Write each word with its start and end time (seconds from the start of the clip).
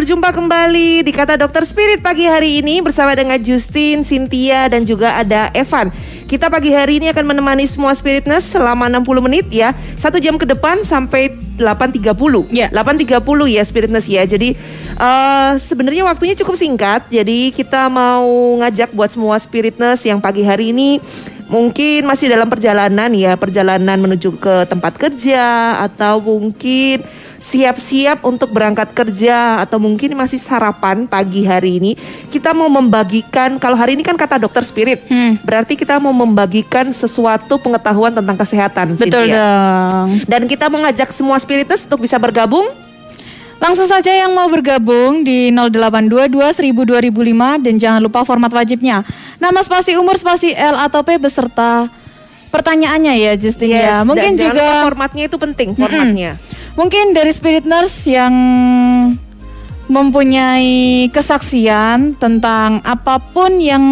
berjumpa 0.00 0.32
kembali 0.32 1.04
di 1.04 1.12
Kata 1.12 1.36
Dokter 1.36 1.60
Spirit 1.60 2.00
pagi 2.00 2.24
hari 2.24 2.64
ini 2.64 2.80
bersama 2.80 3.12
dengan 3.12 3.36
Justin, 3.36 4.00
Cynthia 4.00 4.64
dan 4.64 4.88
juga 4.88 5.12
ada 5.12 5.52
Evan. 5.52 5.92
Kita 6.24 6.48
pagi 6.48 6.72
hari 6.72 7.04
ini 7.04 7.12
akan 7.12 7.28
menemani 7.28 7.68
semua 7.68 7.92
Spiritness 7.92 8.48
selama 8.48 8.88
60 8.88 9.04
menit 9.28 9.52
ya, 9.52 9.76
satu 10.00 10.16
jam 10.16 10.40
ke 10.40 10.48
depan 10.48 10.80
sampai 10.80 11.36
8.30. 11.60 12.00
Ya. 12.48 12.72
8.30 12.72 13.20
ya 13.52 13.60
Spiritness 13.60 14.08
ya. 14.08 14.24
Jadi 14.24 14.56
eh, 14.96 15.52
sebenarnya 15.60 16.08
waktunya 16.08 16.32
cukup 16.32 16.56
singkat, 16.56 17.04
jadi 17.12 17.52
kita 17.52 17.92
mau 17.92 18.56
ngajak 18.64 18.96
buat 18.96 19.12
semua 19.12 19.36
Spiritness 19.36 20.08
yang 20.08 20.16
pagi 20.16 20.48
hari 20.48 20.72
ini 20.72 20.96
mungkin 21.52 22.08
masih 22.08 22.32
dalam 22.32 22.48
perjalanan 22.48 23.12
ya, 23.12 23.36
perjalanan 23.36 24.00
menuju 24.00 24.32
ke 24.40 24.64
tempat 24.64 24.96
kerja 24.96 25.76
atau 25.84 26.24
mungkin 26.24 27.04
siap-siap 27.40 28.20
untuk 28.22 28.52
berangkat 28.52 28.92
kerja 28.92 29.64
atau 29.64 29.80
mungkin 29.80 30.12
masih 30.12 30.36
sarapan 30.36 31.08
pagi 31.08 31.48
hari 31.48 31.80
ini. 31.80 31.92
Kita 32.28 32.52
mau 32.52 32.68
membagikan 32.68 33.56
kalau 33.56 33.74
hari 33.74 33.96
ini 33.96 34.04
kan 34.04 34.14
kata 34.14 34.36
dokter 34.36 34.60
spirit, 34.60 35.00
Hmm. 35.08 35.40
berarti 35.40 35.74
kita 35.74 35.96
mau 35.96 36.12
membagikan 36.12 36.92
sesuatu 36.92 37.56
pengetahuan 37.56 38.12
tentang 38.12 38.36
kesehatan. 38.36 38.94
Betul 38.94 39.24
Cynthia. 39.26 39.40
dong. 39.88 40.08
Dan 40.28 40.44
kita 40.44 40.68
mau 40.68 40.84
ngajak 40.84 41.10
semua 41.10 41.40
spiritus 41.40 41.88
untuk 41.88 42.04
bisa 42.04 42.20
bergabung. 42.20 42.68
Langsung 43.60 43.84
saja 43.84 44.08
yang 44.08 44.32
mau 44.32 44.48
bergabung 44.48 45.20
di 45.20 45.52
0822 45.52 46.48
1000 46.48 46.80
2005 46.80 47.60
dan 47.60 47.74
jangan 47.76 48.00
lupa 48.00 48.24
format 48.24 48.48
wajibnya. 48.48 49.04
Nama 49.36 49.60
spasi 49.60 50.00
umur 50.00 50.16
spasi 50.16 50.56
L 50.56 50.80
atau 50.80 51.04
P 51.04 51.20
beserta 51.20 51.88
pertanyaannya 52.48 53.14
ya 53.20 53.32
Justin 53.36 53.68
ya. 53.68 54.00
Yes, 54.00 54.08
Mungkin 54.08 54.32
dan 54.32 54.40
jangan 54.40 54.54
juga 54.56 54.64
formatnya 54.88 55.24
itu 55.28 55.36
penting 55.36 55.68
formatnya. 55.76 56.40
Mungkin 56.80 57.12
dari 57.12 57.28
Spirit 57.28 57.68
Nurse 57.68 58.08
yang 58.08 58.32
mempunyai 59.92 61.12
kesaksian 61.12 62.16
tentang 62.16 62.80
apa 62.80 63.20
pun 63.20 63.60
yang 63.60 63.84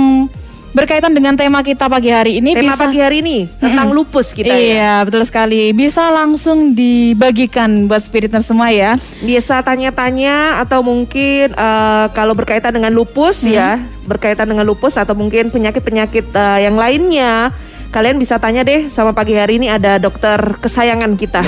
berkaitan 0.72 1.12
dengan 1.12 1.36
tema 1.36 1.60
kita 1.60 1.90
pagi 1.90 2.08
hari 2.08 2.38
ini 2.38 2.54
Tema 2.54 2.72
bisa 2.72 2.86
pagi 2.86 3.00
hari 3.02 3.20
ini 3.20 3.44
tentang 3.60 3.92
lupus 3.92 4.32
kita 4.32 4.52
ya. 4.52 4.56
Iya, 4.56 4.94
betul 5.04 5.26
sekali. 5.28 5.74
Bisa 5.76 6.08
langsung 6.08 6.72
dibagikan 6.72 7.90
buat 7.90 8.00
Spirit 8.00 8.32
Nurse 8.32 8.48
semua 8.48 8.72
ya. 8.72 8.96
Biasa 9.20 9.60
tanya-tanya 9.60 10.64
atau 10.64 10.80
mungkin 10.80 11.52
eh, 11.52 12.06
kalau 12.16 12.32
berkaitan 12.32 12.72
dengan 12.72 12.94
lupus 12.96 13.44
ya, 13.44 13.76
berkaitan 14.08 14.48
dengan 14.48 14.64
lupus 14.64 14.96
atau 14.96 15.12
mungkin 15.12 15.52
penyakit-penyakit 15.52 16.24
eh, 16.32 16.58
yang 16.64 16.78
lainnya, 16.78 17.52
kalian 17.88 18.20
bisa 18.20 18.36
tanya 18.36 18.60
deh 18.64 18.92
sama 18.92 19.16
pagi 19.16 19.32
hari 19.32 19.56
ini 19.56 19.72
ada 19.72 19.96
dokter 19.96 20.36
kesayangan 20.60 21.16
kita. 21.16 21.40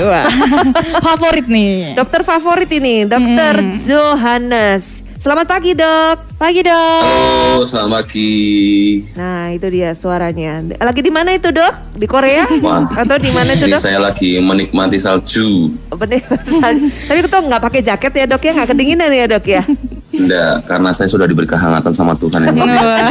Favorit 1.05 1.45
nih. 1.45 1.93
Dokter 1.93 2.21
favorit 2.25 2.69
ini, 2.73 3.05
Dokter 3.05 3.61
Johannes. 3.77 5.05
Selamat 5.21 5.45
pagi, 5.45 5.77
Dok. 5.77 6.33
Pagi 6.41 6.65
dong. 6.65 7.05
Halo, 7.05 7.61
selamat 7.61 8.09
pagi. 8.09 9.05
Nah, 9.13 9.53
itu 9.53 9.69
dia 9.69 9.93
suaranya. 9.93 10.65
Lagi 10.81 11.05
di 11.05 11.13
mana 11.13 11.37
itu, 11.37 11.53
Dok? 11.53 11.93
Di 11.93 12.09
Korea? 12.09 12.49
Wah. 12.57 12.89
Atau 12.89 13.21
di 13.21 13.29
mana 13.29 13.53
itu, 13.53 13.69
Ini 13.69 13.77
Dok? 13.77 13.81
saya 13.85 14.01
lagi 14.01 14.41
menikmati 14.41 14.97
salju. 14.97 15.77
Tapi 15.93 17.21
itu 17.21 17.29
nggak 17.29 17.61
pakai 17.61 17.85
jaket 17.85 18.13
ya, 18.17 18.25
Dok 18.25 18.41
ya? 18.41 18.51
Nggak 18.57 18.69
kedinginan 18.73 19.13
ya, 19.13 19.25
Dok 19.29 19.45
ya? 19.45 19.61
Enggak, 20.21 20.55
karena 20.69 20.89
saya 20.93 21.09
sudah 21.09 21.25
diberi 21.25 21.49
kehangatan 21.49 21.93
sama 21.93 22.13
Tuhan 22.13 22.45
yang 22.45 22.55
luar 22.55 22.69
biasa. 22.77 23.03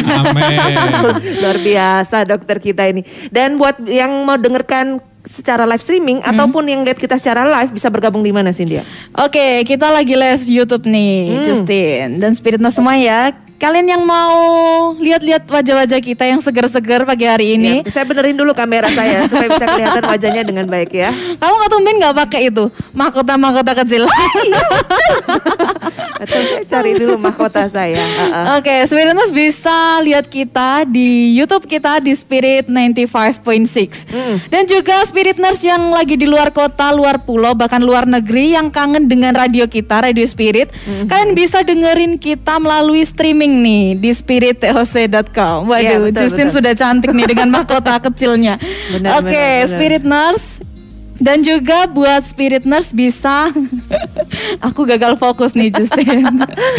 Luar 1.43 1.59
biasa 1.59 2.16
dokter 2.25 2.56
kita 2.62 2.82
ini. 2.87 3.03
Dan 3.28 3.59
buat 3.59 3.82
yang 3.84 4.10
mau 4.22 4.38
dengarkan 4.38 5.03
secara 5.21 5.69
live 5.69 5.84
streaming 5.84 6.25
ataupun 6.25 6.65
yang 6.65 6.81
lihat 6.81 6.97
kita 6.97 7.21
secara 7.21 7.44
live 7.44 7.76
bisa 7.76 7.93
bergabung 7.93 8.25
di 8.25 8.32
mana 8.32 8.56
sih 8.56 8.65
dia? 8.65 8.87
Oke, 9.12 9.66
kita 9.69 9.93
lagi 9.93 10.16
live 10.16 10.41
YouTube 10.48 10.88
nih, 10.88 11.44
Justin 11.44 12.16
dan 12.16 12.32
Spiritnya 12.32 12.72
semua 12.72 12.97
ya. 12.97 13.37
Kalian 13.60 13.93
yang 13.93 14.03
mau 14.09 14.32
lihat-lihat 14.97 15.44
wajah-wajah 15.44 16.00
kita 16.00 16.25
yang 16.25 16.41
seger-seger 16.41 17.04
pagi 17.04 17.28
hari 17.28 17.60
ini, 17.60 17.84
Ya, 17.84 17.93
saya 17.93 18.09
benerin 18.09 18.32
dulu 18.32 18.56
kamera 18.56 18.88
saya 18.88 19.28
supaya 19.28 19.53
bisa 19.53 19.66
kelihatan 19.69 20.04
wajahnya 20.09 20.43
dengan 20.48 20.65
baik 20.65 20.97
ya. 20.97 21.12
kamu 21.37 21.53
nggak 21.60 21.69
tumben 21.71 21.94
nggak 22.00 22.16
pakai 22.25 22.48
itu 22.48 22.72
mahkota-mahkota 22.97 23.84
kecil? 23.84 24.09
Atau 26.21 26.37
saya 26.37 26.65
cari 26.69 26.97
dulu 27.00 27.16
mahkota 27.16 27.69
saya. 27.69 28.00
Heeh. 28.00 28.44
Oke, 28.60 28.75
Spiritness 28.88 29.32
bisa 29.32 30.00
lihat 30.04 30.28
kita 30.28 30.84
di 30.84 31.37
YouTube 31.37 31.65
kita 31.65 32.00
di 32.00 32.12
Spirit 32.12 32.69
95.6. 32.69 34.48
Dan 34.48 34.69
juga 34.69 35.00
Spirit 35.04 35.41
Nurse 35.41 35.65
yang 35.65 35.88
lagi 35.88 36.16
di 36.16 36.28
luar 36.28 36.53
kota, 36.53 36.92
luar 36.92 37.25
pulau, 37.25 37.56
bahkan 37.56 37.81
luar 37.81 38.04
negeri 38.04 38.53
yang 38.53 38.69
kangen 38.69 39.09
dengan 39.09 39.32
radio 39.32 39.65
kita, 39.65 40.04
Radio 40.04 40.25
Spirit. 40.28 40.69
Kalian 41.09 41.32
bisa 41.32 41.65
dengerin 41.65 42.21
kita 42.21 42.60
melalui 42.60 43.00
streaming 43.04 43.50
nih 43.53 43.99
di 43.99 44.11
spirittoc.com. 44.11 45.66
Waduh, 45.66 45.83
Iya, 45.83 45.97
betul, 46.00 46.21
Justin 46.22 46.47
betul. 46.47 46.56
sudah 46.56 46.72
cantik 46.72 47.11
nih 47.11 47.27
dengan 47.27 47.49
mahkota 47.50 47.99
kecilnya. 48.06 48.55
Oke, 49.19 49.34
benar. 49.34 49.66
Spirit 49.66 50.03
Nurse 50.03 50.62
dan 51.20 51.44
juga 51.44 51.84
buat 51.84 52.25
Spirit 52.25 52.64
Nurse 52.64 52.97
bisa. 52.97 53.53
Aku 54.66 54.88
gagal 54.88 55.20
fokus 55.20 55.53
nih 55.53 55.69
Justin. 55.69 56.25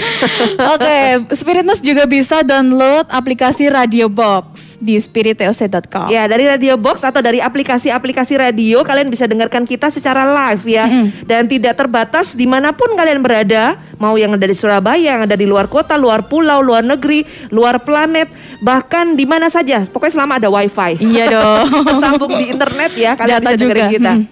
Oke 0.74 0.98
Spirit 1.38 1.62
Nurse 1.62 1.86
juga 1.86 2.10
bisa 2.10 2.42
download 2.42 3.06
aplikasi 3.12 3.70
Radio 3.70 4.10
Box 4.10 4.82
Di 4.82 4.98
spirittoc.com 4.98 6.10
Ya 6.10 6.26
dari 6.26 6.50
radio 6.50 6.74
box 6.74 7.06
atau 7.06 7.22
dari 7.22 7.38
aplikasi-aplikasi 7.38 8.40
radio 8.42 8.82
kalian 8.82 9.14
bisa 9.14 9.30
dengarkan 9.30 9.70
kita 9.70 9.94
secara 9.94 10.26
live 10.26 10.66
ya. 10.66 10.90
Dan 11.22 11.46
tidak 11.46 11.78
terbatas 11.78 12.34
di 12.34 12.50
mana 12.50 12.74
pun 12.74 12.90
kalian 12.98 13.22
berada 13.22 13.78
mau 14.02 14.18
yang 14.18 14.34
ada 14.34 14.50
di 14.50 14.58
Surabaya 14.58 15.14
yang 15.14 15.30
ada 15.30 15.38
di 15.38 15.46
luar 15.46 15.70
kota 15.70 15.94
luar 15.94 16.26
pulau 16.26 16.66
luar 16.66 16.82
negeri 16.82 17.22
luar 17.54 17.86
planet 17.86 18.26
bahkan 18.66 19.14
di 19.14 19.30
mana 19.30 19.54
saja. 19.54 19.86
Pokoknya 19.86 20.14
selama 20.18 20.42
ada 20.42 20.50
wifi. 20.50 20.98
Iya 20.98 21.26
dong. 21.38 21.86
Tersambung 21.86 22.32
di 22.42 22.46
internet 22.50 22.92
ya 22.98 23.14
kalian 23.14 23.38
Data 23.38 23.50
bisa 23.54 23.60
dengerin 23.62 23.86
juga. 23.86 23.94
kita. 23.94 24.14
Hmm. 24.18 24.31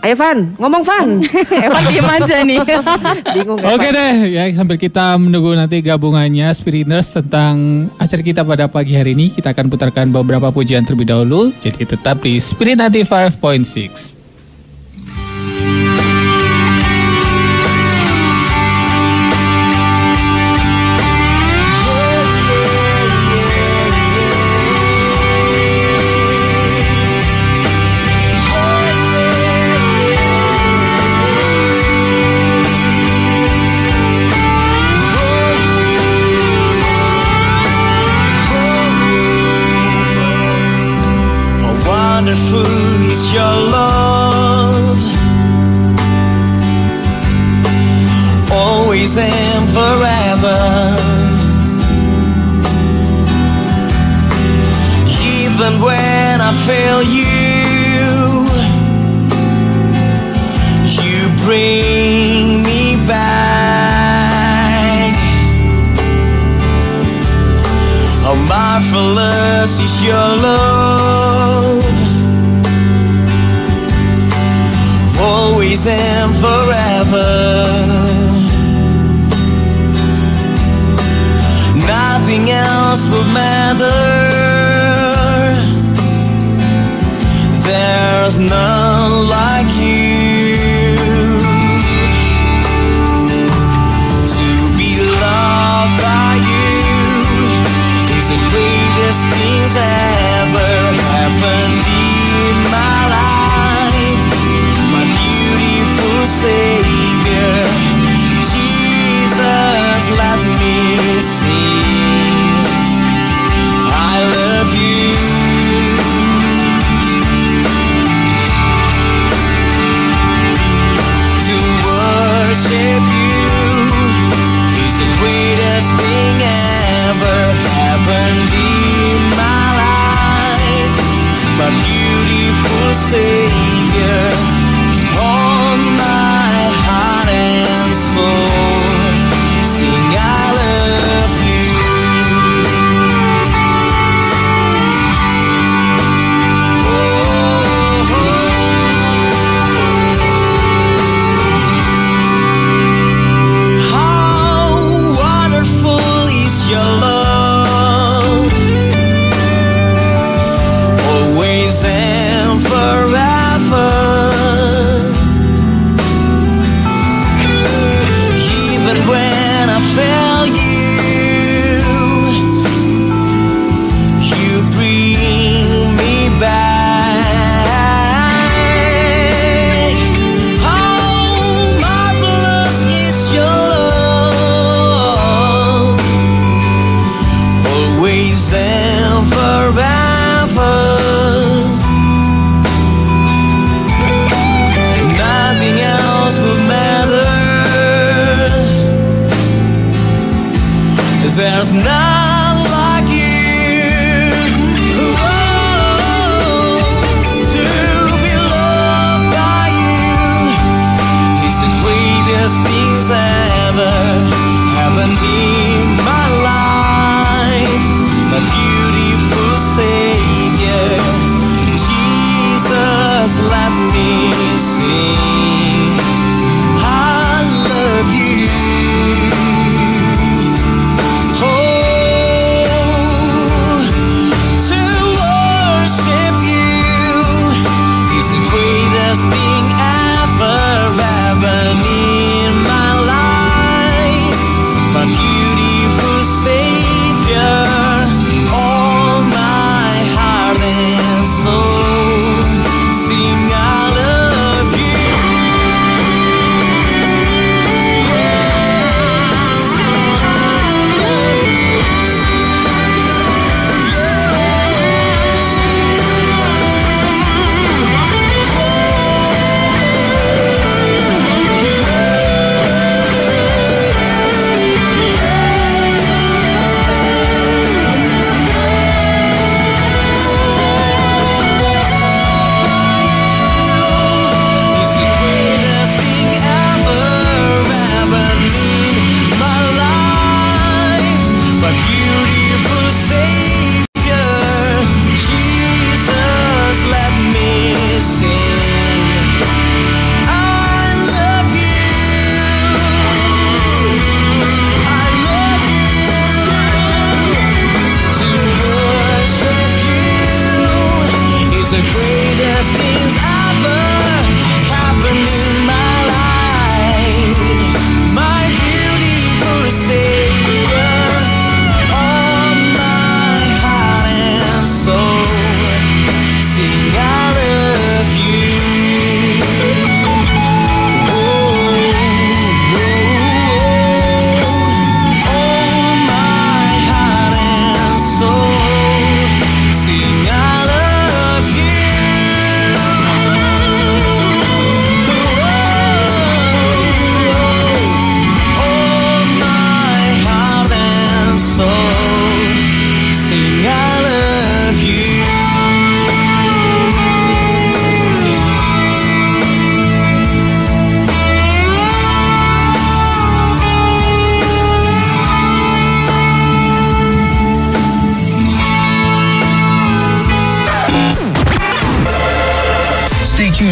Ayo 0.00 0.16
Van, 0.16 0.56
ngomong 0.56 0.80
Van. 0.80 1.08
Evan 1.68 1.82
diem 1.92 2.08
aja 2.08 2.36
nih 2.40 2.56
Bingung 3.36 3.60
Oke 3.60 3.88
Van? 3.88 3.92
deh, 3.92 4.12
ya 4.32 4.48
sambil 4.56 4.80
kita 4.80 5.20
menunggu 5.20 5.52
nanti 5.52 5.84
gabungannya 5.84 6.48
Spiritners 6.56 7.12
tentang 7.12 7.84
acara 8.00 8.22
kita 8.24 8.40
pada 8.40 8.64
pagi 8.64 8.96
hari 8.96 9.12
ini, 9.12 9.28
kita 9.28 9.52
akan 9.52 9.68
putarkan 9.68 10.08
beberapa 10.08 10.48
pujian 10.48 10.88
terlebih 10.88 11.04
dahulu. 11.12 11.52
Jadi 11.60 11.84
tetap 11.84 12.24
di 12.24 12.40
Spirit 12.40 12.80
95.6. 12.80 14.19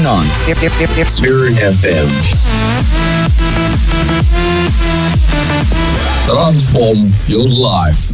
on 0.09 0.25
Spirit 1.05 1.53
FM. 1.61 2.09
Transform 6.25 7.12
your 7.29 7.45
life. 7.45 8.09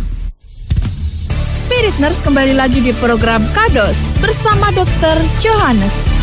Spirit 1.55 1.95
Nurse 2.03 2.19
kembali 2.19 2.59
lagi 2.59 2.83
di 2.83 2.91
program 2.99 3.47
Kados 3.55 4.11
bersama 4.19 4.75
Dr. 4.75 5.23
Johannes. 5.39 6.14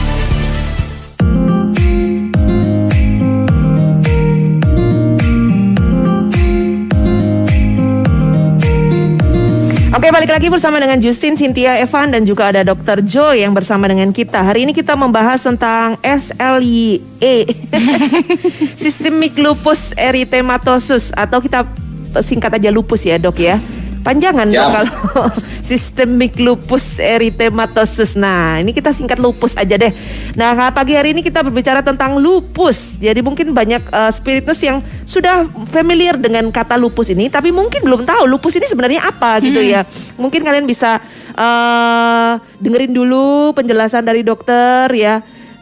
Balik 10.12 10.28
lagi 10.28 10.52
bersama 10.52 10.76
dengan 10.76 11.00
Justin, 11.00 11.40
Cynthia, 11.40 11.80
Evan 11.80 12.12
dan 12.12 12.28
juga 12.28 12.52
ada 12.52 12.68
Dr. 12.68 13.00
Joy 13.00 13.48
yang 13.48 13.56
bersama 13.56 13.88
dengan 13.88 14.12
kita. 14.12 14.44
Hari 14.44 14.68
ini 14.68 14.76
kita 14.76 14.92
membahas 15.00 15.40
tentang 15.40 15.96
SLIE, 16.04 17.00
Systemic 18.84 19.40
Lupus 19.40 19.96
Erythematosus 19.96 21.16
atau 21.16 21.40
kita 21.40 21.64
singkat 22.20 22.60
aja 22.60 22.76
lupus 22.76 23.08
ya 23.08 23.16
dok 23.16 23.40
ya. 23.40 23.56
Panjangan 24.02 24.50
Ya. 24.50 24.66
kalau 24.66 25.30
Systemic 25.70 26.42
Lupus 26.42 26.98
Erythematosus. 26.98 28.18
Nah 28.18 28.58
ini 28.58 28.74
kita 28.74 28.90
singkat 28.90 29.22
lupus 29.22 29.54
aja 29.54 29.78
deh. 29.78 29.94
Nah 30.34 30.74
pagi 30.74 30.98
hari 30.98 31.14
ini 31.14 31.22
kita 31.22 31.46
berbicara 31.46 31.86
tentang 31.86 32.18
lupus. 32.18 32.98
Jadi 32.98 33.22
mungkin 33.22 33.54
banyak 33.54 33.86
uh, 33.94 34.10
spiritness 34.10 34.60
yang 34.66 34.82
sudah 35.06 35.46
familiar 35.70 36.18
dengan 36.18 36.50
kata 36.50 36.76
lupus 36.76 37.14
ini, 37.14 37.30
tapi 37.30 37.54
mungkin 37.54 37.86
belum 37.86 38.04
tahu 38.04 38.26
lupus 38.26 38.58
ini 38.58 38.66
sebenarnya 38.66 39.06
apa 39.06 39.38
gitu 39.40 39.62
ya. 39.62 39.86
Mungkin 40.18 40.42
kalian 40.42 40.66
bisa 40.66 40.98
uh, 41.38 42.42
dengerin 42.58 42.92
dulu 42.92 43.54
penjelasan 43.54 44.04
dari 44.04 44.26
dokter 44.26 44.90
ya. 44.92 45.22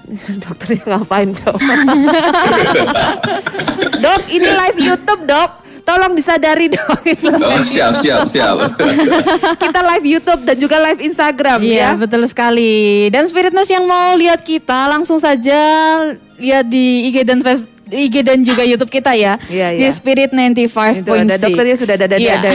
Dokternya 0.42 0.98
ngapain 0.98 1.30
dok? 1.38 1.54
dok 4.04 4.22
ini 4.34 4.50
live 4.50 4.80
YouTube 4.82 5.30
dok. 5.30 5.69
Tolong 5.90 6.14
disadari 6.14 6.70
dok. 6.78 7.02
Oh, 7.42 7.66
siap, 7.66 7.98
siap, 7.98 8.30
siap. 8.30 8.62
kita 9.66 9.80
live 9.82 10.06
YouTube 10.06 10.42
dan 10.46 10.56
juga 10.62 10.78
live 10.78 11.02
Instagram 11.02 11.66
Iya, 11.66 11.74
ya. 11.74 11.90
betul 11.98 12.22
sekali. 12.30 13.10
Dan 13.10 13.26
Spirit 13.26 13.50
Nurse 13.50 13.74
yang 13.74 13.90
mau 13.90 14.14
lihat 14.14 14.46
kita 14.46 14.86
langsung 14.86 15.18
saja 15.18 15.58
lihat 16.38 16.70
di 16.70 17.10
IG 17.10 17.26
dan 17.26 17.42
Face 17.42 17.74
IG 17.90 18.22
dan 18.22 18.46
juga 18.46 18.62
YouTube 18.62 18.94
kita 18.94 19.18
ya. 19.18 19.42
Iya, 19.50 19.74
Di 19.74 19.82
iya. 19.82 19.90
Spirit 19.90 20.30
95.6. 20.30 21.02
Itu 21.02 21.10
ada 21.10 21.36
dokternya 21.42 21.76
sudah 21.76 21.96
ada 21.98 22.18
Iya. 22.22 22.38
ada 22.38 22.50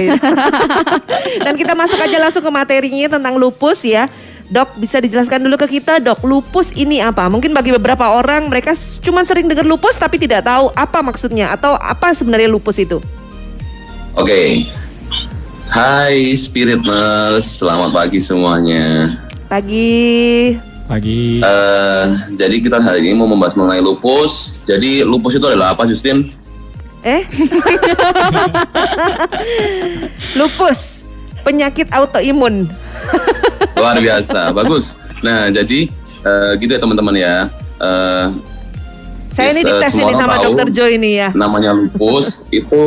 Dan 1.51 1.55
kita 1.59 1.75
masuk 1.75 1.99
aja 1.99 2.23
langsung 2.23 2.47
ke 2.47 2.53
materinya 2.55 3.19
tentang 3.19 3.35
lupus 3.35 3.83
ya. 3.83 4.07
Dok 4.45 4.79
bisa 4.79 5.03
dijelaskan 5.03 5.43
dulu 5.43 5.59
ke 5.59 5.67
kita 5.67 5.99
dok 5.99 6.23
lupus 6.23 6.71
ini 6.77 7.03
apa? 7.03 7.27
Mungkin 7.27 7.51
bagi 7.51 7.75
beberapa 7.75 8.15
orang 8.15 8.47
mereka 8.47 8.77
cuma 9.03 9.27
sering 9.27 9.51
dengar 9.51 9.67
lupus 9.67 9.99
tapi 9.99 10.23
tidak 10.23 10.47
tahu 10.47 10.71
apa 10.71 11.03
maksudnya 11.03 11.51
atau 11.51 11.75
apa 11.75 12.15
sebenarnya 12.15 12.47
lupus 12.47 12.79
itu. 12.79 13.03
Oke. 14.15 14.63
Hai 15.67 16.39
Spiritness, 16.39 17.59
selamat 17.59 17.91
pagi 17.91 18.23
semuanya. 18.23 19.11
Pagi. 19.51 20.55
Pagi. 20.87 21.43
Eh, 21.43 22.05
jadi 22.39 22.57
kita 22.63 22.79
hari 22.79 23.11
ini 23.11 23.19
mau 23.19 23.27
membahas 23.27 23.59
mengenai 23.59 23.83
lupus. 23.83 24.63
Jadi 24.63 25.03
lupus 25.03 25.35
itu 25.35 25.43
adalah 25.51 25.75
apa, 25.75 25.83
Justin? 25.91 26.31
Eh? 27.03 27.27
lupus 30.39 31.03
penyakit 31.43 31.91
autoimun. 31.91 32.71
Luar 33.83 33.99
biasa, 33.99 34.55
bagus. 34.55 34.95
Nah, 35.27 35.51
jadi 35.51 35.91
eh, 36.23 36.51
gitu 36.63 36.71
ya 36.71 36.79
teman-teman 36.79 37.19
ya. 37.19 37.51
Eh, 37.83 38.27
Saya 39.35 39.51
Yes, 39.51 39.55
ini 39.59 39.63
dites 39.67 39.95
ini 39.99 40.13
sama 40.15 40.39
tahu 40.39 40.55
dokter 40.55 40.71
Joy 40.71 41.03
ini 41.03 41.19
ya. 41.19 41.35
namanya 41.35 41.75
lupus 41.75 42.47
itu 42.55 42.87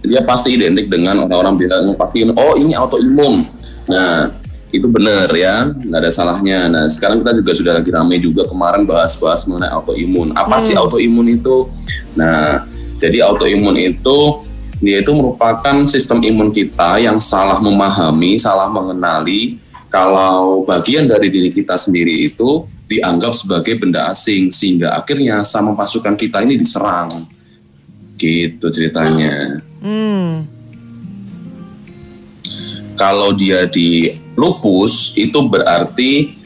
dia 0.00 0.24
pasti 0.24 0.56
identik 0.56 0.88
dengan 0.88 1.24
orang-orang 1.24 1.56
bilang 1.60 1.92
pasti 1.96 2.24
oh 2.24 2.54
ini 2.56 2.72
autoimun. 2.72 3.44
Nah 3.88 4.32
itu 4.70 4.86
benar 4.86 5.26
ya, 5.34 5.66
nggak 5.66 5.98
ada 5.98 6.10
salahnya. 6.14 6.70
Nah 6.70 6.84
sekarang 6.86 7.20
kita 7.20 7.32
juga 7.42 7.52
sudah 7.52 7.72
lagi 7.82 7.90
ramai 7.90 8.22
juga 8.22 8.46
kemarin 8.46 8.86
bahas-bahas 8.86 9.44
mengenai 9.44 9.70
autoimun. 9.74 10.30
Apa 10.32 10.62
sih 10.62 10.78
autoimun 10.78 11.26
itu? 11.26 11.68
Nah 12.14 12.64
jadi 13.02 13.26
autoimun 13.26 13.76
itu 13.76 14.46
dia 14.80 15.04
itu 15.04 15.12
merupakan 15.12 15.76
sistem 15.84 16.24
imun 16.24 16.48
kita 16.54 16.96
yang 17.02 17.20
salah 17.20 17.60
memahami, 17.60 18.40
salah 18.40 18.70
mengenali 18.72 19.60
kalau 19.92 20.64
bagian 20.64 21.04
dari 21.04 21.28
diri 21.28 21.50
kita 21.52 21.76
sendiri 21.76 22.30
itu 22.30 22.64
dianggap 22.86 23.34
sebagai 23.36 23.76
benda 23.76 24.08
asing 24.08 24.48
sehingga 24.54 24.94
akhirnya 24.96 25.42
sama 25.42 25.74
pasukan 25.76 26.14
kita 26.14 26.46
ini 26.46 26.56
diserang. 26.56 27.26
Gitu 28.16 28.66
ceritanya. 28.70 29.69
Hmm. 29.80 30.44
Kalau 33.00 33.32
dia 33.32 33.64
di 33.64 34.12
lupus 34.36 35.16
itu 35.16 35.40
berarti 35.40 36.36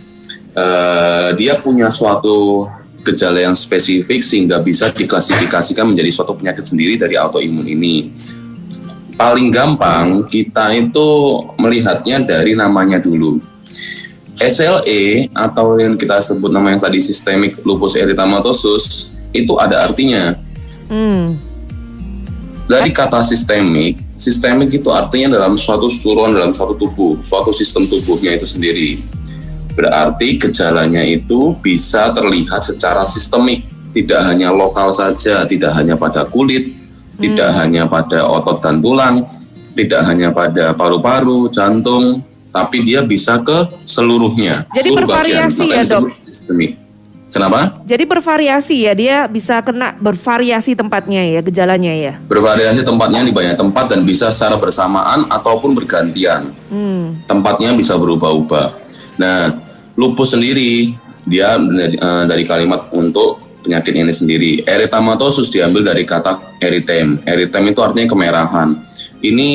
eh, 0.54 1.28
dia 1.34 1.58
punya 1.58 1.90
suatu 1.90 2.70
gejala 3.04 3.44
yang 3.44 3.52
spesifik 3.58 4.24
sehingga 4.24 4.62
bisa 4.62 4.88
diklasifikasikan 4.88 5.84
menjadi 5.84 6.10
suatu 6.14 6.32
penyakit 6.32 6.64
sendiri 6.64 6.96
dari 6.96 7.20
autoimun 7.20 7.68
ini. 7.68 8.10
Paling 9.14 9.52
gampang 9.54 10.26
kita 10.26 10.74
itu 10.74 11.08
melihatnya 11.60 12.24
dari 12.24 12.56
namanya 12.58 12.98
dulu. 12.98 13.38
SLE 14.34 15.30
atau 15.30 15.78
yang 15.78 15.94
kita 15.94 16.18
sebut 16.18 16.50
namanya 16.50 16.90
tadi 16.90 16.98
sistemik 16.98 17.62
lupus 17.62 17.94
erythematosus 17.94 19.14
itu 19.30 19.54
ada 19.54 19.86
artinya. 19.86 20.34
Hmm. 20.90 21.38
Dari 22.64 22.90
kata 22.96 23.20
sistemik, 23.20 24.00
sistemik 24.16 24.72
itu 24.72 24.88
artinya 24.88 25.36
dalam 25.36 25.60
suatu 25.60 25.92
keseluruhan 25.92 26.32
dalam 26.32 26.52
suatu 26.56 26.72
tubuh, 26.80 27.20
suatu 27.20 27.52
sistem 27.52 27.84
tubuhnya 27.84 28.40
itu 28.40 28.48
sendiri. 28.48 29.04
Berarti 29.76 30.40
gejalanya 30.40 31.04
itu 31.04 31.52
bisa 31.60 32.08
terlihat 32.16 32.64
secara 32.64 33.04
sistemik, 33.04 33.68
tidak 33.92 34.24
hanya 34.24 34.48
lokal 34.48 34.96
saja, 34.96 35.44
tidak 35.44 35.76
hanya 35.76 35.98
pada 35.98 36.24
kulit, 36.24 36.72
tidak 37.20 37.52
hanya 37.52 37.84
pada 37.84 38.24
otot 38.32 38.64
dan 38.64 38.80
tulang, 38.80 39.28
tidak 39.76 40.00
hanya 40.08 40.32
pada 40.32 40.72
paru-paru, 40.72 41.52
jantung, 41.52 42.24
tapi 42.54 42.86
dia 42.86 43.02
bisa 43.02 43.42
ke 43.42 43.82
seluruhnya. 43.84 44.64
Jadi 44.72 44.88
seluruh 44.88 45.08
bagian. 45.10 45.50
bervariasi 45.50 45.66
Makanya 45.68 45.84
ya, 45.84 45.92
Dok? 45.98 46.04
Sistemik. 46.22 46.83
Kenapa? 47.34 47.82
Jadi 47.82 48.06
bervariasi 48.06 48.86
ya, 48.86 48.94
dia 48.94 49.16
bisa 49.26 49.58
kena 49.58 49.98
bervariasi 49.98 50.78
tempatnya 50.78 51.26
ya, 51.26 51.42
gejalanya 51.42 51.90
ya. 51.90 52.14
Bervariasi 52.30 52.86
tempatnya 52.86 53.26
di 53.26 53.34
banyak 53.34 53.58
tempat 53.58 53.90
dan 53.90 54.06
bisa 54.06 54.30
secara 54.30 54.54
bersamaan 54.54 55.26
ataupun 55.26 55.74
bergantian. 55.74 56.54
Hmm. 56.70 57.18
Tempatnya 57.26 57.74
bisa 57.74 57.98
berubah-ubah. 57.98 58.78
Nah, 59.18 59.50
lupus 59.98 60.30
sendiri 60.30 60.94
dia 61.26 61.58
dari, 61.58 61.98
eh, 61.98 62.24
dari 62.30 62.44
kalimat 62.46 62.86
untuk 62.94 63.42
penyakit 63.66 63.98
ini 63.98 64.14
sendiri. 64.14 64.52
Erythematosus 64.62 65.50
diambil 65.50 65.90
dari 65.90 66.06
kata 66.06 66.38
erythem. 66.62 67.18
Erythem 67.26 67.64
itu 67.66 67.80
artinya 67.82 68.14
kemerahan. 68.14 68.78
Ini 69.24 69.50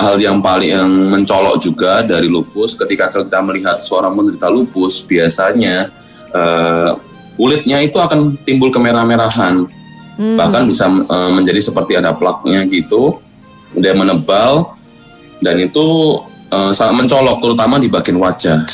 hal 0.00 0.18
yang 0.18 0.42
paling 0.42 0.70
yang 0.74 0.90
mencolok 0.90 1.56
juga 1.62 2.02
dari 2.02 2.26
lupus 2.26 2.74
ketika 2.74 3.14
kita 3.14 3.40
melihat 3.46 3.78
seorang 3.78 4.12
menderita 4.12 4.50
lupus 4.50 5.04
biasanya 5.04 5.92
eh, 6.32 6.90
kulitnya 7.36 7.84
itu 7.84 8.00
akan 8.00 8.34
timbul 8.42 8.72
kemerah-merahan. 8.72 9.68
Bahkan 10.16 10.62
bisa 10.64 10.88
eh, 10.88 11.30
menjadi 11.30 11.60
seperti 11.60 12.00
ada 12.00 12.16
plaknya 12.16 12.64
gitu. 12.66 13.20
Dia 13.76 13.92
menebal 13.92 14.72
dan 15.44 15.60
itu 15.60 16.18
eh, 16.48 16.72
sangat 16.72 17.04
mencolok 17.04 17.44
terutama 17.44 17.76
di 17.76 17.92
bagian 17.92 18.16
wajah. 18.16 18.64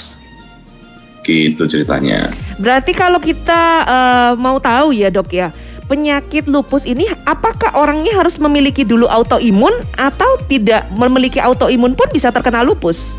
Gitu 1.23 1.63
ceritanya. 1.71 2.31
Berarti 2.59 2.95
kalau 2.95 3.19
kita 3.19 3.63
eh, 3.87 4.33
mau 4.39 4.63
tahu 4.63 4.95
ya 4.95 5.11
dok 5.11 5.31
ya, 5.35 5.51
penyakit 5.91 6.47
lupus 6.47 6.87
ini 6.89 7.05
apakah 7.27 7.75
orangnya 7.77 8.17
harus 8.17 8.39
memiliki 8.39 8.87
dulu 8.87 9.11
autoimun 9.11 9.73
atau 9.99 10.41
tidak 10.47 10.87
memiliki 10.95 11.43
autoimun 11.43 11.93
pun 11.99 12.09
bisa 12.15 12.31
terkena 12.31 12.63
lupus? 12.63 13.19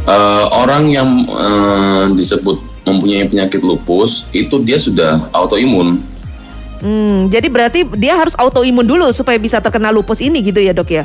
Eh, 0.00 0.44
orang 0.50 0.88
yang 0.88 1.08
eh, 1.28 2.04
disebut 2.16 2.56
mempunyai 2.82 3.28
penyakit 3.28 3.60
lupus 3.60 4.24
itu 4.32 4.56
dia 4.58 4.80
sudah 4.80 5.28
autoimun 5.30 6.00
Hmm, 6.80 7.28
jadi 7.28 7.44
berarti 7.46 7.84
dia 7.94 8.16
harus 8.16 8.32
autoimun 8.32 8.80
dulu 8.80 9.04
supaya 9.12 9.36
bisa 9.36 9.60
terkena 9.60 9.92
lupus 9.92 10.24
ini 10.24 10.40
gitu 10.40 10.56
ya 10.56 10.72
dok 10.72 10.88
ya? 10.88 11.04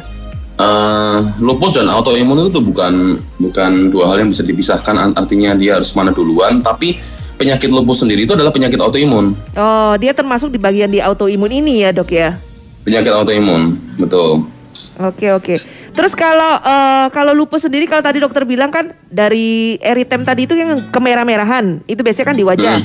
Eh, 0.55 1.19
lupus 1.37 1.75
dan 1.75 1.91
autoimun 1.91 2.47
itu 2.47 2.63
bukan 2.63 3.19
bukan 3.35 3.91
dua 3.91 4.07
hal 4.07 4.23
yang 4.23 4.31
bisa 4.31 4.39
dipisahkan 4.39 4.95
An- 4.95 5.11
artinya 5.13 5.51
dia 5.51 5.75
harus 5.75 5.91
mana 5.91 6.15
duluan 6.15 6.63
tapi 6.63 6.95
penyakit 7.35 7.67
lupus 7.67 7.99
sendiri 7.99 8.23
itu 8.23 8.31
adalah 8.31 8.55
penyakit 8.55 8.79
autoimun 8.79 9.35
Oh, 9.53 9.93
dia 9.99 10.15
termasuk 10.15 10.47
di 10.47 10.57
bagian 10.57 10.87
di 10.87 11.03
autoimun 11.03 11.51
ini 11.51 11.83
ya 11.83 11.91
dok 11.91 12.07
ya? 12.07 12.39
penyakit 12.81 13.11
autoimun 13.11 13.75
betul 13.99 14.47
Oke 14.95 15.27
oke. 15.31 15.59
Terus 15.95 16.13
kalau 16.13 16.59
eh, 16.59 17.07
kalau 17.15 17.31
lupus 17.31 17.65
sendiri 17.65 17.87
kalau 17.87 18.03
tadi 18.03 18.19
dokter 18.19 18.43
bilang 18.43 18.69
kan 18.69 18.91
dari 19.07 19.79
eritem 19.79 20.27
tadi 20.27 20.43
itu 20.43 20.53
yang 20.53 20.91
kemerah-merahan 20.91 21.81
itu 21.87 22.03
biasanya 22.03 22.27
kan 22.29 22.37
di 22.37 22.45
wajah. 22.45 22.79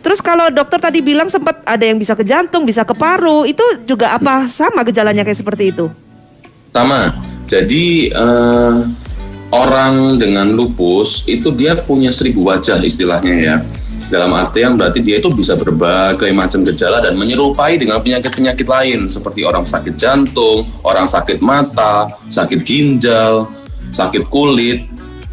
Terus 0.00 0.18
kalau 0.24 0.50
dokter 0.50 0.80
tadi 0.80 1.04
bilang 1.04 1.28
sempat 1.30 1.62
ada 1.62 1.84
yang 1.84 2.00
bisa 2.00 2.16
ke 2.16 2.24
jantung, 2.24 2.64
bisa 2.64 2.88
ke 2.88 2.96
paru, 2.96 3.44
itu 3.44 3.62
juga 3.84 4.16
apa 4.16 4.48
sama 4.48 4.80
gejalanya 4.80 5.22
kayak 5.22 5.38
seperti 5.38 5.76
itu? 5.76 5.92
sama 6.70 7.14
jadi 7.50 8.14
eh, 8.14 8.76
orang 9.50 10.16
dengan 10.22 10.54
lupus 10.54 11.26
itu 11.26 11.50
dia 11.50 11.74
punya 11.74 12.14
seribu 12.14 12.46
wajah 12.46 12.78
istilahnya 12.86 13.34
ya 13.34 13.56
dalam 14.08 14.32
artian 14.32 14.78
berarti 14.80 15.04
dia 15.04 15.20
itu 15.20 15.28
bisa 15.34 15.58
berbagai 15.58 16.30
macam 16.32 16.64
gejala 16.64 17.04
dan 17.04 17.18
menyerupai 17.20 17.76
dengan 17.76 18.00
penyakit-penyakit 18.00 18.64
lain 18.64 19.10
seperti 19.10 19.44
orang 19.44 19.68
sakit 19.68 19.94
jantung, 19.98 20.64
orang 20.86 21.04
sakit 21.04 21.44
mata, 21.44 22.08
sakit 22.30 22.64
ginjal, 22.64 23.50
sakit 23.92 24.30
kulit 24.32 24.88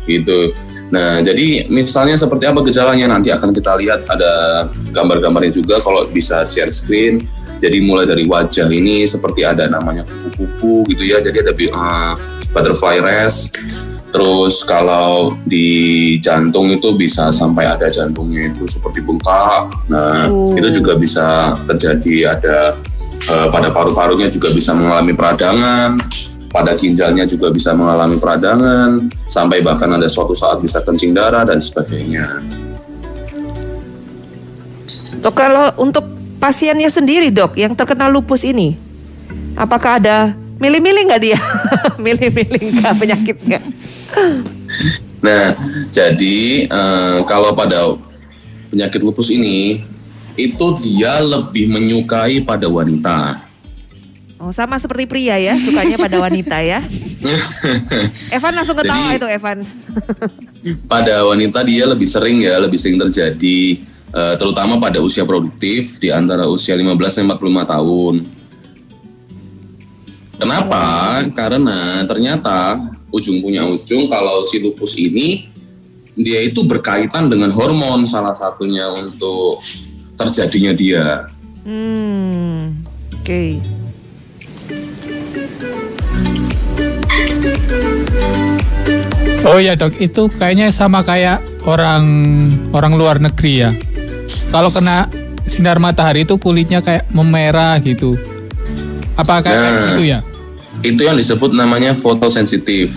gitu. 0.10 0.52
Nah, 0.88 1.20
jadi 1.20 1.68
misalnya 1.68 2.16
seperti 2.16 2.48
apa 2.48 2.64
gejalanya 2.64 3.12
nanti 3.12 3.28
akan 3.28 3.52
kita 3.52 3.76
lihat 3.76 4.08
ada 4.08 4.66
gambar-gambarnya 4.96 5.52
juga 5.52 5.84
kalau 5.84 6.08
bisa 6.08 6.48
share 6.48 6.72
screen. 6.72 7.28
Jadi 7.58 7.82
mulai 7.82 8.06
dari 8.06 8.30
wajah 8.30 8.70
ini 8.70 9.10
seperti 9.10 9.42
ada 9.42 9.66
namanya 9.66 10.06
kupu-kupu 10.06 10.86
gitu 10.94 11.04
ya. 11.10 11.18
Jadi 11.20 11.42
ada 11.42 11.54
eh, 11.58 12.14
butterfly 12.54 13.02
rash. 13.02 13.50
Terus 14.18 14.66
kalau 14.66 15.38
di 15.46 16.18
jantung 16.18 16.74
itu 16.74 16.90
bisa 16.98 17.30
sampai 17.30 17.70
ada 17.70 17.86
jantungnya 17.86 18.50
itu 18.50 18.66
seperti 18.66 19.06
bengkak. 19.06 19.70
Nah, 19.94 20.26
Oh. 20.26 20.58
itu 20.58 20.82
juga 20.82 20.98
bisa 20.98 21.54
terjadi 21.70 22.34
ada 22.34 22.74
eh, 23.28 23.48
pada 23.54 23.70
paru-parunya 23.70 24.26
juga 24.26 24.50
bisa 24.50 24.74
mengalami 24.74 25.14
peradangan 25.14 26.02
pada 26.48 26.74
ginjalnya 26.74 27.28
juga 27.28 27.52
bisa 27.52 27.76
mengalami 27.76 28.18
peradangan, 28.18 29.12
sampai 29.28 29.62
bahkan 29.62 29.92
ada 29.94 30.08
suatu 30.08 30.34
saat 30.34 30.58
bisa 30.64 30.80
kencing 30.82 31.14
darah 31.14 31.44
dan 31.44 31.60
sebagainya. 31.60 32.42
Dok 35.22 35.36
kalau 35.38 35.70
untuk 35.78 36.08
pasiennya 36.42 36.90
sendiri 36.90 37.30
dok 37.30 37.58
yang 37.60 37.78
terkena 37.78 38.10
lupus 38.10 38.42
ini, 38.42 38.74
apakah 39.54 40.02
ada 40.02 40.34
milih-milih 40.58 41.04
nggak 41.14 41.22
dia? 41.22 41.40
milih-milih 42.06 42.82
nggak 42.82 42.94
penyakitnya? 42.96 43.60
Nah, 45.18 45.58
jadi 45.90 46.70
eh, 46.70 47.18
kalau 47.26 47.52
pada 47.58 47.98
penyakit 48.70 49.02
lupus 49.02 49.34
ini, 49.34 49.82
itu 50.38 50.68
dia 50.86 51.18
lebih 51.20 51.66
menyukai 51.68 52.40
pada 52.46 52.70
wanita. 52.70 53.42
Oh 54.38 54.54
sama 54.54 54.78
seperti 54.78 55.10
pria 55.10 55.34
ya, 55.42 55.58
sukanya 55.58 55.98
pada 55.98 56.22
wanita 56.22 56.62
ya. 56.62 56.78
Evan 58.38 58.54
langsung 58.54 58.78
ketawa 58.78 59.10
Jadi- 59.10 59.18
itu 59.18 59.28
Evan. 59.34 59.58
pada 60.86 61.26
wanita 61.26 61.66
dia 61.66 61.90
lebih 61.90 62.06
sering 62.06 62.46
ya, 62.46 62.62
lebih 62.62 62.78
sering 62.78 63.02
terjadi 63.02 63.82
eh, 64.14 64.36
terutama 64.38 64.78
pada 64.78 65.02
usia 65.02 65.26
produktif 65.26 65.98
di 65.98 66.14
antara 66.14 66.46
usia 66.46 66.78
15 66.78 66.94
dan 66.94 67.26
45 67.34 67.74
tahun. 67.74 68.16
Kenapa? 70.38 70.86
Karena 71.34 72.06
ternyata 72.06 72.78
ujung 73.12 73.40
punya 73.40 73.64
ujung 73.64 74.12
kalau 74.12 74.44
si 74.44 74.60
lupus 74.60 74.96
ini 75.00 75.48
dia 76.18 76.42
itu 76.42 76.66
berkaitan 76.66 77.30
dengan 77.30 77.54
hormon 77.54 78.10
salah 78.10 78.34
satunya 78.34 78.90
untuk 78.90 79.62
terjadinya 80.18 80.74
dia. 80.74 81.06
Hmm, 81.62 82.82
oke. 83.14 83.44
Oh 89.48 89.62
ya 89.64 89.80
dok, 89.80 89.96
itu 90.02 90.28
kayaknya 90.36 90.74
sama 90.74 91.06
kayak 91.08 91.40
orang 91.64 92.04
orang 92.76 93.00
luar 93.00 93.22
negeri 93.22 93.54
ya. 93.64 93.72
Kalau 94.52 94.74
kena 94.74 95.08
sinar 95.48 95.80
matahari 95.80 96.28
itu 96.28 96.36
kulitnya 96.36 96.84
kayak 96.84 97.08
memerah 97.16 97.80
gitu. 97.80 98.18
Apakah 99.16 99.50
Nah. 99.54 99.96
itu 99.96 100.04
ya? 100.12 100.20
Itu 100.86 101.06
yang 101.06 101.18
disebut 101.18 101.58
namanya 101.58 101.98
fotosensitif. 101.98 102.94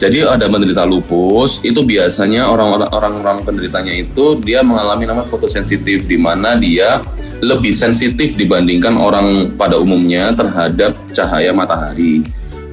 Jadi 0.00 0.24
ada 0.24 0.48
penderita 0.48 0.88
lupus 0.88 1.60
itu 1.60 1.84
biasanya 1.84 2.48
orang-orang 2.48 3.44
penderitanya 3.44 3.92
itu 3.92 4.40
dia 4.40 4.64
mengalami 4.64 5.04
namanya 5.04 5.28
fotosensitif 5.28 6.08
di 6.08 6.16
mana 6.16 6.56
dia 6.56 7.04
lebih 7.44 7.68
sensitif 7.76 8.32
dibandingkan 8.32 8.96
orang 8.96 9.52
pada 9.60 9.76
umumnya 9.76 10.32
terhadap 10.32 10.96
cahaya 11.12 11.52
matahari. 11.52 12.24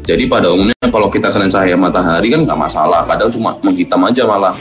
Jadi 0.07 0.23
pada 0.31 0.55
umumnya 0.55 0.87
kalau 0.87 1.11
kita 1.11 1.27
kena 1.27 1.51
cahaya 1.51 1.75
matahari 1.75 2.31
kan 2.31 2.47
nggak 2.47 2.55
masalah, 2.55 3.03
kadang 3.03 3.27
cuma 3.27 3.59
menghitam 3.59 3.99
aja 4.07 4.23
malah, 4.23 4.55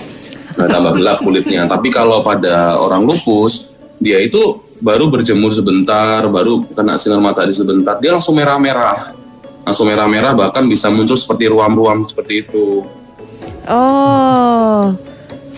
nah, 0.58 0.66
tambah 0.66 0.98
gelap 0.98 1.22
kulitnya. 1.22 1.70
Tapi 1.70 1.86
kalau 1.94 2.18
pada 2.26 2.74
orang 2.82 3.06
lupus 3.06 3.70
dia 4.02 4.18
itu 4.18 4.58
baru 4.82 5.06
berjemur 5.06 5.54
sebentar, 5.54 6.26
baru 6.26 6.66
kena 6.74 6.98
sinar 6.98 7.22
matahari 7.22 7.54
sebentar, 7.54 7.94
dia 8.02 8.10
langsung 8.10 8.34
merah-merah 8.34 9.25
langsung 9.66 9.90
merah-merah 9.90 10.30
bahkan 10.32 10.62
bisa 10.70 10.86
muncul 10.86 11.18
seperti 11.18 11.50
ruam-ruam 11.50 12.06
seperti 12.06 12.46
itu. 12.46 12.86
Oh, 13.66 14.94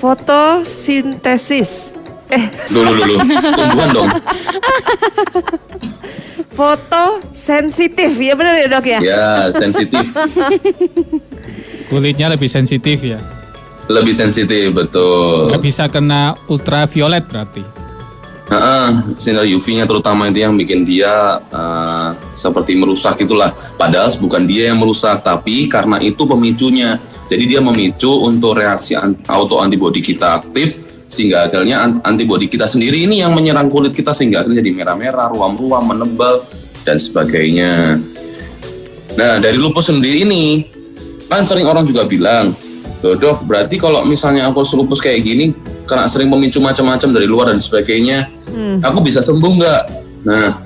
fotosintesis. 0.00 1.92
Eh, 2.28 2.44
Dulu 2.72 2.90
dulu, 2.92 3.14
tumbuhan 3.52 3.88
dong. 3.92 4.08
fotosensitif. 6.58 8.12
Ya 8.16 8.34
benar 8.34 8.54
ya 8.56 8.66
dok 8.68 8.84
ya? 8.84 9.00
Ya, 9.00 9.26
sensitif. 9.52 10.08
Kulitnya 11.92 12.28
lebih 12.28 12.48
sensitif 12.48 13.00
ya. 13.00 13.20
Lebih 13.88 14.12
sensitif, 14.12 14.76
betul. 14.76 15.48
Nggak 15.48 15.64
bisa 15.64 15.84
kena 15.88 16.36
ultraviolet 16.52 17.24
berarti. 17.24 17.64
Nah, 18.48 19.12
sinar 19.20 19.44
UV-nya 19.44 19.84
terutama 19.84 20.24
itu 20.32 20.40
yang 20.40 20.56
bikin 20.56 20.88
dia 20.88 21.36
eh, 21.52 22.10
seperti 22.32 22.72
merusak 22.80 23.20
itulah. 23.20 23.52
Padahal 23.76 24.08
bukan 24.16 24.48
dia 24.48 24.72
yang 24.72 24.80
merusak, 24.80 25.20
tapi 25.20 25.68
karena 25.68 26.00
itu 26.00 26.24
pemicunya. 26.24 26.96
Jadi 27.28 27.44
dia 27.44 27.60
memicu 27.60 28.08
untuk 28.24 28.56
reaksi 28.56 28.96
auto 29.28 29.60
antibody 29.60 30.00
kita 30.00 30.40
aktif, 30.40 30.80
sehingga 31.04 31.44
akhirnya 31.44 31.84
an- 31.84 32.00
antibody 32.00 32.48
kita 32.48 32.64
sendiri 32.64 33.04
ini 33.04 33.20
yang 33.20 33.36
menyerang 33.36 33.68
kulit 33.68 33.92
kita 33.92 34.16
sehingga 34.16 34.40
akhirnya 34.40 34.64
jadi 34.64 34.72
merah-merah, 34.72 35.28
ruam-ruam, 35.36 35.84
menebal 35.84 36.40
dan 36.88 36.96
sebagainya. 36.96 38.00
Nah 39.12 39.36
dari 39.44 39.60
lupus 39.60 39.92
sendiri 39.92 40.24
ini 40.24 40.64
kan 41.28 41.44
sering 41.44 41.68
orang 41.68 41.84
juga 41.84 42.08
bilang, 42.08 42.56
Dodok 43.04 43.44
berarti 43.44 43.76
kalau 43.76 44.08
misalnya 44.08 44.48
aku 44.48 44.64
lupus 44.72 45.04
kayak 45.04 45.20
gini 45.20 45.52
karena 45.88 46.04
sering 46.04 46.28
memicu 46.28 46.60
macam-macam 46.60 47.08
dari 47.16 47.24
luar 47.24 47.50
dan 47.50 47.58
sebagainya, 47.58 48.28
aku 48.84 49.00
bisa 49.00 49.24
sembuh 49.24 49.52
nggak? 49.56 49.82
Nah 50.28 50.60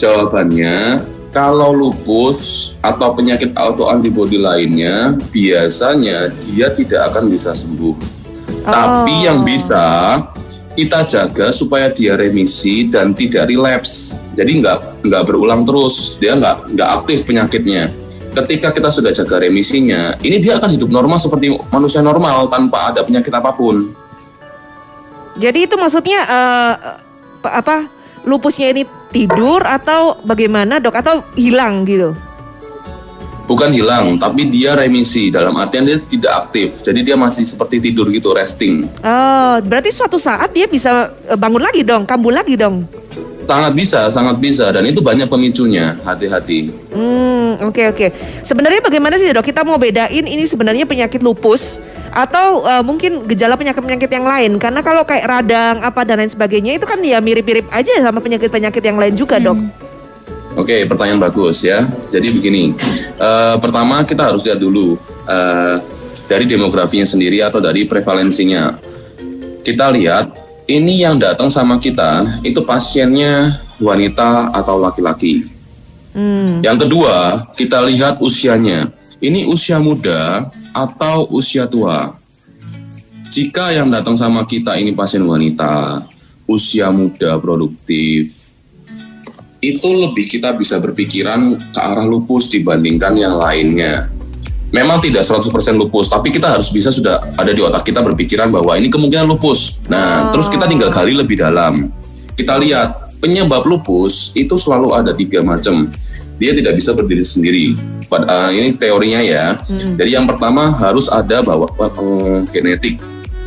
jawabannya 0.00 1.04
kalau 1.34 1.74
lupus 1.74 2.72
atau 2.78 3.10
penyakit 3.12 3.52
autoantibody 3.58 4.38
lainnya 4.38 5.18
biasanya 5.34 6.30
dia 6.40 6.70
tidak 6.72 7.12
akan 7.12 7.28
bisa 7.28 7.52
sembuh. 7.52 8.24
Tapi 8.64 9.28
yang 9.28 9.44
bisa 9.44 10.16
kita 10.74 11.06
jaga 11.06 11.54
supaya 11.54 11.90
dia 11.90 12.18
remisi 12.18 12.86
dan 12.90 13.14
tidak 13.14 13.50
relapse. 13.50 14.18
Jadi 14.34 14.62
nggak 14.62 15.06
nggak 15.06 15.22
berulang 15.26 15.62
terus, 15.62 16.18
dia 16.18 16.34
nggak 16.34 16.74
nggak 16.74 16.88
aktif 17.02 17.26
penyakitnya. 17.26 17.90
Ketika 18.34 18.74
kita 18.74 18.90
sudah 18.90 19.14
jaga 19.14 19.46
remisinya, 19.46 20.18
ini 20.26 20.42
dia 20.42 20.58
akan 20.58 20.74
hidup 20.74 20.90
normal 20.90 21.22
seperti 21.22 21.54
manusia 21.70 22.02
normal 22.02 22.50
tanpa 22.50 22.90
ada 22.90 23.06
penyakit 23.06 23.30
apa 23.30 23.54
pun. 23.54 23.94
Jadi 25.34 25.66
itu 25.66 25.74
maksudnya 25.74 26.20
pa- 27.42 27.56
apa? 27.58 27.76
Lupusnya 28.24 28.72
ini 28.72 28.88
tidur 29.12 29.60
atau 29.60 30.16
bagaimana 30.24 30.80
dok? 30.80 30.96
Atau 30.96 31.20
hilang 31.36 31.84
gitu? 31.84 32.16
Bukan 33.44 33.76
hilang, 33.76 34.16
tapi 34.16 34.48
dia 34.48 34.72
remisi 34.72 35.28
dalam 35.28 35.52
artian 35.60 35.84
dia 35.84 36.00
tidak 36.00 36.48
aktif. 36.48 36.80
Jadi 36.80 37.04
dia 37.04 37.12
masih 37.12 37.44
seperti 37.44 37.76
tidur 37.76 38.08
gitu, 38.08 38.32
resting. 38.32 38.88
Oh, 39.04 39.56
berarti 39.60 39.92
suatu 39.92 40.16
saat 40.16 40.48
dia 40.56 40.64
bisa 40.64 41.12
eh, 41.28 41.36
bangun 41.36 41.60
lagi 41.60 41.84
dong, 41.84 42.08
kambuh 42.08 42.32
lagi 42.32 42.56
dong. 42.56 42.88
Sangat 43.44 43.72
bisa, 43.76 44.00
sangat 44.08 44.36
bisa, 44.40 44.72
dan 44.72 44.82
itu 44.88 45.04
banyak 45.04 45.28
pemicunya. 45.28 46.00
Hati-hati. 46.00 46.72
Hmm, 46.90 47.60
oke 47.60 47.82
oke. 47.92 48.06
Sebenarnya 48.40 48.80
bagaimana 48.80 49.20
sih 49.20 49.28
dok? 49.28 49.44
Kita 49.44 49.62
mau 49.62 49.76
bedain 49.76 50.24
ini 50.24 50.48
sebenarnya 50.48 50.88
penyakit 50.88 51.20
lupus 51.20 51.76
atau 52.08 52.64
eh, 52.64 52.82
mungkin 52.82 53.28
gejala 53.28 53.60
penyakit-penyakit 53.60 54.08
yang 54.08 54.24
lain? 54.24 54.56
Karena 54.56 54.80
kalau 54.80 55.04
kayak 55.04 55.28
radang 55.28 55.76
apa 55.84 56.00
dan 56.08 56.24
lain 56.24 56.32
sebagainya 56.32 56.80
itu 56.80 56.88
kan 56.88 56.96
ya 57.04 57.20
mirip-mirip 57.20 57.68
aja 57.68 58.00
sama 58.00 58.24
penyakit-penyakit 58.24 58.80
yang 58.80 58.96
lain 58.96 59.14
juga 59.14 59.36
dok. 59.36 59.60
Oke, 60.54 60.86
pertanyaan 60.86 61.18
bagus 61.18 61.66
ya. 61.66 61.84
Jadi 62.14 62.30
begini, 62.30 62.72
eh, 63.18 63.56
pertama 63.60 64.06
kita 64.06 64.32
harus 64.32 64.40
lihat 64.40 64.62
dulu 64.62 64.96
eh, 65.28 65.76
dari 66.24 66.48
demografinya 66.48 67.04
sendiri 67.04 67.44
atau 67.44 67.60
dari 67.60 67.84
prevalensinya. 67.84 68.78
Kita 69.64 69.88
lihat 69.92 70.43
ini 70.64 71.04
yang 71.04 71.20
datang 71.20 71.52
sama 71.52 71.76
kita 71.76 72.40
itu 72.40 72.64
pasiennya 72.64 73.60
wanita 73.76 74.48
atau 74.52 74.80
laki-laki. 74.80 75.48
Yang 76.62 76.86
kedua, 76.86 77.48
kita 77.58 77.82
lihat 77.84 78.22
usianya. 78.22 78.88
Ini 79.18 79.50
usia 79.50 79.82
muda 79.82 80.48
atau 80.70 81.26
usia 81.34 81.66
tua. 81.66 82.14
Jika 83.34 83.74
yang 83.74 83.90
datang 83.90 84.14
sama 84.14 84.46
kita 84.46 84.78
ini 84.78 84.94
pasien 84.94 85.26
wanita, 85.26 86.06
usia 86.46 86.86
muda 86.94 87.34
produktif, 87.42 88.54
itu 89.58 89.88
lebih 89.90 90.30
kita 90.30 90.54
bisa 90.54 90.78
berpikiran 90.78 91.58
ke 91.74 91.80
arah 91.82 92.06
lupus 92.06 92.46
dibandingkan 92.46 93.18
yang 93.18 93.34
lainnya. 93.34 94.06
Memang 94.70 94.98
tidak 94.98 95.22
100% 95.22 95.50
lupus, 95.78 96.10
tapi 96.10 96.34
kita 96.34 96.50
harus 96.50 96.72
bisa 96.72 96.90
sudah 96.90 97.34
ada 97.38 97.52
di 97.54 97.62
otak 97.62 97.86
kita 97.86 98.02
berpikiran 98.02 98.50
bahwa 98.50 98.74
ini 98.74 98.90
kemungkinan 98.90 99.26
lupus. 99.28 99.78
Nah, 99.86 100.34
terus 100.34 100.50
kita 100.50 100.66
tinggal 100.66 100.90
gali 100.90 101.14
lebih 101.14 101.38
dalam. 101.38 101.90
Kita 102.34 102.58
lihat 102.58 103.14
penyebab 103.22 103.62
lupus 103.62 104.34
itu 104.34 104.58
selalu 104.58 104.90
ada 104.90 105.14
tiga 105.14 105.44
macam. 105.46 105.86
Dia 106.42 106.50
tidak 106.50 106.74
bisa 106.74 106.90
berdiri 106.90 107.22
sendiri. 107.22 107.66
Pad- 108.10 108.26
eh, 108.26 108.50
ini 108.58 108.74
teorinya 108.74 109.22
ya. 109.22 109.62
Jadi 109.70 110.10
yang 110.10 110.26
pertama 110.26 110.74
harus 110.74 111.06
ada 111.06 111.38
bawa 111.38 111.70
eh, 111.70 112.40
genetik 112.50 112.98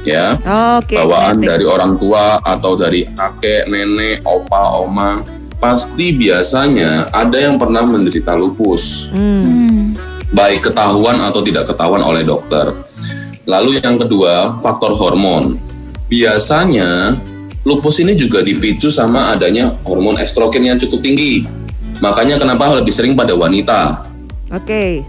ya 0.08 0.39
Oke. 0.80 0.95
bawaan 0.95 1.36
genetik. 1.36 1.49
dari 1.51 1.65
orang 1.67 1.93
tua 1.99 2.39
atau 2.39 2.80
dari 2.80 3.03
kakek, 3.12 3.67
nenek, 3.67 4.23
opa, 4.23 4.80
oma, 4.80 5.19
pasti 5.60 6.15
biasanya 6.15 7.12
ada 7.12 7.36
yang 7.36 7.60
pernah 7.60 7.84
menderita 7.84 8.32
lupus, 8.39 9.12
baik 10.32 10.72
ketahuan 10.72 11.20
atau 11.24 11.40
tidak 11.44 11.70
ketahuan 11.72 12.04
oleh 12.04 12.24
dokter. 12.24 12.74
Lalu 13.48 13.80
yang 13.80 13.96
kedua, 13.96 14.60
faktor 14.60 14.92
hormon. 15.00 15.56
Biasanya 16.12 17.16
lupus 17.63 18.00
ini 18.04 18.16
juga 18.16 18.44
dipicu 18.44 18.92
sama 18.92 19.36
adanya 19.36 19.76
hormon 19.88 20.20
estrogen 20.20 20.68
yang 20.68 20.80
cukup 20.80 21.00
tinggi. 21.04 21.48
Makanya 22.04 22.40
kenapa 22.40 22.76
lebih 22.76 22.92
sering 22.92 23.16
pada 23.16 23.36
wanita. 23.36 24.04
Oke. 24.52 25.04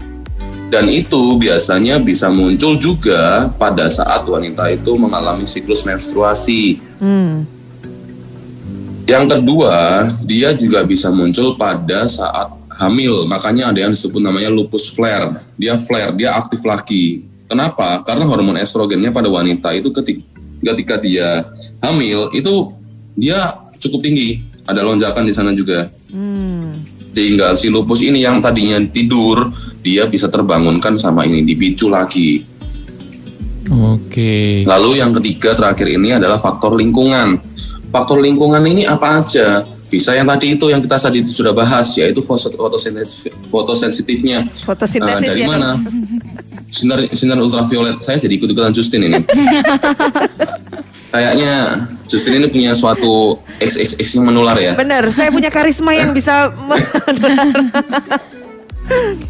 Dan 0.69 0.85
itu 0.85 1.35
biasanya 1.41 1.97
bisa 1.97 2.29
muncul 2.29 2.77
juga 2.77 3.49
pada 3.57 3.89
saat 3.89 4.21
wanita 4.23 4.69
itu 4.69 4.93
mengalami 4.95 5.49
siklus 5.49 5.81
menstruasi. 5.81 6.77
Hmm. 7.01 7.43
Yang 9.09 9.25
kedua, 9.33 10.05
dia 10.21 10.53
juga 10.53 10.85
bisa 10.85 11.09
muncul 11.09 11.57
pada 11.57 12.05
saat 12.05 12.53
hamil. 12.79 13.27
Makanya 13.27 13.75
ada 13.75 13.79
yang 13.83 13.91
disebut 13.91 14.23
namanya 14.23 14.47
lupus 14.47 14.87
flare. 14.87 15.43
Dia 15.59 15.75
flare, 15.75 16.15
dia 16.15 16.33
aktif 16.39 16.63
lagi. 16.63 17.27
Kenapa? 17.45 18.01
Karena 18.07 18.23
hormon 18.23 18.55
estrogennya 18.55 19.11
pada 19.11 19.27
wanita 19.27 19.75
itu 19.75 19.91
ketika, 19.91 20.23
ketika 20.73 20.95
dia 21.01 21.43
hamil 21.83 22.31
itu 22.31 22.71
dia 23.19 23.59
cukup 23.77 24.07
tinggi. 24.07 24.47
Ada 24.63 24.85
lonjakan 24.85 25.25
di 25.27 25.33
sana 25.33 25.51
juga. 25.51 25.89
Sehingga 27.09 27.57
si 27.57 27.67
lupus 27.67 27.99
ini 28.05 28.21
yang 28.21 28.39
tadinya 28.39 28.79
tidur, 28.85 29.51
dia 29.81 30.05
bisa 30.05 30.29
terbangunkan 30.29 30.95
sama 31.01 31.25
ini, 31.25 31.41
dipicu 31.41 31.89
lagi. 31.89 32.45
Oke. 33.69 34.63
Lalu 34.65 35.01
yang 35.01 35.11
ketiga 35.17 35.57
terakhir 35.57 35.89
ini 35.89 36.15
adalah 36.15 36.37
faktor 36.37 36.77
lingkungan. 36.77 37.41
Faktor 37.89 38.21
lingkungan 38.21 38.61
ini 38.61 38.85
apa 38.85 39.25
aja? 39.25 39.65
Bisa 39.89 40.13
yang 40.13 40.29
tadi 40.29 40.53
itu 40.53 40.65
yang 40.69 40.81
kita 40.85 41.01
tadi 41.01 41.25
sudah 41.25 41.49
bahas 41.49 41.97
yaitu 41.97 42.21
foto- 42.21 42.53
fotosensitif, 42.53 43.33
fotosensitifnya. 43.49 44.45
Fotosintesis 44.61 45.17
Nah, 45.17 45.33
dari 45.33 45.41
ya, 45.41 45.47
mana? 45.49 45.69
Sinar 46.69 46.99
sinar 47.17 47.41
ultraviolet. 47.41 47.97
Saya 48.05 48.21
jadi 48.21 48.37
ikut-ikutan 48.37 48.69
Justin 48.69 49.09
ini. 49.09 49.17
Kayaknya 51.09 51.53
Justin 52.05 52.37
ini 52.37 52.47
punya 52.53 52.77
suatu 52.77 53.41
XXX 53.57 54.21
yang 54.21 54.29
menular 54.29 54.53
ya. 54.61 54.77
Bener, 54.77 55.09
saya 55.09 55.33
punya 55.33 55.49
karisma 55.49 55.89
yang 55.97 56.13
bisa 56.13 56.53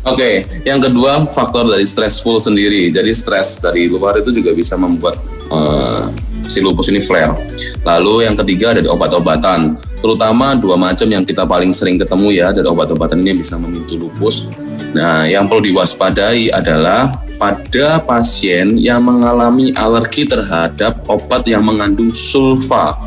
Oke, 0.08 0.48
yang 0.64 0.80
kedua 0.80 1.28
faktor 1.28 1.68
dari 1.68 1.84
stressful 1.84 2.40
sendiri. 2.40 2.92
Jadi 2.92 3.12
stres 3.12 3.60
dari 3.60 3.92
luar 3.92 4.20
itu 4.20 4.32
juga 4.32 4.56
bisa 4.56 4.80
membuat 4.80 5.20
eh, 5.52 6.04
si 6.48 6.64
lupus 6.64 6.88
ini 6.88 7.04
flare. 7.04 7.36
Lalu 7.84 8.28
yang 8.28 8.36
ketiga 8.40 8.76
ada 8.76 8.82
di 8.84 8.88
obat-obatan. 8.88 9.76
Terutama 10.00 10.56
dua 10.56 10.80
macam 10.80 11.08
yang 11.08 11.24
kita 11.28 11.44
paling 11.44 11.76
sering 11.76 12.00
ketemu 12.00 12.28
ya 12.32 12.48
dari 12.56 12.68
obat-obatan 12.68 13.20
ini 13.24 13.36
yang 13.36 13.40
bisa 13.44 13.56
memicu 13.60 14.00
lupus. 14.00 14.48
Nah, 14.96 15.30
yang 15.30 15.46
perlu 15.46 15.70
diwaspadai 15.70 16.50
adalah 16.50 17.22
pada 17.38 18.02
pasien 18.04 18.76
yang 18.76 19.06
mengalami 19.06 19.72
alergi 19.78 20.26
terhadap 20.28 21.06
obat 21.08 21.46
yang 21.46 21.64
mengandung 21.64 22.12
sulfa 22.12 22.98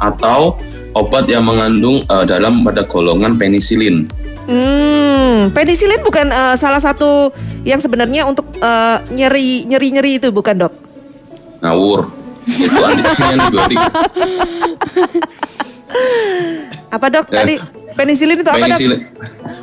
atau 0.00 0.56
obat 0.96 1.28
yang 1.28 1.44
mengandung 1.44 2.04
eh, 2.06 2.24
dalam 2.24 2.62
pada 2.64 2.86
golongan 2.86 3.36
penisilin. 3.36 4.08
Hmm, 4.46 5.50
penisilin 5.50 6.00
bukan 6.04 6.30
eh, 6.30 6.54
salah 6.56 6.80
satu 6.80 7.34
yang 7.66 7.82
sebenarnya 7.82 8.24
untuk 8.24 8.46
eh, 8.60 8.96
nyeri 9.12 9.66
nyeri 9.66 9.88
nyeri 9.92 10.12
itu 10.22 10.28
bukan 10.30 10.68
dok? 10.68 10.72
Ngawur. 11.60 12.06
Itu 12.42 12.80
anti- 12.82 13.06
antibiotik. 13.22 13.78
Apa 16.92 17.06
dok? 17.08 17.26
Ya. 17.32 17.44
Tadi 17.44 17.54
penisilin 17.96 18.38
itu 18.40 18.50
apa 18.50 18.66
dok? 18.68 18.80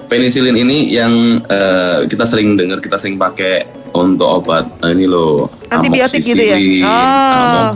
Penisilin, 0.09 0.57
ini 0.57 0.89
yang 0.89 1.13
eh, 1.45 2.09
kita 2.09 2.25
sering 2.25 2.57
dengar, 2.57 2.81
kita 2.81 2.97
sering 2.97 3.21
pakai 3.21 3.69
untuk 3.93 4.25
obat 4.41 4.65
eh, 4.81 4.97
ini 4.97 5.05
loh. 5.05 5.53
Antibiotik 5.69 6.25
gitu 6.25 6.41
ya? 6.41 6.57
Oh. 6.89 7.69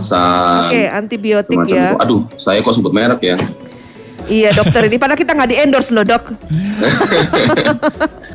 Oke, 0.66 0.82
antibiotik 0.90 1.58
semacam 1.62 1.78
ya. 1.78 1.86
itu. 1.94 1.96
Aduh, 2.02 2.22
saya 2.42 2.58
kok 2.66 2.74
sebut 2.74 2.90
merek 2.90 3.22
ya. 3.22 3.38
Iya 4.24 4.56
dokter 4.56 4.88
ini 4.88 4.96
padahal 4.96 5.20
kita 5.20 5.36
nggak 5.36 5.50
di 5.52 5.58
endorse 5.60 5.92
loh 5.92 6.08
dok. 6.08 6.24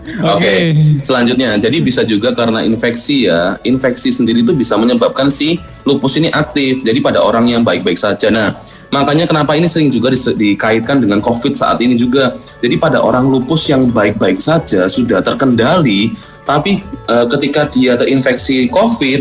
Oke, 0.08 0.72
selanjutnya. 1.04 1.60
Jadi 1.60 1.84
bisa 1.84 2.02
juga 2.02 2.32
karena 2.32 2.64
infeksi 2.64 3.28
ya. 3.28 3.60
Infeksi 3.62 4.08
sendiri 4.08 4.40
itu 4.40 4.56
bisa 4.56 4.74
menyebabkan 4.80 5.28
si 5.28 5.60
lupus 5.84 6.16
ini 6.16 6.32
aktif. 6.32 6.80
Jadi 6.82 6.98
pada 7.04 7.20
orang 7.20 7.44
yang 7.48 7.62
baik-baik 7.62 7.96
saja. 8.00 8.32
Nah, 8.32 8.56
makanya 8.88 9.28
kenapa 9.28 9.54
ini 9.54 9.68
sering 9.68 9.92
juga 9.92 10.08
dikaitkan 10.14 11.04
dengan 11.04 11.20
COVID 11.20 11.52
saat 11.54 11.78
ini 11.84 11.94
juga. 11.94 12.34
Jadi 12.64 12.80
pada 12.80 13.04
orang 13.04 13.28
lupus 13.28 13.68
yang 13.68 13.88
baik-baik 13.92 14.40
saja 14.40 14.88
sudah 14.88 15.20
terkendali, 15.20 16.16
tapi 16.48 16.80
eh, 16.84 17.26
ketika 17.36 17.68
dia 17.68 17.94
terinfeksi 17.94 18.72
COVID, 18.72 19.20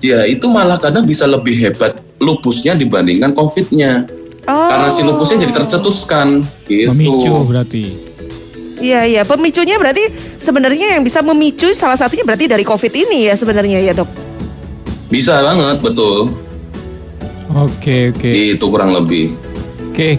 dia 0.00 0.24
itu 0.28 0.46
malah 0.48 0.80
kadang 0.80 1.04
bisa 1.04 1.24
lebih 1.24 1.56
hebat 1.56 1.96
lupusnya 2.20 2.76
dibandingkan 2.76 3.32
COVID-nya. 3.32 4.04
Oh. 4.48 4.68
Karena 4.68 4.88
si 4.92 5.00
lupusnya 5.04 5.48
jadi 5.48 5.52
tercetuskan 5.64 6.44
gitu. 6.68 6.92
Memicu 6.92 7.32
berarti. 7.48 8.09
Iya 8.80 9.04
iya 9.04 9.22
pemicunya 9.28 9.76
berarti 9.76 10.08
sebenarnya 10.40 10.96
yang 10.96 11.04
bisa 11.04 11.20
memicu 11.20 11.68
salah 11.76 12.00
satunya 12.00 12.24
berarti 12.24 12.48
dari 12.48 12.64
covid 12.64 12.88
ini 12.90 13.28
ya 13.28 13.36
sebenarnya 13.36 13.78
ya 13.84 13.92
dok. 13.92 14.08
Bisa 15.12 15.42
banget, 15.44 15.82
betul. 15.84 16.32
Oke, 17.50 18.14
oke. 18.14 18.30
Itu 18.30 18.70
kurang 18.70 18.94
lebih. 18.94 19.34
Oke. 19.90 20.16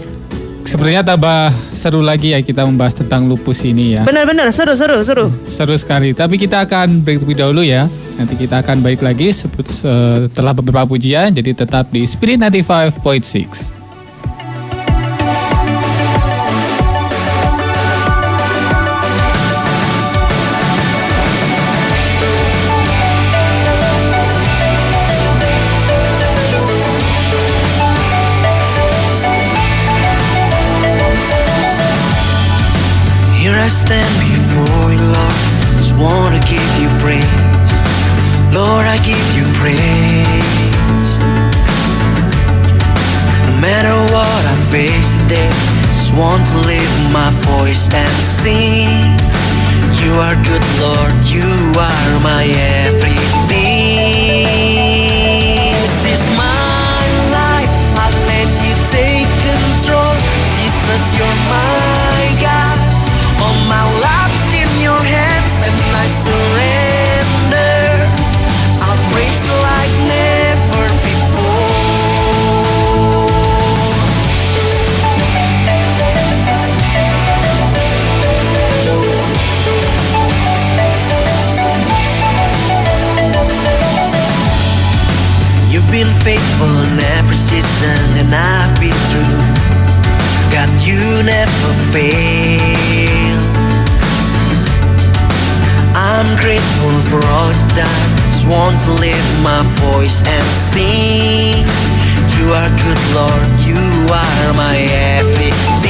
Sebenarnya 0.62 1.02
tambah 1.02 1.50
seru 1.74 2.04
lagi 2.06 2.36
ya 2.36 2.38
kita 2.38 2.62
membahas 2.62 2.94
tentang 2.94 3.26
lupus 3.26 3.66
ini 3.66 3.98
ya. 3.98 4.06
Benar-benar 4.06 4.46
seru 4.54 4.78
seru 4.78 5.02
seru. 5.02 5.26
Seru 5.42 5.74
sekali. 5.74 6.14
Tapi 6.14 6.38
kita 6.38 6.62
akan 6.62 7.02
break 7.02 7.24
terlebih 7.24 7.38
dahulu 7.40 7.66
ya. 7.66 7.90
Nanti 8.14 8.38
kita 8.38 8.62
akan 8.62 8.78
balik 8.78 9.02
lagi 9.02 9.34
seput- 9.34 9.72
setelah 9.72 10.54
beberapa 10.54 10.86
pujian. 10.86 11.34
Jadi 11.34 11.50
tetap 11.56 11.90
di 11.90 12.06
Spirit 12.06 12.38
95.6. 12.38 13.81
I 33.62 33.68
stand 33.68 34.14
before 34.18 34.90
you, 34.90 34.98
Lord. 34.98 35.38
Just 35.78 35.94
wanna 35.94 36.40
give 36.50 36.70
you 36.82 36.90
praise. 36.98 37.22
Lord, 38.50 38.86
I 38.90 38.98
give 39.06 39.26
you 39.38 39.46
praise. 39.62 41.10
No 43.46 43.54
matter 43.62 43.94
what 44.10 44.42
I 44.54 44.56
face 44.74 45.10
today, 45.22 45.50
just 45.94 46.12
want 46.12 46.42
to 46.50 46.58
lift 46.66 46.98
my 47.14 47.30
voice 47.54 47.86
and 47.94 48.16
sing. 48.42 49.14
You 50.02 50.12
are 50.18 50.34
good, 50.42 50.64
Lord. 50.82 51.14
You 51.30 51.46
are 51.78 52.10
my 52.26 52.42
everything. 52.82 54.42
This 55.70 55.98
is 56.14 56.22
my 56.34 56.98
life. 57.30 57.70
I 57.94 58.06
let 58.26 58.50
you 58.66 58.74
take 58.90 59.30
control. 59.46 60.14
Jesus, 60.58 61.02
you're 61.14 61.38
my 61.46 61.71
been 86.04 86.20
faithful 86.22 86.74
in 86.82 86.98
every 87.18 87.36
season, 87.36 88.02
and 88.18 88.34
I've 88.34 88.74
been 88.80 89.00
true. 89.12 89.38
God, 90.50 90.70
you 90.82 91.22
never 91.22 91.70
fail. 91.94 93.38
I'm 95.94 96.28
grateful 96.42 96.94
for 97.06 97.20
all 97.34 97.50
you've 97.54 97.76
done. 97.78 98.08
Just 98.34 98.48
want 98.48 98.80
to 98.86 98.92
lift 98.98 99.32
my 99.44 99.62
voice 99.92 100.18
and 100.26 100.46
sing. 100.72 101.62
You 102.36 102.50
are 102.50 102.70
good, 102.82 103.02
Lord. 103.14 103.48
You 103.62 103.82
are 104.10 104.52
my 104.54 104.76
everything. 105.18 105.81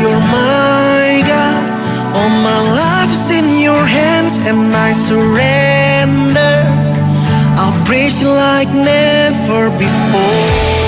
You're 0.00 0.10
my 0.10 1.22
God. 1.26 1.62
All 2.16 2.28
my 2.28 2.60
life's 2.82 3.30
in 3.30 3.60
your 3.60 3.84
hands, 3.86 4.40
and 4.40 4.74
I 4.74 4.92
surrender. 4.92 6.56
I'll 7.60 7.84
you 8.20 8.28
like 8.28 8.68
never 8.68 9.70
before. 9.78 10.83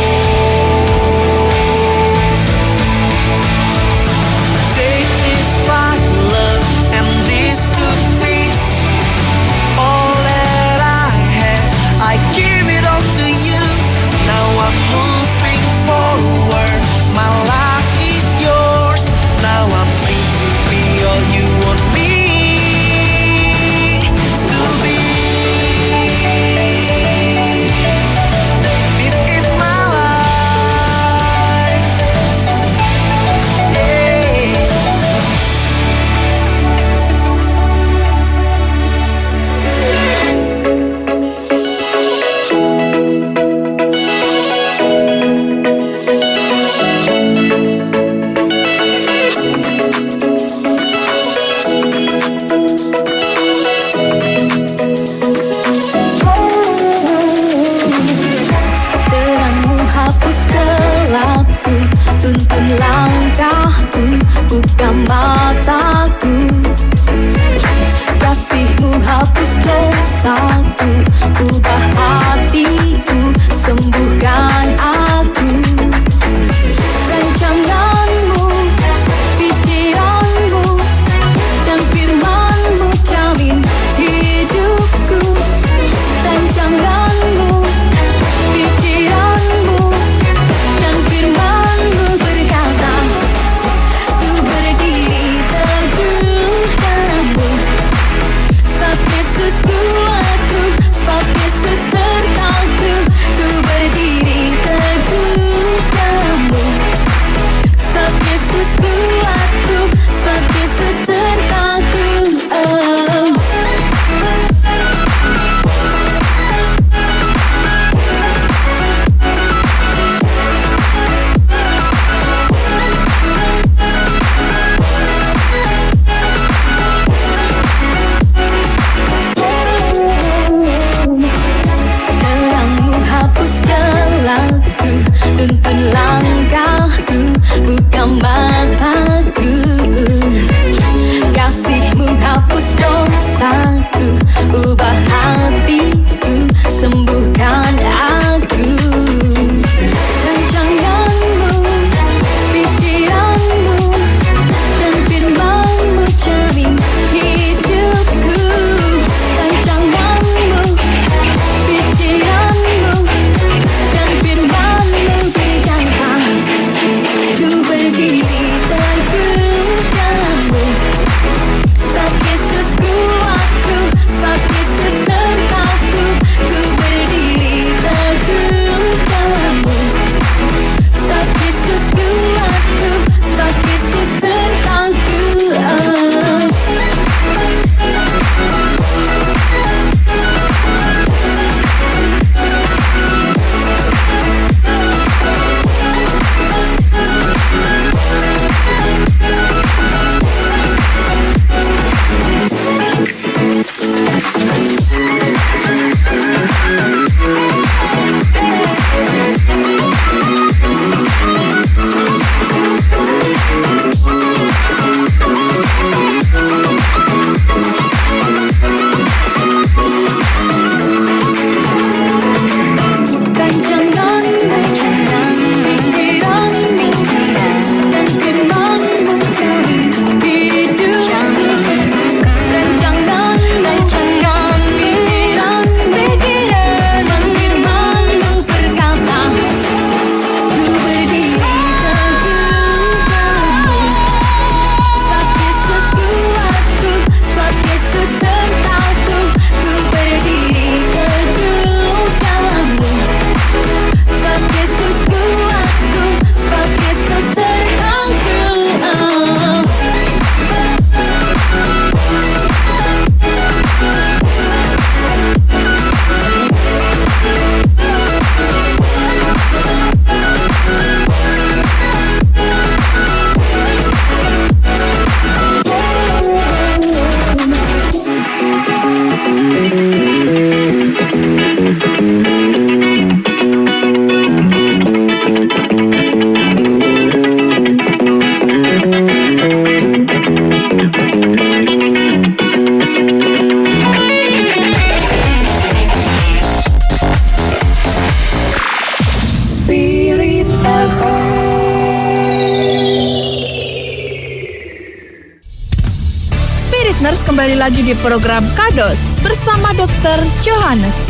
Di 307.86 307.94
program 308.02 308.42
Kados 308.58 309.14
bersama 309.22 309.70
Dr. 309.78 310.18
Johannes. 310.42 311.06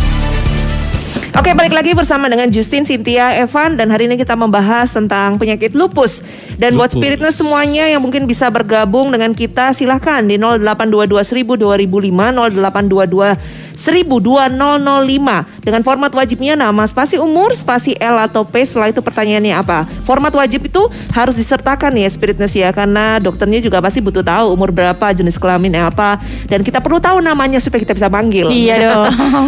Oke, 1.32 1.56
balik 1.56 1.72
lagi 1.72 1.96
bersama 1.96 2.28
dengan 2.28 2.52
Justin, 2.52 2.84
Cynthia, 2.84 3.32
Evan 3.32 3.80
dan 3.80 3.88
hari 3.88 4.04
ini 4.04 4.20
kita 4.20 4.36
membahas 4.36 4.92
tentang 4.92 5.40
penyakit 5.40 5.72
lupus. 5.72 6.20
Dan 6.60 6.76
buat 6.76 6.92
Lupus. 6.92 7.00
spiritness 7.00 7.40
semuanya 7.40 7.88
yang 7.88 8.04
mungkin 8.04 8.28
bisa 8.28 8.52
bergabung 8.52 9.08
dengan 9.08 9.32
kita 9.32 9.72
silahkan 9.72 10.20
di 10.28 10.36
0822 10.36 11.16
1000 11.24 11.56
2005 11.56 12.44
0822 12.60 13.65
1000 13.86 14.02
2005 14.18 15.62
dengan 15.62 15.80
format 15.86 16.10
wajibnya 16.10 16.58
nama 16.58 16.82
spasi 16.90 17.22
umur 17.22 17.54
spasi 17.54 17.94
L 18.02 18.18
atau 18.18 18.42
P 18.42 18.66
setelah 18.66 18.90
itu 18.90 18.98
pertanyaannya 18.98 19.54
apa? 19.54 19.86
Format 20.02 20.34
wajib 20.34 20.66
itu 20.66 20.82
harus 21.14 21.38
disertakan 21.38 21.94
ya 21.94 22.10
spiritness 22.10 22.58
ya 22.58 22.74
karena 22.74 23.22
dokternya 23.22 23.62
juga 23.62 23.78
pasti 23.78 24.02
butuh 24.02 24.26
tahu 24.26 24.58
umur 24.58 24.74
berapa 24.74 25.06
jenis 25.14 25.38
kelaminnya 25.38 25.86
apa. 25.86 26.18
Dan 26.50 26.66
kita 26.66 26.82
perlu 26.82 26.98
tahu 26.98 27.22
namanya 27.22 27.62
supaya 27.62 27.86
kita 27.86 27.94
bisa 27.94 28.10
panggil. 28.10 28.50
Iya 28.50 28.74
dong. 28.90 29.04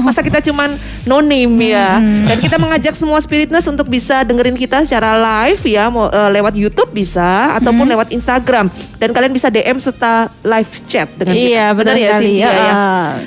masa 0.06 0.22
kita 0.22 0.38
cuman 0.38 0.78
no 1.08 1.24
name 1.24 1.72
ya 1.72 1.96
dan 2.28 2.36
kita 2.36 2.60
mengajak 2.60 2.92
semua 2.92 3.16
spiritness 3.24 3.64
untuk 3.64 3.88
bisa 3.88 4.20
dengerin 4.28 4.52
kita 4.52 4.84
secara 4.84 5.16
live 5.16 5.62
ya 5.64 5.88
mau 5.88 6.12
eh, 6.12 6.30
lewat 6.36 6.52
YouTube 6.52 6.92
bisa 6.92 7.56
ataupun 7.56 7.88
lewat 7.88 8.12
Instagram 8.12 8.68
dan 9.00 9.08
kalian 9.16 9.32
bisa 9.32 9.48
DM 9.48 9.80
serta 9.80 10.28
live 10.44 10.72
chat 10.84 11.08
dengan 11.16 11.32
kita 11.32 11.48
Iya, 11.48 11.66
benar 11.72 11.94
ya 11.96 12.20
sekali. 12.20 12.24
Cynthia, 12.28 12.44
ya? 12.44 12.52
Ya. 12.52 12.72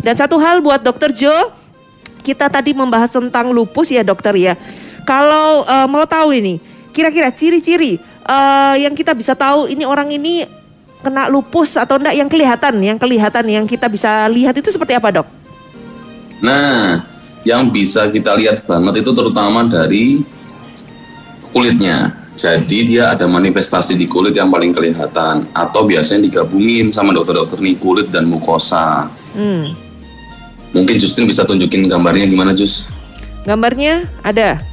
dan 0.06 0.14
satu 0.14 0.38
hal 0.38 0.62
buat 0.62 0.86
dokter 0.86 1.10
Jo 1.10 1.34
kita 2.22 2.46
tadi 2.54 2.78
membahas 2.78 3.10
tentang 3.10 3.50
lupus 3.50 3.90
ya 3.90 4.06
dokter 4.06 4.38
ya 4.38 4.54
kalau 5.04 5.66
eh, 5.66 5.88
mau 5.90 6.06
tahu 6.06 6.38
ini 6.38 6.62
kira-kira 6.94 7.34
ciri-ciri 7.34 7.98
eh, 8.30 8.76
yang 8.78 8.94
kita 8.94 9.18
bisa 9.18 9.34
tahu 9.34 9.66
ini 9.66 9.82
orang 9.90 10.14
ini 10.14 10.46
kena 11.02 11.26
lupus 11.34 11.82
atau 11.82 11.98
enggak 11.98 12.14
yang 12.14 12.30
kelihatan 12.30 12.78
yang 12.78 12.98
kelihatan 13.02 13.46
yang 13.50 13.66
kita 13.66 13.90
bisa 13.90 14.30
lihat 14.30 14.54
itu 14.54 14.70
seperti 14.70 14.94
apa 14.94 15.10
dok? 15.10 15.28
Nah, 16.46 17.02
yang 17.42 17.70
bisa 17.70 18.10
kita 18.10 18.38
lihat 18.38 18.66
banget 18.66 19.02
itu 19.02 19.12
terutama 19.14 19.66
dari 19.66 20.22
kulitnya. 21.52 22.18
Jadi 22.32 22.96
dia 22.96 23.14
ada 23.14 23.28
manifestasi 23.28 23.94
di 24.00 24.08
kulit 24.08 24.34
yang 24.34 24.50
paling 24.50 24.72
kelihatan 24.74 25.46
atau 25.52 25.86
biasanya 25.86 26.26
digabungin 26.26 26.90
sama 26.90 27.14
dokter-dokter 27.14 27.60
nih 27.60 27.78
kulit 27.78 28.08
dan 28.10 28.26
mukosa. 28.26 29.12
Hmm. 29.36 29.76
Mungkin 30.72 30.96
Justin 30.98 31.28
bisa 31.28 31.44
tunjukin 31.44 31.86
gambarnya 31.92 32.26
gimana 32.26 32.56
Jus? 32.56 32.88
Gambarnya 33.44 34.08
ada. 34.24 34.64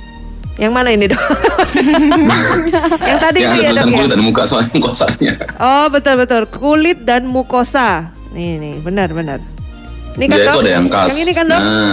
Yang 0.59 0.73
mana 0.75 0.89
ini 0.91 1.07
dok? 1.07 1.23
yang 3.09 3.19
tadi 3.23 3.39
yang 3.43 3.55
ada 3.55 3.63
ya 3.63 3.71
dok 3.75 3.87
ya? 3.87 3.95
kulit 3.95 4.11
dan 4.11 4.23
muka 4.23 4.43
soalnya 4.47 4.71
mukosanya. 4.75 5.33
Oh 5.63 5.87
betul 5.87 6.15
betul 6.19 6.43
kulit 6.51 6.99
dan 7.07 7.31
mukosa. 7.31 8.11
Nih 8.35 8.59
nih 8.59 8.75
benar 8.83 9.15
benar. 9.15 9.39
Ini 10.19 10.25
kan 10.27 10.35
dia 10.35 10.47
dok? 10.51 10.55
itu 10.55 10.61
ada 10.67 10.73
yang. 10.75 10.87
Yang 10.91 11.21
ini 11.23 11.33
kan 11.35 11.45
dok? 11.47 11.61
Nah, 11.63 11.93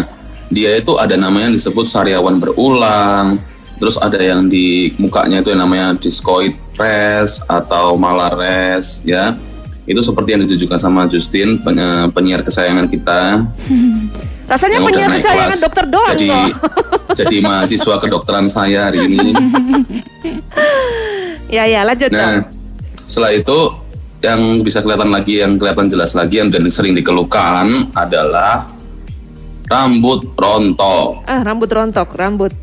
dia 0.50 0.78
itu 0.78 0.96
ada 0.98 1.18
namanya 1.18 1.52
yang 1.52 1.58
disebut 1.58 1.86
sariawan 1.90 2.38
berulang. 2.38 3.42
Terus 3.76 4.00
ada 4.00 4.16
yang 4.16 4.48
di 4.48 4.96
mukanya 4.96 5.44
itu 5.44 5.52
yang 5.52 5.68
namanya 5.68 6.00
discoid 6.00 6.56
res 6.80 7.44
atau 7.44 8.00
malares 8.00 9.04
ya. 9.04 9.36
Itu 9.86 10.02
seperti 10.02 10.34
yang 10.34 10.42
ditujukan 10.50 10.80
sama 10.82 11.06
Justin, 11.06 11.62
penyi- 11.62 12.10
penyiar 12.10 12.42
kesayangan 12.42 12.88
kita. 12.90 13.46
Rasanya 14.50 14.78
yang 14.78 14.86
udah 14.86 14.94
penyiar 14.94 15.12
kesayangan 15.18 15.50
kelas. 15.58 15.64
dokter 15.66 15.86
doang 15.90 16.14
jadi, 16.14 16.30
kok. 16.30 16.50
jadi 17.20 17.36
mahasiswa 17.42 17.96
kedokteran 17.98 18.46
saya 18.46 18.80
hari 18.90 19.10
ini. 19.10 19.34
ya 21.56 21.66
ya 21.66 21.82
lanjut. 21.82 22.14
Nah, 22.14 22.46
setelah 22.94 23.34
itu 23.34 23.60
yang 24.22 24.62
bisa 24.62 24.82
kelihatan 24.82 25.10
lagi, 25.14 25.42
yang 25.42 25.58
kelihatan 25.58 25.90
jelas 25.90 26.14
lagi, 26.18 26.42
yang 26.42 26.50
dan 26.50 26.66
sering 26.70 26.94
dikeluhkan 26.98 27.94
adalah 27.94 28.75
rambut 29.66 30.22
rontok. 30.36 31.26
Ah 31.26 31.42
rambut 31.42 31.70
rontok 31.70 32.10
rambut. 32.14 32.54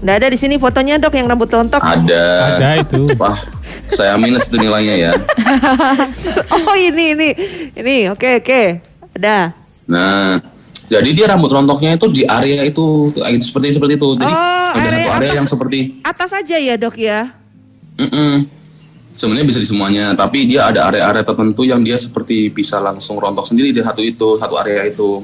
Nggak 0.00 0.16
ada 0.16 0.28
di 0.32 0.38
sini 0.40 0.56
fotonya 0.56 0.96
dok 0.96 1.12
yang 1.12 1.28
rambut 1.28 1.46
rontok. 1.46 1.80
Ada. 1.84 2.56
Ada 2.56 2.70
itu. 2.80 3.04
Wah, 3.20 3.36
saya 3.92 4.16
minus 4.16 4.48
itu 4.48 4.56
nilainya 4.56 4.94
ya. 4.96 5.12
Oh 6.50 6.76
ini 6.78 7.18
ini 7.18 7.28
ini 7.74 7.96
oke 8.08 8.40
oke 8.40 8.62
ada. 9.18 9.50
Nah, 9.90 10.38
jadi 10.86 11.10
dia 11.10 11.26
rambut 11.26 11.50
rontoknya 11.50 11.98
itu 11.98 12.06
di 12.06 12.22
area 12.22 12.62
itu, 12.62 13.10
itu 13.10 13.44
seperti 13.44 13.74
seperti 13.74 13.98
itu. 13.98 14.08
Jadi 14.14 14.30
Oh, 14.30 14.68
ada 14.70 14.86
area 14.86 15.02
satu 15.02 15.10
area 15.10 15.26
atas. 15.26 15.38
yang 15.38 15.48
seperti, 15.50 15.78
Atas 16.06 16.30
aja 16.30 16.56
ya 16.56 16.74
dok 16.78 16.96
ya. 16.96 17.34
mm 17.98 18.60
sebenarnya 19.10 19.46
bisa 19.52 19.60
di 19.60 19.68
semuanya, 19.68 20.14
tapi 20.14 20.46
dia 20.46 20.70
ada 20.70 20.86
area-area 20.88 21.20
tertentu 21.20 21.66
yang 21.66 21.82
dia 21.82 21.98
seperti 21.98 22.48
bisa 22.48 22.80
langsung 22.80 23.18
rontok 23.20 23.44
sendiri 23.44 23.68
di 23.68 23.82
satu 23.82 24.00
itu, 24.00 24.38
satu 24.38 24.54
area 24.56 24.86
itu. 24.86 25.20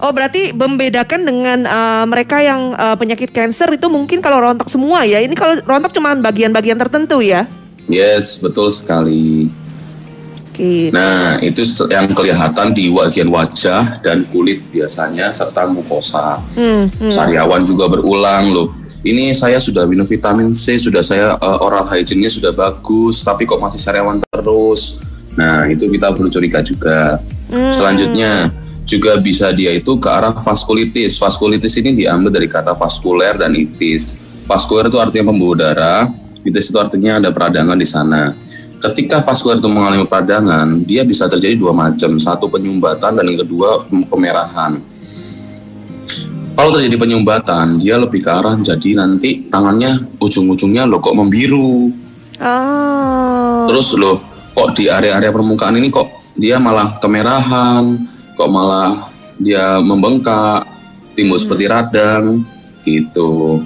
Oh 0.00 0.16
berarti 0.16 0.56
membedakan 0.56 1.28
dengan 1.28 1.58
eh, 1.68 2.04
mereka 2.08 2.40
yang 2.40 2.72
eh, 2.72 2.96
penyakit 2.96 3.30
cancer 3.30 3.68
itu 3.76 3.86
mungkin 3.92 4.24
kalau 4.24 4.40
rontok 4.40 4.72
semua 4.72 5.04
ya. 5.04 5.20
Ini 5.20 5.36
kalau 5.36 5.60
rontok 5.68 5.92
cuma 5.92 6.16
bagian-bagian 6.16 6.80
tertentu 6.80 7.20
ya. 7.20 7.44
Yes, 7.84 8.40
betul 8.40 8.72
sekali. 8.72 9.52
Oke. 10.50 10.88
Nah, 10.92 11.36
itu 11.44 11.64
yang 11.88 12.08
kelihatan 12.12 12.72
di 12.72 12.88
bagian 12.88 13.28
wajah 13.28 14.00
dan 14.00 14.24
kulit 14.28 14.64
biasanya 14.72 15.36
serta 15.36 15.68
mukosa. 15.68 16.40
Hmm, 16.56 16.88
hmm. 16.88 17.12
Sariawan 17.12 17.64
juga 17.68 17.88
berulang 17.88 18.52
loh. 18.52 18.68
Ini 19.00 19.32
saya 19.32 19.56
sudah 19.56 19.88
minum 19.88 20.04
vitamin 20.04 20.52
C, 20.52 20.76
sudah 20.76 21.00
saya 21.00 21.32
uh, 21.40 21.58
oral 21.64 21.88
hygiene-nya 21.88 22.28
sudah 22.28 22.52
bagus, 22.52 23.24
tapi 23.24 23.48
kok 23.48 23.56
masih 23.56 23.80
sariawan 23.80 24.20
terus. 24.28 25.00
Nah, 25.40 25.64
itu 25.72 25.88
kita 25.88 26.12
perlu 26.12 26.28
curiga 26.28 26.60
juga. 26.60 27.16
Selanjutnya 27.50 28.52
juga 28.90 29.14
bisa 29.22 29.54
dia 29.54 29.70
itu 29.70 29.94
ke 30.02 30.08
arah 30.10 30.34
vaskulitis. 30.34 31.14
Vaskulitis 31.14 31.78
ini 31.78 31.94
diambil 31.94 32.34
dari 32.34 32.50
kata 32.50 32.74
vaskuler 32.74 33.38
dan 33.38 33.54
itis. 33.54 34.18
Vaskuler 34.50 34.90
itu 34.90 34.98
artinya 34.98 35.30
pembuluh 35.30 35.54
darah, 35.54 36.10
itis 36.42 36.74
itu 36.74 36.78
artinya 36.82 37.22
ada 37.22 37.30
peradangan 37.30 37.78
di 37.78 37.86
sana. 37.86 38.34
Ketika 38.82 39.22
vaskuler 39.22 39.62
itu 39.62 39.70
mengalami 39.70 40.02
peradangan, 40.08 40.82
dia 40.82 41.06
bisa 41.06 41.30
terjadi 41.30 41.54
dua 41.54 41.70
macam, 41.70 42.18
satu 42.18 42.50
penyumbatan 42.50 43.14
dan 43.14 43.24
yang 43.30 43.46
kedua 43.46 43.86
pemerahan. 43.86 44.82
Kalau 46.56 46.70
terjadi 46.74 46.96
penyumbatan, 46.98 47.78
dia 47.78 47.94
lebih 47.94 48.26
ke 48.26 48.30
arah 48.32 48.58
jadi 48.58 48.98
nanti 48.98 49.46
tangannya 49.46 50.18
ujung-ujungnya 50.18 50.88
loh 50.88 50.98
kok 50.98 51.14
membiru. 51.14 51.94
Oh. 52.42 53.70
Terus 53.70 53.94
loh 53.94 54.18
kok 54.56 54.74
di 54.74 54.90
area-area 54.90 55.30
permukaan 55.30 55.78
ini 55.78 55.92
kok 55.92 56.08
dia 56.34 56.56
malah 56.58 56.96
kemerahan, 56.98 57.84
kok 58.40 58.48
malah 58.48 59.12
dia 59.36 59.76
membengkak, 59.84 60.64
timbul 61.12 61.36
seperti 61.36 61.68
radang 61.68 62.40
gitu. 62.88 63.60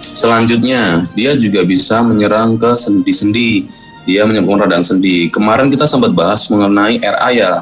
Selanjutnya, 0.00 1.04
dia 1.12 1.36
juga 1.36 1.60
bisa 1.68 2.00
menyerang 2.00 2.56
ke 2.56 2.72
sendi-sendi. 2.80 3.68
Dia 4.08 4.24
menyebabkan 4.24 4.64
radang 4.64 4.80
sendi. 4.80 5.28
Kemarin 5.28 5.68
kita 5.68 5.84
sempat 5.84 6.16
bahas 6.16 6.48
mengenai 6.48 6.96
RA 7.04 7.28
ya, 7.28 7.52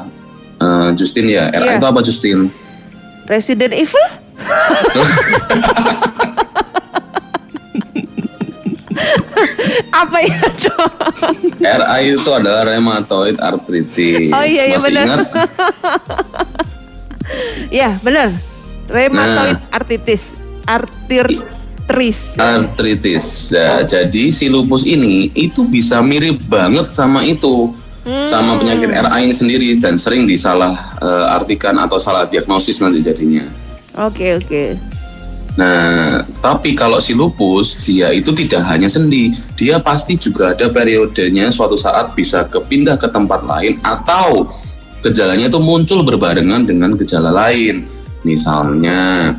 eh, 0.63 0.89
Justin 0.95 1.27
ya. 1.35 1.51
RA 1.51 1.75
Iya. 1.75 1.83
itu 1.83 1.85
apa 1.85 1.99
Justin? 1.99 2.47
Resident 3.27 3.75
Evil? 3.75 4.07
Apa 9.97 10.17
ya 10.21 10.37
dok? 10.63 10.89
RA 11.57 11.97
itu 11.99 12.29
adalah 12.29 12.61
rheumatoid 12.63 13.41
arthritis. 13.41 14.29
Oh 14.29 14.45
iya, 14.45 14.69
iya, 14.69 14.77
Masih 14.77 14.85
benar. 14.85 15.05
ingat? 15.09 15.19
Ya 17.67 17.99
benar. 17.99 18.31
Rheumatoid 18.87 19.59
Nah. 19.59 19.75
arthritis. 19.75 20.39
Arthritis. 20.63 22.19
Arthritis. 22.37 23.25
Nah, 23.51 23.83
jadi 23.83 24.31
si 24.31 24.47
lupus 24.47 24.83
ini 24.83 25.31
itu 25.33 25.63
bisa 25.63 25.99
mirip 25.99 26.39
banget 26.45 26.87
sama 26.87 27.23
itu. 27.23 27.75
Sama 28.23 28.55
penyakit 28.55 28.87
RA 28.87 29.19
ini 29.19 29.35
sendiri 29.35 29.75
dan 29.75 29.99
sering 29.99 30.23
disalah 30.23 30.95
eh, 30.95 31.35
artikan 31.35 31.75
atau 31.75 31.99
salah 31.99 32.23
diagnosis 32.23 32.79
nanti 32.79 33.03
jadinya. 33.03 33.43
Oke 33.99 34.39
oke. 34.39 34.79
Nah, 35.57 36.21
tapi 36.37 36.77
kalau 36.77 37.01
si 37.01 37.17
lupus 37.17 37.81
dia 37.81 38.13
itu 38.13 38.29
tidak 38.29 38.61
hanya 38.69 38.85
sendi, 38.85 39.33
dia 39.57 39.81
pasti 39.81 40.13
juga 40.13 40.53
ada 40.53 40.69
periodenya 40.69 41.49
suatu 41.49 41.73
saat 41.73 42.13
bisa 42.13 42.45
kepindah 42.45 42.93
ke 43.01 43.09
tempat 43.09 43.41
lain 43.41 43.81
atau 43.81 44.53
gejalanya 45.01 45.49
itu 45.49 45.57
muncul 45.57 46.05
berbarengan 46.05 46.61
dengan 46.61 46.93
gejala 46.93 47.33
lain. 47.33 47.89
Misalnya 48.21 49.33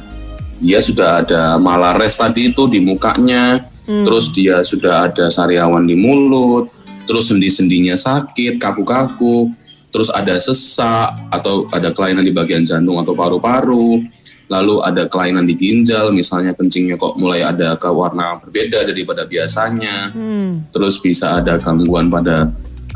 dia 0.59 0.83
sudah 0.83 1.23
ada 1.23 1.55
malares 1.55 2.19
tadi 2.19 2.51
itu 2.51 2.67
di 2.67 2.83
mukanya, 2.83 3.63
terus 3.87 4.35
dia 4.35 4.59
sudah 4.67 5.07
ada 5.07 5.31
sariawan 5.31 5.87
di 5.87 5.95
mulut, 5.95 6.67
terus 7.07 7.31
sendi-sendinya 7.31 7.95
sakit, 7.95 8.59
kaku-kaku, 8.59 9.55
terus 9.95 10.11
ada 10.11 10.35
sesak 10.43 11.15
atau 11.31 11.71
ada 11.71 11.95
kelainan 11.95 12.27
di 12.27 12.35
bagian 12.35 12.67
jantung 12.67 12.99
atau 12.99 13.15
paru-paru, 13.15 14.03
lalu 14.49 14.81
ada 14.81 15.05
kelainan 15.07 15.45
di 15.45 15.55
ginjal, 15.55 16.09
misalnya 16.09 16.57
kencingnya 16.57 16.97
kok 16.97 17.21
mulai 17.21 17.45
ada 17.45 17.77
ke 17.77 17.89
warna 17.93 18.41
berbeda 18.41 18.89
daripada 18.89 19.29
biasanya, 19.29 20.11
Hmm. 20.11 20.65
terus 20.73 20.97
bisa 20.99 21.39
ada 21.39 21.61
gangguan 21.61 22.09
pada 22.09 22.49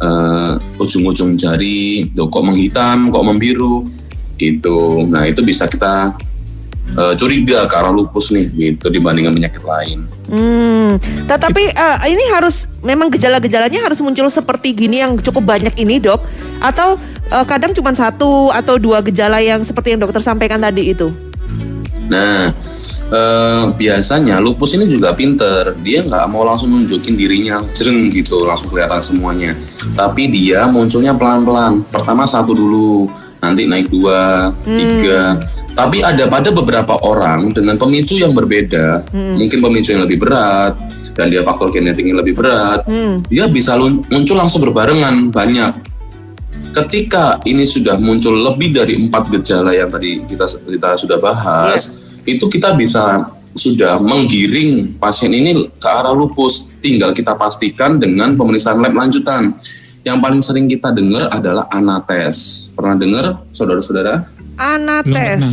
eh, 0.02 0.52
ujung-ujung 0.82 1.38
jari, 1.38 2.10
tuh, 2.10 2.26
kok 2.26 2.42
menghitam, 2.42 3.12
kok 3.12 3.22
membiru, 3.22 3.86
gitu. 4.34 5.06
Nah 5.06 5.28
itu 5.28 5.44
bisa 5.46 5.70
kita 5.70 6.16
eh, 6.98 7.14
curiga 7.14 7.68
ke 7.70 7.74
arah 7.78 7.94
lupus 7.94 8.34
nih, 8.34 8.50
gitu 8.50 8.90
dibandingkan 8.90 9.30
penyakit 9.30 9.62
lain. 9.62 10.08
Hmm, 10.26 10.98
tetapi 11.28 11.70
eh, 11.70 11.98
ini 12.10 12.24
harus 12.34 12.66
memang 12.82 13.12
gejala-gejalanya 13.12 13.86
harus 13.86 14.02
muncul 14.02 14.26
seperti 14.26 14.74
gini 14.74 14.98
yang 15.04 15.14
cukup 15.20 15.46
banyak 15.46 15.76
ini 15.78 16.02
dok, 16.02 16.18
atau 16.58 16.98
eh, 17.30 17.44
kadang 17.46 17.70
cuma 17.70 17.94
satu 17.94 18.50
atau 18.50 18.82
dua 18.82 19.04
gejala 19.06 19.38
yang 19.38 19.62
seperti 19.62 19.94
yang 19.94 20.02
dokter 20.02 20.24
sampaikan 20.24 20.58
tadi 20.58 20.90
itu. 20.90 21.12
Nah, 22.12 22.52
eh, 23.08 23.64
biasanya 23.72 24.36
lupus 24.36 24.76
ini 24.76 24.84
juga 24.84 25.16
pinter. 25.16 25.72
Dia 25.80 26.04
nggak 26.04 26.24
mau 26.28 26.44
langsung 26.44 26.68
nunjukin 26.68 27.16
dirinya 27.16 27.64
jereng 27.72 28.12
gitu, 28.12 28.44
langsung 28.44 28.68
kelihatan 28.68 29.00
semuanya. 29.00 29.56
Tapi 29.96 30.28
dia 30.28 30.68
munculnya 30.68 31.16
pelan-pelan. 31.16 31.88
Pertama 31.88 32.28
satu 32.28 32.52
dulu, 32.52 33.08
nanti 33.40 33.64
naik 33.64 33.88
dua, 33.88 34.52
tiga. 34.68 35.40
Tapi 35.72 36.04
ada 36.04 36.28
pada 36.28 36.52
beberapa 36.52 37.00
orang 37.00 37.48
dengan 37.56 37.80
pemicu 37.80 38.20
yang 38.20 38.36
berbeda, 38.36 39.08
mungkin 39.08 39.56
pemicu 39.56 39.96
yang 39.96 40.04
lebih 40.04 40.20
berat 40.20 40.76
dan 41.16 41.32
dia 41.32 41.40
faktor 41.40 41.72
genetiknya 41.72 42.20
lebih 42.20 42.36
berat, 42.36 42.84
dia 43.32 43.48
bisa 43.48 43.80
muncul 43.80 44.36
langsung 44.36 44.60
berbarengan 44.60 45.32
banyak 45.32 45.72
ketika 46.72 47.40
ini 47.44 47.68
sudah 47.68 48.00
muncul 48.00 48.32
lebih 48.32 48.72
dari 48.72 48.96
empat 48.96 49.28
gejala 49.28 49.76
yang 49.76 49.92
tadi 49.92 50.24
kita 50.24 50.44
kita 50.48 50.88
sudah 50.96 51.18
bahas, 51.20 52.00
itu 52.22 52.46
kita 52.46 52.74
bisa 52.78 53.30
sudah 53.52 54.00
menggiring 54.00 54.96
pasien 54.96 55.32
ini 55.32 55.68
ke 55.76 55.88
arah 55.88 56.14
lupus. 56.14 56.68
Tinggal 56.82 57.14
kita 57.14 57.36
pastikan 57.38 58.00
dengan 58.00 58.34
pemeriksaan 58.34 58.80
lab 58.82 58.94
lanjutan. 58.96 59.54
Yang 60.02 60.18
paling 60.18 60.42
sering 60.42 60.66
kita 60.66 60.90
dengar 60.90 61.30
adalah 61.30 61.70
anates. 61.70 62.68
Pernah 62.74 62.98
dengar, 62.98 63.24
saudara-saudara? 63.54 64.26
Anates. 64.58 65.46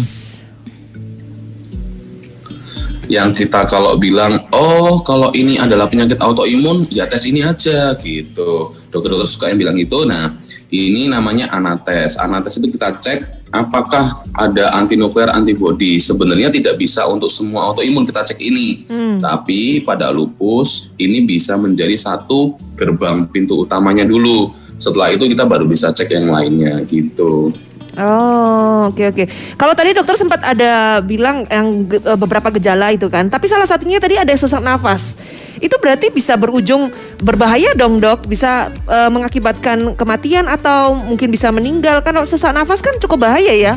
Yang 3.09 3.45
kita 3.45 3.65
kalau 3.69 3.97
bilang, 3.97 4.49
oh 4.53 5.01
kalau 5.01 5.33
ini 5.33 5.57
adalah 5.57 5.89
penyakit 5.89 6.17
autoimun, 6.21 6.89
ya 6.93 7.05
tes 7.09 7.25
ini 7.29 7.41
aja 7.45 7.93
gitu. 7.97 8.73
Dokter-dokter 8.89 9.29
suka 9.29 9.45
yang 9.53 9.61
bilang 9.61 9.77
gitu. 9.77 10.05
Nah, 10.05 10.33
ini 10.69 11.09
namanya 11.09 11.49
anates. 11.53 12.17
Anates 12.17 12.57
itu 12.57 12.73
kita 12.73 12.97
cek 13.01 13.38
apakah 13.49 14.25
ada 14.33 14.73
antinuklear 14.77 15.33
antibody. 15.33 15.97
Sebenarnya 15.99 16.49
tidak 16.53 16.79
bisa 16.79 17.05
untuk 17.09 17.29
semua 17.29 17.69
autoimun 17.69 18.05
kita 18.05 18.25
cek 18.25 18.39
ini. 18.39 18.85
Tapi 19.19 19.83
pada 19.83 20.09
lupus 20.13 20.89
ini 20.95 21.25
bisa 21.25 21.57
menjadi 21.59 21.93
satu 21.97 22.57
gerbang 22.77 23.27
pintu 23.27 23.65
utamanya 23.65 24.05
dulu. 24.07 24.53
Setelah 24.79 25.11
itu 25.11 25.27
kita 25.27 25.43
baru 25.43 25.67
bisa 25.67 25.91
cek 25.91 26.07
yang 26.07 26.31
lainnya 26.31 26.79
gitu. 26.87 27.51
Oh, 27.99 28.87
oke 28.95 29.11
oke. 29.11 29.23
Kalau 29.59 29.75
tadi 29.75 29.91
dokter 29.91 30.15
sempat 30.15 30.39
ada 30.39 31.03
bilang 31.03 31.43
yang 31.51 31.83
eh, 31.91 32.15
beberapa 32.15 32.47
gejala 32.55 32.95
itu 32.95 33.11
kan, 33.11 33.27
tapi 33.27 33.51
salah 33.51 33.67
satunya 33.67 33.99
tadi 33.99 34.15
ada 34.15 34.31
sesak 34.31 34.63
nafas. 34.63 35.19
Itu 35.59 35.75
berarti 35.83 36.07
bisa 36.07 36.39
berujung 36.39 36.95
berbahaya 37.19 37.75
dong 37.75 37.99
dok, 37.99 38.23
bisa 38.23 38.71
eh, 38.87 39.11
mengakibatkan 39.11 39.99
kematian 39.99 40.47
atau 40.47 40.95
mungkin 40.95 41.27
bisa 41.27 41.51
meninggal. 41.51 41.99
Kalau 41.99 42.23
sesak 42.23 42.55
nafas 42.55 42.79
kan 42.79 42.95
cukup 43.03 43.27
bahaya 43.27 43.51
ya. 43.51 43.75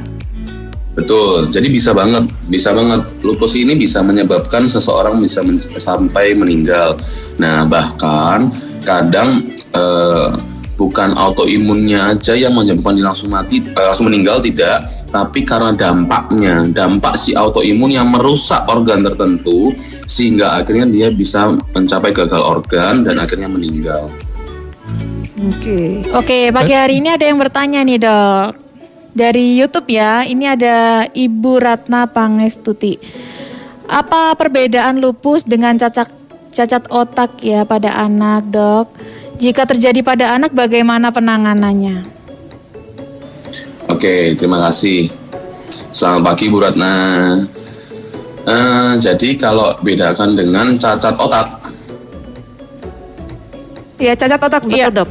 Betul, 0.94 1.50
jadi 1.50 1.66
bisa 1.72 1.90
banget, 1.90 2.30
bisa 2.46 2.70
banget. 2.70 3.02
Lupus 3.26 3.58
ini 3.58 3.74
bisa 3.74 4.04
menyebabkan 4.06 4.70
seseorang 4.70 5.18
bisa 5.18 5.42
men- 5.42 5.58
sampai 5.58 6.36
meninggal. 6.38 6.94
Nah, 7.42 7.66
bahkan 7.66 8.54
kadang 8.86 9.50
eh, 9.74 10.51
bukan 10.76 11.14
autoimunnya 11.14 12.16
aja 12.16 12.32
yang 12.32 12.56
menyebabkan 12.56 12.96
dia 12.96 13.06
langsung 13.06 13.30
mati, 13.30 13.60
eh, 13.60 13.84
langsung 13.86 14.08
meninggal 14.08 14.40
tidak, 14.40 14.88
tapi 15.12 15.44
karena 15.44 15.76
dampaknya, 15.76 16.64
dampak 16.72 17.20
si 17.20 17.36
autoimun 17.36 17.92
yang 17.92 18.08
merusak 18.08 18.64
organ 18.64 19.04
tertentu 19.04 19.76
sehingga 20.08 20.56
akhirnya 20.56 20.88
dia 20.88 21.08
bisa 21.12 21.52
mencapai 21.76 22.16
gagal 22.16 22.40
organ 22.40 23.04
dan 23.04 23.20
akhirnya 23.20 23.48
meninggal. 23.52 24.08
Oke. 25.42 26.06
Oke, 26.14 26.38
pagi 26.54 26.72
hari 26.72 27.02
ini 27.02 27.10
ada 27.10 27.26
yang 27.26 27.36
bertanya 27.36 27.82
nih 27.82 27.98
dok. 27.98 28.62
Dari 29.12 29.60
YouTube 29.60 29.92
ya, 29.92 30.24
ini 30.24 30.48
ada 30.48 31.04
Ibu 31.10 31.60
Ratna 31.60 32.08
Pangestuti. 32.08 32.96
Apa 33.90 34.32
perbedaan 34.38 35.02
lupus 35.02 35.44
dengan 35.44 35.76
cacat 35.76 36.08
cacat 36.52 36.88
otak 36.88 37.42
ya 37.44 37.68
pada 37.68 37.92
anak 38.00 38.48
dok? 38.48 38.86
Jika 39.38 39.66
terjadi 39.66 40.00
pada 40.04 40.36
anak, 40.36 40.52
bagaimana 40.54 41.10
penanganannya? 41.10 42.04
Oke, 43.90 44.36
terima 44.38 44.62
kasih. 44.68 45.10
Selamat 45.92 46.32
pagi 46.32 46.48
Bu 46.48 46.62
Ratna. 46.62 46.94
Eh, 48.42 48.92
jadi 48.98 49.38
kalau 49.38 49.78
bedakan 49.80 50.34
dengan 50.34 50.74
cacat 50.74 51.14
otak, 51.14 51.62
Ya 54.02 54.18
cacat 54.18 54.34
otak 54.42 54.66
betul 54.66 54.82
Iya. 54.82 54.90
dok. 54.90 55.06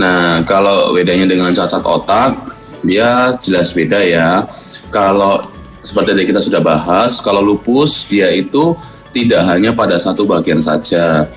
nah 0.00 0.40
kalau 0.48 0.96
bedanya 0.96 1.28
dengan 1.28 1.52
cacat 1.52 1.84
otak, 1.84 2.32
dia 2.80 3.28
jelas 3.44 3.76
beda 3.76 4.00
ya. 4.00 4.48
Kalau 4.88 5.44
seperti 5.84 6.16
tadi 6.16 6.24
kita 6.32 6.40
sudah 6.40 6.64
bahas, 6.64 7.20
kalau 7.20 7.44
lupus 7.44 8.08
dia 8.08 8.32
itu 8.32 8.72
tidak 9.12 9.44
hanya 9.52 9.76
pada 9.76 10.00
satu 10.00 10.24
bagian 10.24 10.64
saja. 10.64 11.28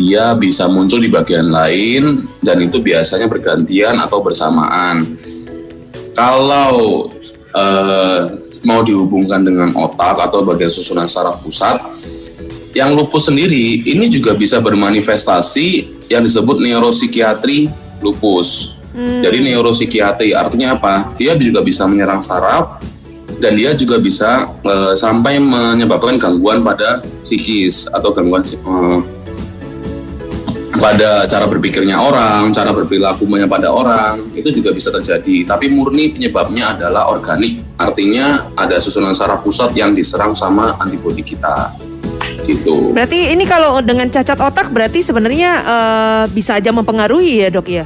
Dia 0.00 0.32
bisa 0.32 0.64
muncul 0.64 0.96
di 0.96 1.12
bagian 1.12 1.52
lain 1.52 2.24
dan 2.40 2.56
itu 2.64 2.80
biasanya 2.80 3.28
bergantian 3.28 4.00
atau 4.00 4.24
bersamaan. 4.24 5.04
Kalau 6.16 7.12
eh, 7.52 8.20
mau 8.64 8.80
dihubungkan 8.80 9.44
dengan 9.44 9.76
otak 9.76 10.24
atau 10.24 10.40
bagian 10.40 10.72
susunan 10.72 11.04
saraf 11.04 11.44
pusat, 11.44 11.76
yang 12.72 12.96
lupus 12.96 13.28
sendiri 13.28 13.84
ini 13.84 14.08
juga 14.08 14.32
bisa 14.32 14.56
bermanifestasi 14.56 15.68
yang 16.08 16.24
disebut 16.24 16.64
neuropsikiatri 16.64 17.68
lupus. 18.00 18.80
Jadi 18.96 19.52
neuropsikiatri 19.52 20.32
artinya 20.32 20.80
apa? 20.80 21.12
Dia 21.20 21.36
juga 21.36 21.60
bisa 21.60 21.84
menyerang 21.84 22.24
saraf 22.24 22.80
dan 23.38 23.54
dia 23.54 23.76
juga 23.76 24.00
bisa 24.00 24.50
eh, 24.64 24.94
sampai 24.96 25.38
menyebabkan 25.38 26.16
gangguan 26.16 26.64
pada 26.64 27.04
psikis 27.22 27.86
atau 27.92 28.10
gangguan 28.10 28.42
eh, 28.42 28.98
pada 30.80 31.28
cara 31.28 31.44
berpikirnya 31.44 32.00
orang, 32.00 32.48
cara 32.56 32.72
berperilakunya 32.72 33.44
pada 33.44 33.68
orang, 33.68 34.32
itu 34.32 34.48
juga 34.48 34.72
bisa 34.72 34.88
terjadi. 34.88 35.44
Tapi 35.44 35.68
murni 35.68 36.16
penyebabnya 36.16 36.72
adalah 36.74 37.12
organik, 37.12 37.60
artinya 37.76 38.48
ada 38.56 38.80
susunan 38.80 39.12
saraf 39.12 39.44
pusat 39.44 39.76
yang 39.76 39.92
diserang 39.92 40.32
sama 40.32 40.80
antibodi 40.80 41.20
kita. 41.20 41.76
Gitu. 42.48 42.96
Berarti 42.96 43.36
ini 43.36 43.44
kalau 43.44 43.78
dengan 43.84 44.08
cacat 44.08 44.40
otak 44.40 44.72
berarti 44.72 45.04
sebenarnya 45.04 45.50
eh, 45.62 46.24
bisa 46.32 46.56
aja 46.56 46.72
mempengaruhi 46.72 47.44
ya 47.46 47.48
dok 47.52 47.68
ya. 47.68 47.84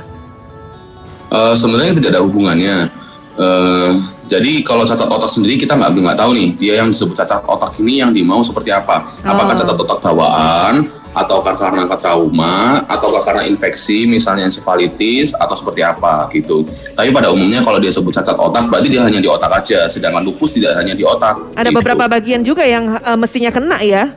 Eh, 1.34 1.54
sebenarnya 1.58 1.98
tidak 1.98 2.10
ada 2.14 2.22
hubungannya. 2.22 2.88
Eh, 3.34 3.90
jadi 4.30 4.62
kalau 4.62 4.86
cacat 4.86 5.10
otak 5.10 5.28
sendiri 5.28 5.58
kita 5.58 5.74
nggak 5.74 5.90
nggak 6.00 6.18
tahu 6.22 6.30
nih 6.32 6.48
dia 6.56 6.74
yang 6.80 6.94
disebut 6.94 7.18
cacat 7.18 7.42
otak 7.44 7.76
ini 7.82 8.00
yang 8.00 8.14
dimau 8.14 8.40
seperti 8.40 8.70
apa. 8.70 9.10
Apakah 9.20 9.52
Oh. 9.52 9.58
cacat 9.58 9.76
otak 9.76 9.98
bawaan, 10.00 10.74
ataukah 11.14 11.54
karena 11.54 11.86
trauma, 11.94 12.82
ataukah 12.90 13.22
karena 13.22 13.42
infeksi 13.46 14.04
misalnya 14.04 14.50
encefalitis 14.50 15.32
atau 15.38 15.54
seperti 15.54 15.80
apa 15.86 16.26
gitu. 16.34 16.66
Tapi 16.92 17.14
pada 17.14 17.30
umumnya 17.30 17.62
kalau 17.62 17.78
dia 17.78 17.94
sebut 17.94 18.10
cacat 18.10 18.34
otak 18.34 18.66
berarti 18.66 18.90
dia 18.90 19.06
hanya 19.06 19.22
di 19.22 19.30
otak 19.30 19.48
aja. 19.54 19.86
Sedangkan 19.86 20.26
lupus 20.26 20.52
tidak 20.58 20.74
hanya 20.76 20.92
di 20.92 21.06
otak. 21.06 21.38
Ada 21.54 21.70
gitu. 21.70 21.78
beberapa 21.78 22.04
bagian 22.10 22.42
juga 22.42 22.66
yang 22.66 22.98
eh, 22.98 23.18
mestinya 23.18 23.54
kena 23.54 23.78
ya. 23.80 24.10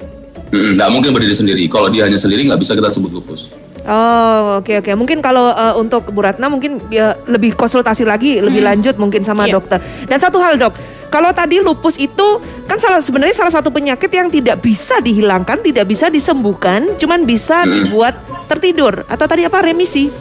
Nggak 0.49 0.89
mungkin 0.89 1.13
berdiri 1.13 1.35
sendiri. 1.37 1.63
Kalau 1.69 1.87
dia 1.93 2.09
hanya 2.09 2.17
sendiri 2.17 2.43
nggak 2.49 2.59
bisa 2.59 2.73
kita 2.73 2.89
sebut 2.89 3.13
lupus. 3.13 3.53
Oh 3.87 4.59
oke 4.59 4.83
oke 4.83 4.91
mungkin 4.99 5.23
kalau 5.23 5.47
eh, 5.53 5.73
untuk 5.79 6.11
Bu 6.11 6.19
Ratna 6.19 6.51
mungkin 6.51 6.81
ya, 6.91 7.15
lebih 7.29 7.55
konsultasi 7.55 8.03
lagi 8.03 8.43
lebih 8.43 8.59
lanjut 8.59 8.99
mungkin 8.99 9.23
sama 9.23 9.47
Iya. 9.47 9.55
dokter. 9.55 9.79
Dan 10.09 10.19
satu 10.19 10.43
hal 10.43 10.59
dok, 10.59 10.75
kalau 11.07 11.31
tadi 11.31 11.63
lupus 11.63 11.95
itu 11.95 12.27
kan 12.67 12.75
salah 12.77 12.99
sebenarnya 12.99 13.35
salah 13.35 13.53
satu 13.53 13.71
penyakit 13.71 14.11
yang 14.11 14.27
tidak 14.27 14.59
bisa 14.59 14.99
dihilangkan, 14.99 15.63
tidak 15.63 15.87
bisa 15.87 16.11
disembuhkan, 16.11 16.83
cuman 16.99 17.23
bisa 17.23 17.63
dibuat 17.63 18.15
tertidur 18.51 19.07
atau 19.07 19.25
tadi 19.27 19.47
apa 19.47 19.63
remisi, 19.63 20.11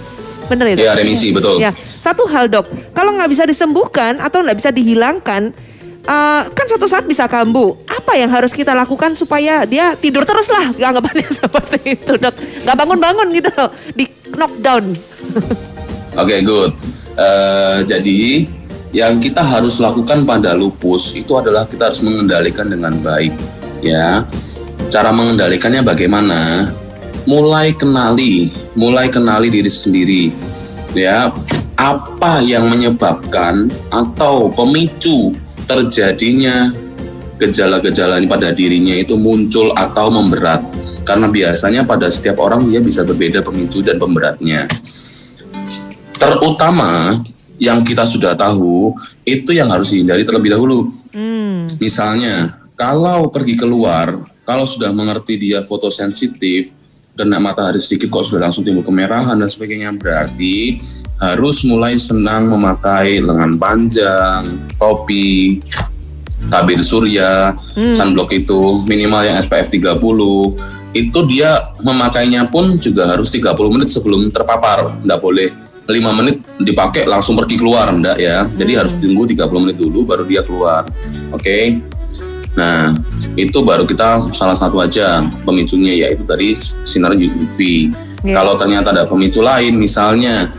bener 0.47 0.75
ya? 0.75 0.91
Ya 0.91 0.93
remisi 0.95 1.35
betul. 1.35 1.59
Ya 1.59 1.75
satu 1.97 2.29
hal 2.31 2.47
dok, 2.47 2.71
kalau 2.95 3.19
nggak 3.19 3.31
bisa 3.31 3.45
disembuhkan 3.49 4.23
atau 4.23 4.45
nggak 4.45 4.59
bisa 4.63 4.71
dihilangkan, 4.71 5.51
eh, 6.07 6.43
kan 6.47 6.67
suatu 6.71 6.87
saat 6.87 7.03
bisa 7.09 7.27
kambuh. 7.27 7.75
Apa 7.91 8.15
yang 8.15 8.31
harus 8.31 8.55
kita 8.55 8.71
lakukan 8.77 9.19
supaya 9.19 9.67
dia 9.67 9.99
tidur 9.99 10.23
terus 10.23 10.47
lah, 10.47 10.71
anggapannya 10.71 11.27
seperti 11.43 11.99
itu 11.99 12.15
dok, 12.15 12.35
nggak 12.63 12.77
bangun-bangun 12.79 13.29
gitu, 13.35 13.51
loh, 13.59 13.71
di 13.97 14.05
knockdown. 14.39 14.85
Oke, 16.17 16.37
good. 16.47 16.73
Eh, 17.17 17.79
jadi 17.89 18.47
yang 18.97 19.21
kita 19.21 19.45
harus 19.45 19.77
lakukan 19.77 20.25
pada 20.25 20.57
lupus 20.57 21.13
itu 21.13 21.37
adalah 21.37 21.69
kita 21.69 21.93
harus 21.93 22.01
mengendalikan 22.01 22.65
dengan 22.73 22.97
baik, 22.97 23.37
ya. 23.85 24.25
Cara 24.89 25.13
mengendalikannya 25.13 25.85
bagaimana? 25.85 26.73
mulai 27.27 27.75
kenali, 27.75 28.55
mulai 28.79 29.11
kenali 29.11 29.51
diri 29.51 29.69
sendiri. 29.69 30.25
Ya, 30.97 31.29
apa 31.77 32.41
yang 32.41 32.73
menyebabkan 32.73 33.69
atau 33.93 34.49
pemicu 34.49 35.37
terjadinya 35.69 36.73
gejala-gejala 37.37 38.17
pada 38.25 38.49
dirinya 38.57 38.97
itu 38.97 39.19
muncul 39.19 39.77
atau 39.77 40.09
memberat. 40.09 40.65
Karena 41.05 41.29
biasanya 41.29 41.85
pada 41.85 42.09
setiap 42.09 42.41
orang 42.41 42.65
dia 42.73 42.81
bisa 42.81 43.05
berbeda 43.05 43.45
pemicu 43.45 43.85
dan 43.85 44.01
pemberatnya. 44.01 44.65
Terutama 46.17 47.21
yang 47.57 47.81
kita 47.85 48.05
sudah 48.05 48.37
tahu 48.37 48.97
itu 49.25 49.51
yang 49.53 49.73
harus 49.73 49.93
dihindari 49.93 50.25
terlebih 50.25 50.53
dahulu. 50.57 50.93
Hmm. 51.13 51.67
Misalnya, 51.81 52.61
kalau 52.77 53.33
pergi 53.33 53.57
keluar, 53.57 54.21
kalau 54.45 54.69
sudah 54.69 54.93
mengerti 54.93 55.41
dia 55.41 55.65
fotosensitif, 55.65 56.71
kena 57.17 57.41
matahari 57.41 57.81
sedikit 57.81 58.13
kok 58.13 58.29
sudah 58.29 58.47
langsung 58.47 58.61
timbul 58.61 58.85
kemerahan 58.85 59.41
dan 59.41 59.49
sebagainya, 59.49 59.97
berarti 59.97 60.79
harus 61.17 61.65
mulai 61.65 61.97
senang 61.97 62.53
memakai 62.53 63.25
lengan 63.25 63.57
panjang, 63.57 64.69
topi, 64.77 65.65
tabir 66.53 66.85
surya, 66.85 67.57
sunblock 67.97 68.37
itu 68.37 68.85
minimal 68.85 69.25
yang 69.25 69.37
SPF 69.41 69.73
30. 69.73 70.97
Itu 70.97 71.29
dia 71.29 71.77
memakainya 71.81 72.49
pun 72.49 72.77
juga 72.77 73.09
harus 73.09 73.33
30 73.33 73.57
menit 73.73 73.89
sebelum 73.89 74.29
terpapar, 74.29 75.01
enggak 75.01 75.21
boleh 75.21 75.49
5 75.87 76.19
menit 76.19 76.43
dipakai 76.59 77.07
langsung 77.07 77.39
pergi 77.39 77.57
keluar 77.59 77.87
enggak 77.89 78.19
ya. 78.19 78.47
Jadi 78.51 78.73
harus 78.75 78.93
tunggu 78.99 79.23
30 79.23 79.63
menit 79.63 79.77
dulu 79.79 80.03
baru 80.03 80.27
dia 80.27 80.43
keluar. 80.43 80.83
Oke. 81.31 81.79
Nah, 82.57 82.97
itu 83.37 83.59
baru 83.61 83.85
kita 83.85 84.33
salah 84.33 84.57
satu 84.57 84.81
aja 84.81 85.23
pemicunya 85.45 86.07
yaitu 86.07 86.27
tadi 86.27 86.57
sinar 86.59 87.15
UV. 87.15 87.57
Iya. 88.27 88.35
Kalau 88.35 88.59
ternyata 88.59 88.91
ada 88.91 89.05
pemicu 89.07 89.45
lain 89.45 89.77
misalnya 89.77 90.51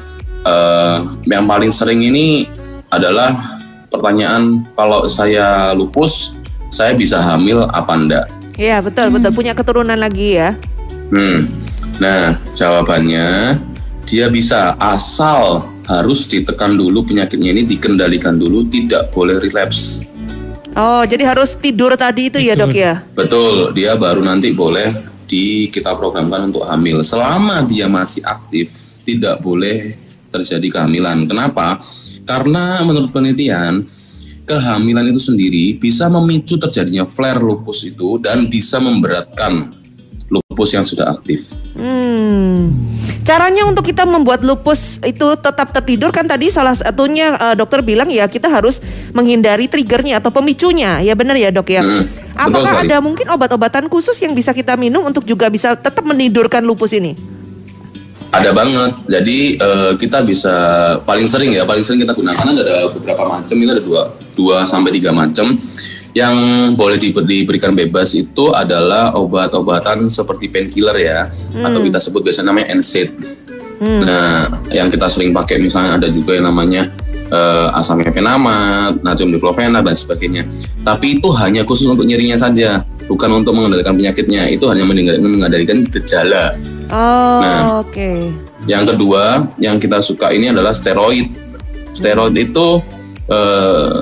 eh, 0.45 0.97
yang 1.27 1.43
paling 1.49 1.73
sering 1.73 1.99
ini 2.05 2.47
adalah 2.87 3.59
pertanyaan 3.91 4.63
kalau 4.77 5.09
saya 5.11 5.73
lupus 5.75 6.37
saya 6.71 6.95
bisa 6.95 7.19
hamil 7.19 7.67
apa 7.67 7.93
enggak? 7.97 8.25
Iya 8.55 8.79
betul 8.79 9.11
betul 9.11 9.31
punya 9.35 9.51
keturunan 9.57 9.97
lagi 9.97 10.39
ya. 10.39 10.55
Hmm. 11.11 11.49
Nah, 11.97 12.37
jawabannya 12.53 13.57
dia 14.07 14.31
bisa 14.31 14.79
asal 14.79 15.67
harus 15.83 16.23
ditekan 16.31 16.79
dulu 16.79 17.03
penyakitnya 17.03 17.51
ini 17.51 17.63
dikendalikan 17.67 18.39
dulu 18.39 18.63
tidak 18.71 19.11
boleh 19.11 19.35
relapse. 19.43 20.07
Oh 20.79 21.03
jadi 21.03 21.27
harus 21.27 21.59
tidur 21.59 21.91
tadi 21.99 22.31
itu 22.31 22.39
ya 22.39 22.55
dok 22.55 22.71
ya. 22.71 23.03
Betul, 23.11 23.75
dia 23.75 23.99
baru 23.99 24.23
nanti 24.23 24.55
boleh 24.55 24.95
di 25.27 25.67
kita 25.67 25.91
programkan 25.99 26.47
untuk 26.47 26.63
hamil. 26.63 27.03
Selama 27.03 27.67
dia 27.67 27.91
masih 27.91 28.23
aktif, 28.23 28.71
tidak 29.03 29.43
boleh 29.43 29.99
terjadi 30.31 30.79
kehamilan. 30.79 31.27
Kenapa? 31.27 31.83
Karena 32.23 32.79
menurut 32.87 33.11
penelitian, 33.11 33.83
kehamilan 34.47 35.11
itu 35.11 35.19
sendiri 35.19 35.75
bisa 35.75 36.07
memicu 36.07 36.55
terjadinya 36.55 37.03
flare 37.03 37.43
lupus 37.43 37.83
itu 37.83 38.19
dan 38.23 38.47
bisa 38.47 38.79
memberatkan 38.79 39.76
lupus 40.27 40.69
yang 40.75 40.83
sudah 40.83 41.13
aktif. 41.13 41.53
Hmm. 41.77 42.73
Caranya 43.27 43.67
untuk 43.67 43.83
kita 43.83 44.07
membuat 44.07 44.43
lupus 44.43 45.03
itu 45.03 45.27
tetap 45.35 45.75
tertidur 45.75 46.15
kan 46.15 46.23
tadi 46.23 46.47
salah 46.47 46.71
satunya 46.71 47.35
eh, 47.35 47.55
dokter 47.59 47.83
bilang 47.83 48.07
ya 48.07 48.27
kita 48.31 48.47
harus 48.47 48.79
menghindari 49.11 49.67
triggernya 49.67 50.23
atau 50.23 50.31
pemicunya. 50.31 51.03
Ya 51.03 51.11
benar 51.15 51.35
ya 51.35 51.51
dok 51.51 51.67
ya. 51.67 51.83
Hmm, 51.83 52.07
Apakah 52.39 52.87
ada 52.87 53.03
mungkin 53.03 53.27
obat-obatan 53.27 53.91
khusus 53.91 54.15
yang 54.23 54.31
bisa 54.31 54.55
kita 54.55 54.79
minum 54.79 55.03
untuk 55.03 55.27
juga 55.27 55.51
bisa 55.51 55.75
tetap 55.75 56.03
menidurkan 56.07 56.63
lupus 56.63 56.95
ini? 56.95 57.19
Ada 58.31 58.51
banget. 58.51 58.91
Jadi 59.07 59.37
eh, 59.55 59.91
kita 59.99 60.23
bisa 60.23 60.55
paling 61.07 61.27
sering 61.27 61.55
ya, 61.55 61.63
paling 61.63 61.83
sering 61.83 62.03
kita 62.03 62.11
gunakan 62.15 62.45
ada 62.53 62.91
beberapa 62.91 63.23
macam, 63.27 63.55
itu 63.55 63.71
ada 63.71 63.83
dua, 63.83 64.01
dua 64.35 64.57
sampai 64.67 64.91
tiga 64.95 65.15
macam. 65.15 65.55
Yang 66.11 66.35
boleh 66.73 66.97
di- 66.97 67.13
diberikan 67.13 67.71
bebas 67.71 68.13
itu 68.13 68.49
adalah 68.49 69.13
obat-obatan 69.13 70.07
seperti 70.07 70.47
painkiller 70.47 70.97
ya, 70.97 71.19
atau 71.53 71.79
kita 71.79 71.97
sebut 71.97 72.23
biasanya 72.23 72.51
namanya 72.51 72.73
NSAID. 72.73 73.09
Nah, 73.77 74.49
yang 74.73 74.89
kita 74.89 75.05
sering 75.05 75.29
pakai 75.29 75.61
misalnya 75.61 76.01
ada 76.01 76.09
juga 76.09 76.33
yang 76.33 76.49
namanya 76.49 76.89
eh, 77.27 77.67
asam 77.77 78.01
efenamat, 78.01 79.03
natrium 79.05 79.29
diklofenak 79.29 79.85
dan 79.85 79.93
sebagainya. 79.93 80.43
Tapi 80.81 81.19
itu 81.19 81.29
hanya 81.37 81.61
khusus 81.61 81.85
untuk 81.85 82.07
nyerinya 82.07 82.33
saja, 82.33 82.81
bukan 83.05 83.43
untuk 83.43 83.53
mengendalikan 83.53 83.93
penyakitnya. 83.93 84.49
Itu 84.49 84.65
hanya 84.71 84.87
mengendalikan 84.87 85.85
gejala. 85.85 86.57
Oh 86.89 87.43
Nah. 87.43 87.85
oke. 87.85 88.31
Yang 88.65 88.95
kedua, 88.95 89.45
yang 89.59 89.77
kita 89.77 90.01
suka 90.01 90.33
ini 90.33 90.49
adalah 90.49 90.73
steroid. 90.73 91.29
Steroid 91.93 92.33
itu 92.33 92.81
eh, 93.29 93.93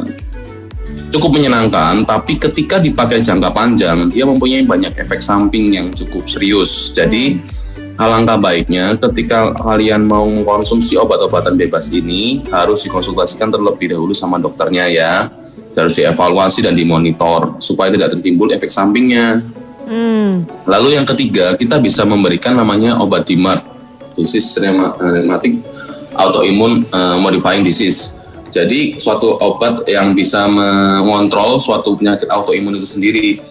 cukup 1.16 1.39
menyenangkan, 1.39 2.03
tapi 2.03 2.36
ketika 2.36 2.76
dipakai 2.76 3.24
jangka 3.24 3.55
panjang, 3.55 4.11
dia 4.11 4.28
mempunyai 4.28 4.68
banyak 4.68 4.99
efek 4.99 5.24
samping 5.24 5.72
yang 5.72 5.88
cukup 5.95 6.28
serius. 6.28 6.91
Jadi, 6.91 7.39
alangkah 7.95 8.36
baiknya 8.36 8.99
ketika 8.99 9.55
kalian 9.55 10.03
mau 10.03 10.28
mengkonsumsi 10.28 10.99
obat-obatan 10.99 11.55
bebas 11.55 11.88
ini, 11.88 12.43
harus 12.51 12.84
dikonsultasikan 12.84 13.47
terlebih 13.47 13.95
dahulu 13.95 14.11
sama 14.11 14.36
dokternya 14.36 14.91
ya. 14.91 15.13
Harus 15.76 15.95
dievaluasi 15.95 16.63
dan 16.63 16.72
dimonitor 16.72 17.59
supaya 17.59 17.91
tidak 17.91 18.16
tertimbul 18.16 18.47
efek 18.51 18.72
sampingnya. 18.72 19.43
Hmm. 19.88 20.47
Lalu 20.63 20.95
yang 20.95 21.03
ketiga, 21.03 21.55
kita 21.55 21.80
bisa 21.84 22.07
memberikan 22.07 22.55
namanya 22.55 22.95
obat 22.99 23.28
DMARD, 23.28 23.59
disease 24.16 24.55
rheuma- 24.55 24.95
rheumatic 24.95 25.59
autoimmune 26.16 26.88
eh, 26.88 27.18
modifying 27.20 27.63
disease. 27.63 28.16
Jadi 28.55 28.95
suatu 29.03 29.35
obat 29.35 29.83
yang 29.83 30.15
bisa 30.15 30.47
mengontrol 30.47 31.59
suatu 31.59 31.99
penyakit 31.99 32.31
autoimun 32.31 32.79
itu 32.79 32.87
sendiri. 32.87 33.43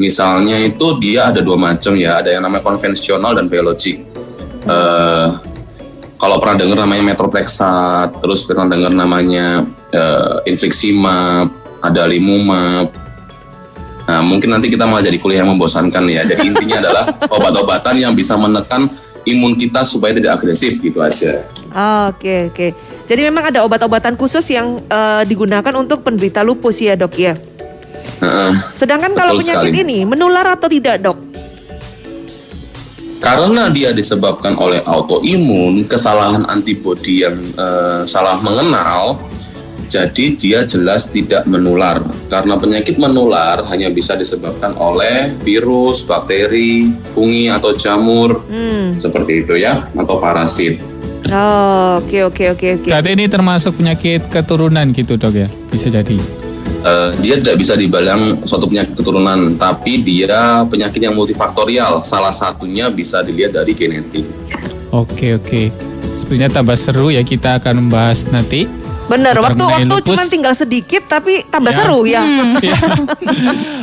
Misalnya 0.00 0.56
itu 0.64 0.96
dia 0.96 1.28
ada 1.28 1.44
dua 1.44 1.60
macam 1.60 1.92
ya, 1.92 2.24
ada 2.24 2.32
yang 2.32 2.48
namanya 2.48 2.64
konvensional 2.64 3.36
dan 3.36 3.52
biologik. 3.52 4.00
Eh, 4.64 5.28
kalau 6.16 6.40
pernah 6.40 6.56
dengar 6.64 6.88
namanya 6.88 7.12
methotrexate, 7.12 8.16
terus 8.24 8.40
pernah 8.48 8.64
dengar 8.64 8.96
namanya 8.96 9.60
eh, 9.92 10.48
infliximab, 10.48 11.52
ada 11.84 12.08
limumab, 12.08 12.88
Nah, 14.10 14.26
mungkin 14.26 14.50
nanti 14.50 14.66
kita 14.66 14.90
malah 14.90 15.06
jadi 15.06 15.22
kuliah 15.22 15.46
yang 15.46 15.54
membosankan 15.54 16.02
ya. 16.10 16.26
Jadi 16.26 16.50
intinya 16.50 16.76
adalah 16.82 17.04
obat-obatan 17.30 17.94
yang 17.94 18.10
bisa 18.10 18.34
menekan 18.34 18.90
imun 19.22 19.54
kita 19.54 19.86
supaya 19.86 20.10
tidak 20.10 20.42
agresif 20.42 20.82
gitu 20.82 20.98
aja. 20.98 21.46
Oke 22.10 22.50
oke. 22.50 22.74
Jadi 23.10 23.26
memang 23.26 23.50
ada 23.50 23.66
obat-obatan 23.66 24.14
khusus 24.14 24.46
yang 24.54 24.78
eh, 24.86 25.26
digunakan 25.26 25.74
untuk 25.74 26.06
penderita 26.06 26.46
lupus 26.46 26.78
ya 26.78 26.94
dok 26.94 27.18
ya. 27.18 27.34
Heeh. 28.22 28.52
Sedangkan 28.78 29.10
kalau 29.18 29.34
penyakit 29.34 29.74
sekali. 29.74 29.82
ini 29.82 29.98
menular 30.06 30.46
atau 30.54 30.70
tidak 30.70 31.02
dok? 31.02 31.18
Karena 33.20 33.68
dia 33.68 33.90
disebabkan 33.90 34.54
oleh 34.56 34.80
autoimun, 34.86 35.90
kesalahan 35.90 36.46
antibodi 36.46 37.26
yang 37.26 37.34
eh, 37.58 38.06
salah 38.06 38.38
mengenal, 38.38 39.18
jadi 39.90 40.24
dia 40.38 40.62
jelas 40.62 41.10
tidak 41.10 41.50
menular. 41.50 42.06
Karena 42.30 42.54
penyakit 42.54 42.94
menular 42.94 43.66
hanya 43.74 43.90
bisa 43.90 44.14
disebabkan 44.14 44.78
oleh 44.78 45.34
virus, 45.42 46.06
bakteri, 46.06 46.94
fungi 47.10 47.50
atau 47.50 47.74
jamur, 47.74 48.46
Hmm. 48.46 48.94
seperti 48.94 49.42
itu 49.42 49.58
ya, 49.58 49.90
atau 49.98 50.22
parasit. 50.22 50.89
Oh, 51.30 52.02
oke 52.02 52.18
oke 52.26 52.44
oke 52.50 52.66
oke. 52.76 52.88
Berarti 52.88 53.10
ini 53.12 53.26
termasuk 53.26 53.78
penyakit 53.78 54.26
keturunan 54.28 54.90
gitu 54.90 55.14
dok 55.14 55.34
ya? 55.36 55.48
Bisa 55.68 55.86
jadi. 55.86 56.18
Eh, 56.80 57.10
dia 57.20 57.36
tidak 57.36 57.56
bisa 57.56 57.76
dibilang 57.76 58.40
suatu 58.42 58.64
penyakit 58.64 58.96
keturunan, 58.96 59.54
tapi 59.54 60.00
dia 60.00 60.64
penyakit 60.64 60.96
yang 60.98 61.12
multifaktorial. 61.12 62.00
Salah 62.00 62.32
satunya 62.32 62.88
bisa 62.88 63.20
dilihat 63.20 63.52
dari 63.52 63.72
genetik. 63.72 64.24
Oke 64.90 65.36
oke. 65.36 65.68
Sepertinya 66.16 66.50
tambah 66.50 66.74
seru 66.74 67.08
ya 67.08 67.20
kita 67.20 67.60
akan 67.60 67.86
membahas 67.86 68.26
nanti. 68.28 68.64
Bener, 69.06 69.32
seputar 69.32 69.44
waktu 69.44 69.62
mengenai 69.62 69.80
waktu 69.82 69.96
lupus. 69.96 70.08
cuma 70.12 70.24
tinggal 70.26 70.54
sedikit 70.54 71.02
tapi 71.06 71.32
tambah 71.46 71.72
Ya. 71.72 71.78
seru 71.78 72.00
ya. 72.04 72.22
Ya. 72.60 72.76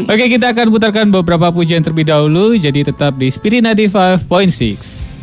Oke 0.05 0.25
kita 0.27 0.53
akan 0.53 0.67
putarkan 0.69 1.05
beberapa 1.09 1.49
pujian 1.49 1.81
terlebih 1.81 2.05
dahulu. 2.05 2.53
Jadi 2.53 2.85
tetap 2.85 3.13
di 3.13 3.27
Spirit 3.27 3.61
95.6. 3.61 5.16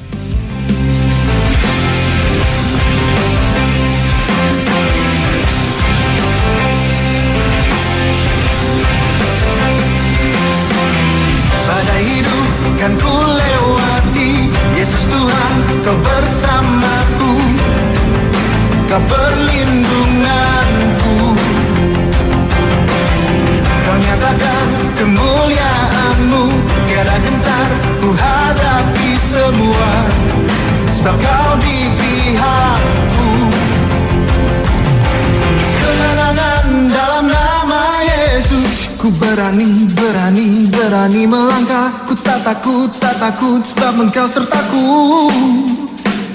takut, 42.44 42.92
tak 43.00 43.16
takut 43.16 43.64
sebab 43.64 44.04
engkau 44.04 44.28
sertaku. 44.28 44.84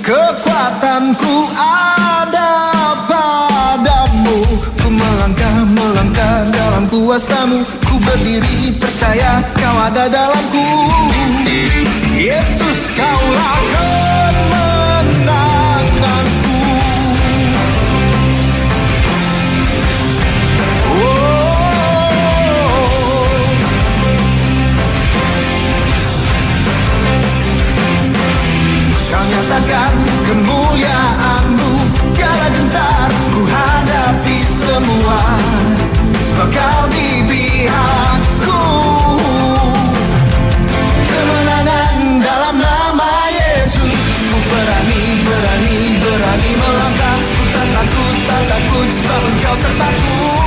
Kekuatanku 0.01 1.33
ada 1.61 2.51
padamu. 3.05 4.41
Ku 4.81 4.89
melangkah, 4.89 5.55
melangkah 5.69 6.49
dalam 6.49 6.89
kuasamu. 6.89 7.61
Ku 7.85 7.95
berdiri 8.01 8.73
percaya 8.81 9.45
kau 9.53 9.77
ada 9.85 10.09
dalamku. 10.09 10.65
Yesus 12.17 12.79
kaulah 12.97 13.57
kemenanganku 13.69 14.78
Nyatakan 29.59 29.95
kemuliaanmu. 30.23 31.71
Tiada 32.15 32.47
gentar 32.47 33.11
ku 33.35 33.43
hadapi 33.43 34.39
semua. 34.47 35.19
Sebab 36.31 36.47
kau 36.47 36.83
di 36.95 37.27
pihakku. 37.27 38.63
Kemenangan 41.11 42.23
dalam 42.23 42.55
nama 42.55 43.11
Yesus. 43.35 43.99
Ku 44.31 44.37
berani, 44.47 45.03
berani, 45.27 45.77
berani 46.07 46.51
melangkah. 46.55 47.19
Ku 47.19 47.43
tak 47.51 47.67
takut, 47.75 48.15
tak 48.31 48.43
takut 48.47 48.87
sebab 48.95 49.21
engkau 49.27 49.55
sertaku 49.59 50.38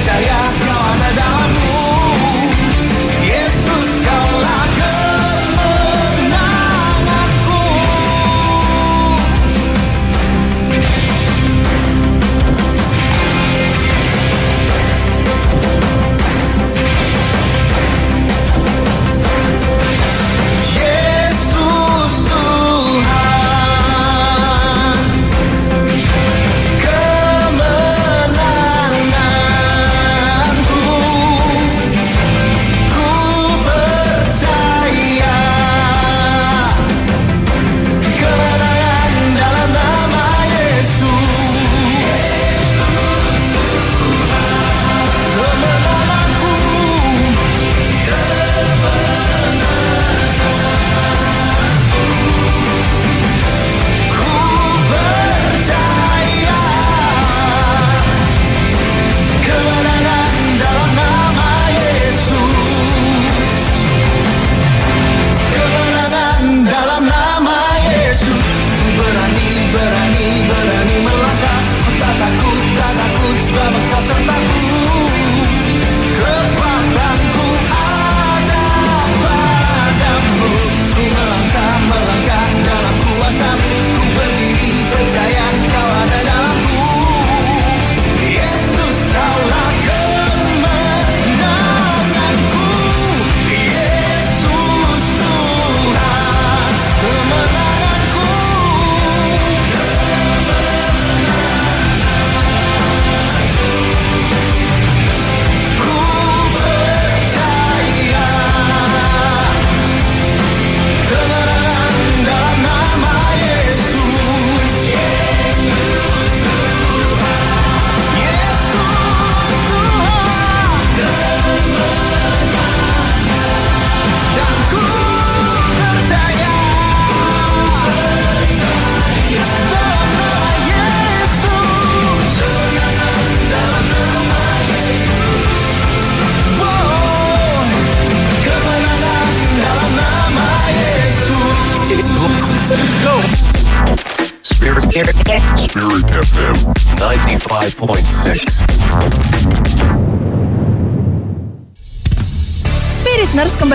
percaya 0.00 0.69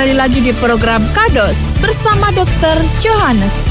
kembali 0.06 0.22
lagi 0.22 0.38
di 0.38 0.53
program 0.62 1.01
Kados 1.18 1.74
bersama 1.82 2.30
Dr. 2.30 2.78
Johannes. 3.01 3.66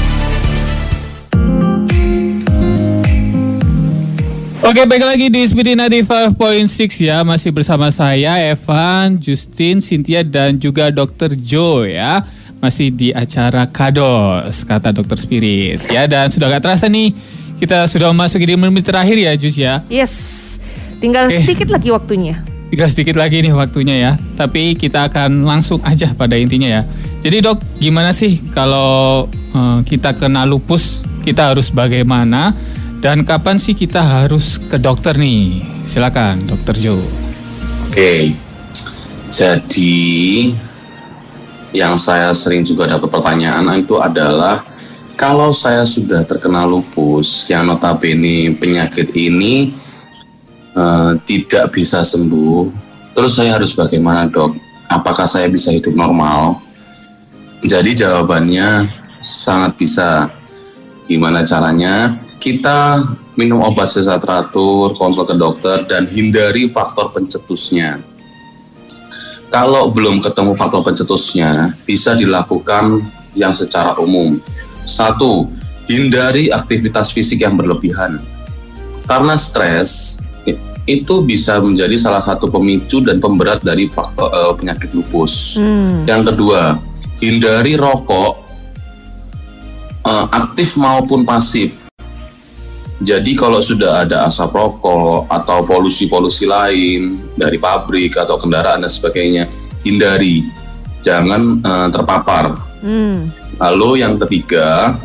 Oke, 4.59 4.83
baik 4.83 5.07
lagi 5.07 5.31
di 5.31 5.47
Spirit 5.47 5.79
95.6 5.79 7.07
ya. 7.07 7.23
Masih 7.23 7.55
bersama 7.55 7.87
saya, 7.87 8.35
Evan, 8.51 9.15
Justin, 9.15 9.79
Cynthia, 9.79 10.27
dan 10.27 10.59
juga 10.59 10.91
Dr. 10.91 11.39
Joe 11.39 11.95
ya. 11.95 12.27
Masih 12.59 12.91
di 12.91 13.15
acara 13.15 13.71
Kados, 13.71 14.67
kata 14.67 14.91
Dr. 14.91 15.15
Spirit. 15.15 15.87
Ya, 15.87 16.03
dan 16.03 16.35
sudah 16.35 16.51
gak 16.51 16.67
terasa 16.67 16.91
nih, 16.91 17.15
kita 17.63 17.87
sudah 17.87 18.11
memasuki 18.11 18.43
di 18.43 18.59
menit 18.59 18.83
terakhir 18.83 19.15
ya, 19.15 19.31
Jus 19.39 19.55
ya. 19.55 19.79
Yes. 19.87 20.59
Tinggal 20.99 21.31
Oke. 21.31 21.47
sedikit 21.47 21.71
lagi 21.71 21.95
waktunya. 21.95 22.54
Tinggal 22.73 22.89
sedikit 22.89 23.15
lagi 23.15 23.45
nih 23.45 23.53
waktunya 23.53 23.95
ya. 23.95 24.11
Tapi 24.37 24.73
kita 24.73 25.09
akan 25.11 25.45
langsung 25.45 25.79
aja 25.85 26.11
pada 26.17 26.33
intinya 26.35 26.67
ya. 26.67 26.81
Jadi 27.21 27.41
dok, 27.41 27.61
gimana 27.81 28.13
sih 28.13 28.41
kalau 28.53 29.25
eh, 29.31 29.79
kita 29.85 30.17
kena 30.17 30.45
lupus, 30.45 31.05
kita 31.25 31.53
harus 31.53 31.73
bagaimana? 31.73 32.53
Dan 33.01 33.21
kapan 33.21 33.61
sih 33.61 33.77
kita 33.77 34.01
harus 34.01 34.57
ke 34.57 34.81
dokter 34.81 35.13
nih? 35.13 35.61
Silakan, 35.85 36.41
Dokter 36.41 36.73
Joe. 36.81 37.05
Oke, 37.85 38.33
jadi 39.29 40.01
yang 41.75 41.99
saya 42.01 42.33
sering 42.33 42.65
juga 42.65 42.89
dapat 42.89 43.11
pertanyaan 43.11 43.67
itu 43.77 43.99
adalah 44.01 44.65
kalau 45.13 45.51
saya 45.51 45.83
sudah 45.83 46.23
terkena 46.23 46.63
lupus 46.65 47.47
yang 47.51 47.67
notabene 47.67 48.55
penyakit 48.57 49.11
ini 49.15 49.75
eh, 50.75 51.11
tidak 51.23 51.71
bisa 51.71 52.03
sembuh, 52.03 52.69
terus 53.15 53.39
saya 53.39 53.55
harus 53.55 53.71
bagaimana 53.71 54.27
dok? 54.27 54.55
Apakah 54.85 55.25
saya 55.25 55.49
bisa 55.49 55.73
hidup 55.73 55.97
normal? 55.97 56.61
Jadi 57.65 57.97
jawabannya 57.97 58.85
sangat 59.25 59.73
bisa. 59.73 60.29
Gimana 61.05 61.45
caranya? 61.45 62.17
Kita 62.41 63.01
minum 63.37 63.61
obat 63.61 63.89
secara 63.89 64.17
teratur, 64.17 64.93
kontrol 64.97 65.25
ke 65.25 65.35
dokter, 65.37 65.85
dan 65.85 66.09
hindari 66.09 66.69
faktor 66.69 67.13
pencetusnya. 67.13 68.01
Kalau 69.53 69.93
belum 69.93 70.19
ketemu 70.21 70.57
faktor 70.57 70.81
pencetusnya, 70.81 71.77
bisa 71.85 72.17
dilakukan 72.17 73.05
yang 73.37 73.53
secara 73.53 73.93
umum. 74.01 74.41
Satu, 74.85 75.49
hindari 75.85 76.49
aktivitas 76.49 77.13
fisik 77.13 77.45
yang 77.45 77.53
berlebihan. 77.53 78.17
Karena 79.05 79.37
stres 79.37 80.17
itu 80.85 81.25
bisa 81.25 81.57
menjadi 81.57 81.97
salah 81.97 82.21
satu 82.21 82.45
pemicu 82.45 83.01
dan 83.01 83.17
pemberat 83.17 83.65
dari 83.65 83.89
faktor 83.89 84.29
eh, 84.29 84.53
penyakit 84.53 84.93
lupus. 84.93 85.57
Yang 86.05 86.33
kedua, 86.33 86.77
hindari 87.17 87.73
rokok 87.73 88.33
eh, 90.05 90.25
aktif 90.29 90.77
maupun 90.77 91.25
pasif. 91.25 91.89
Jadi 92.95 93.35
kalau 93.35 93.59
sudah 93.59 94.07
ada 94.07 94.23
asap 94.23 94.55
rokok 94.55 95.27
atau 95.27 95.67
polusi-polusi 95.67 96.47
lain 96.47 97.19
dari 97.35 97.59
pabrik 97.59 98.15
atau 98.15 98.39
kendaraan 98.39 98.87
dan 98.87 98.91
sebagainya, 98.93 99.49
hindari, 99.83 100.45
jangan 101.01 101.59
eh, 101.65 101.87
terpapar. 101.89 102.55
Hmm. 102.85 103.33
Lalu 103.57 104.05
yang 104.05 104.21
ketiga, 104.21 104.95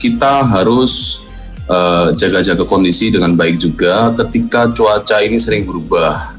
kita 0.00 0.46
harus 0.48 1.20
eh, 1.68 2.08
jaga-jaga 2.16 2.64
kondisi 2.64 3.12
dengan 3.12 3.36
baik 3.36 3.60
juga 3.60 4.10
ketika 4.24 4.72
cuaca 4.72 5.20
ini 5.20 5.36
sering 5.36 5.68
berubah 5.68 6.34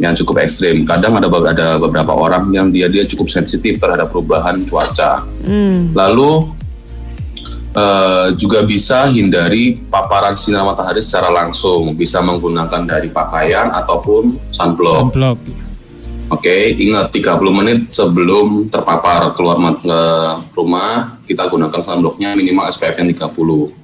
yang 0.00 0.16
cukup 0.18 0.42
ekstrim. 0.42 0.82
Kadang 0.82 1.14
ada 1.14 1.28
ada 1.28 1.78
beberapa 1.78 2.10
orang 2.10 2.50
yang 2.50 2.72
dia 2.72 2.90
dia 2.90 3.06
cukup 3.06 3.30
sensitif 3.30 3.78
terhadap 3.78 4.10
perubahan 4.10 4.64
cuaca. 4.66 5.22
Hmm. 5.44 5.92
Lalu 5.94 6.50
eh, 7.76 8.28
juga 8.34 8.66
bisa 8.66 9.06
hindari 9.12 9.78
paparan 9.78 10.34
sinar 10.34 10.66
matahari 10.66 10.98
secara 11.04 11.30
langsung, 11.30 11.94
bisa 11.94 12.18
menggunakan 12.18 12.82
dari 12.82 13.12
pakaian 13.12 13.70
ataupun 13.70 14.34
sunblock. 14.50 15.12
Sunblock. 15.12 15.38
Oke, 16.32 16.72
ingat 16.80 17.12
30 17.12 17.44
menit 17.52 17.80
sebelum 17.92 18.64
terpapar 18.64 19.36
keluar 19.36 19.60
ke 19.76 20.00
rumah, 20.56 21.20
kita 21.28 21.44
gunakan 21.44 21.76
sunblocknya 21.84 22.32
minimal 22.32 22.72
SPF 22.72 23.04
yang 23.04 23.12
30. 23.12 23.81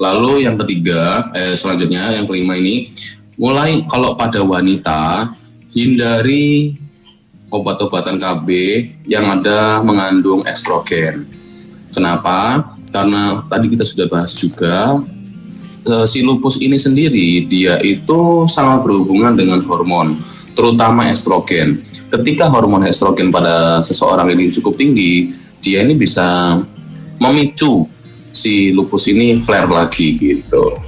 Lalu 0.00 0.48
yang 0.48 0.56
ketiga, 0.64 1.28
eh, 1.36 1.52
selanjutnya 1.52 2.08
yang 2.16 2.24
kelima 2.24 2.56
ini, 2.56 2.88
mulai 3.36 3.84
kalau 3.84 4.16
pada 4.16 4.40
wanita, 4.40 5.36
hindari 5.76 6.72
obat-obatan 7.52 8.16
KB 8.16 8.48
yang 9.04 9.28
ada 9.28 9.84
mengandung 9.84 10.40
estrogen. 10.48 11.28
Kenapa? 11.92 12.72
Karena 12.88 13.44
tadi 13.44 13.68
kita 13.68 13.84
sudah 13.84 14.08
bahas 14.08 14.32
juga, 14.32 15.04
eh, 15.84 16.06
si 16.08 16.24
lupus 16.24 16.56
ini 16.56 16.80
sendiri 16.80 17.44
dia 17.44 17.76
itu 17.84 18.48
sangat 18.48 18.80
berhubungan 18.80 19.36
dengan 19.36 19.60
hormon, 19.68 20.16
terutama 20.56 21.12
estrogen. 21.12 21.84
Ketika 22.08 22.48
hormon 22.48 22.88
estrogen 22.88 23.28
pada 23.28 23.84
seseorang 23.84 24.32
ini 24.32 24.48
cukup 24.48 24.80
tinggi, 24.80 25.36
dia 25.60 25.84
ini 25.84 25.92
bisa 25.92 26.56
memicu 27.20 27.99
si 28.30 28.70
lupus 28.70 29.10
ini 29.10 29.38
flare 29.38 29.70
lagi 29.70 30.14
gitu. 30.18 30.78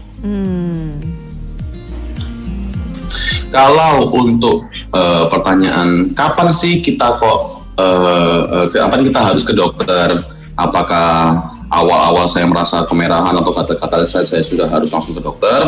Kalau 3.53 4.09
untuk 4.17 4.65
eh, 4.73 5.25
pertanyaan 5.29 6.09
kapan 6.17 6.49
sih 6.49 6.81
kita 6.81 7.21
kok 7.21 7.39
eh, 7.77 8.41
ke- 8.73 8.81
kapan 8.81 9.03
kita 9.05 9.21
harus 9.21 9.45
ke 9.45 9.53
dokter? 9.53 10.25
Apakah 10.57 11.49
awal-awal 11.73 12.29
saya 12.29 12.45
merasa 12.45 12.85
kemerahan 12.85 13.33
atau 13.33 13.53
kata-kata 13.53 14.05
saya, 14.05 14.29
saya 14.29 14.45
sudah 14.45 14.69
harus 14.69 14.93
langsung 14.93 15.17
ke 15.17 15.21
dokter? 15.21 15.61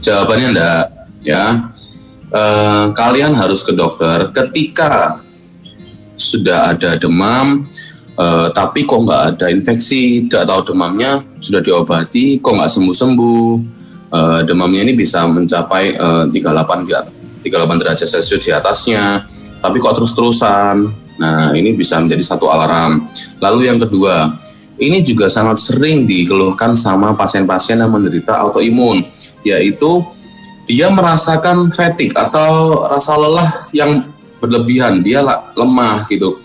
Jawabannya 0.00 0.48
enggak, 0.56 0.86
ya. 1.24 1.72
Eh, 2.30 2.86
kalian 2.94 3.34
harus 3.34 3.60
ke 3.64 3.72
dokter 3.72 4.30
ketika 4.30 5.20
sudah 6.20 6.76
ada 6.76 7.00
demam, 7.00 7.64
eh, 8.20 8.48
tapi 8.52 8.84
kok 8.84 9.00
nggak 9.00 9.22
ada 9.34 9.46
infeksi, 9.48 10.28
tidak 10.28 10.52
tahu 10.52 10.76
demamnya 10.76 11.24
sudah 11.40 11.64
diobati, 11.64 12.38
kok 12.44 12.52
nggak 12.52 12.70
sembuh-sembuh. 12.70 13.48
Eh, 14.10 14.40
demamnya 14.44 14.84
ini 14.84 14.92
bisa 14.92 15.24
mencapai 15.24 15.96
eh, 15.96 16.24
38 16.28 16.84
di 16.84 16.92
38 17.40 17.80
derajat 17.80 18.08
Celcius 18.08 18.44
di 18.44 18.52
atasnya, 18.52 19.24
tapi 19.64 19.80
kok 19.80 19.96
terus-terusan. 19.96 20.76
Nah, 21.20 21.52
ini 21.52 21.76
bisa 21.76 22.00
menjadi 22.00 22.24
satu 22.24 22.48
alarm. 22.48 23.04
Lalu 23.44 23.68
yang 23.68 23.76
kedua, 23.76 24.32
ini 24.80 25.04
juga 25.04 25.28
sangat 25.28 25.60
sering 25.60 26.08
dikeluhkan 26.08 26.72
sama 26.72 27.12
pasien-pasien 27.12 27.76
yang 27.76 27.92
menderita 27.92 28.40
autoimun, 28.40 29.04
yaitu 29.44 30.00
dia 30.64 30.88
merasakan 30.88 31.68
fatigue 31.68 32.16
atau 32.16 32.84
rasa 32.88 33.20
lelah 33.20 33.68
yang 33.76 34.08
berlebihan, 34.40 35.04
dia 35.04 35.20
lemah 35.52 36.08
gitu. 36.08 36.40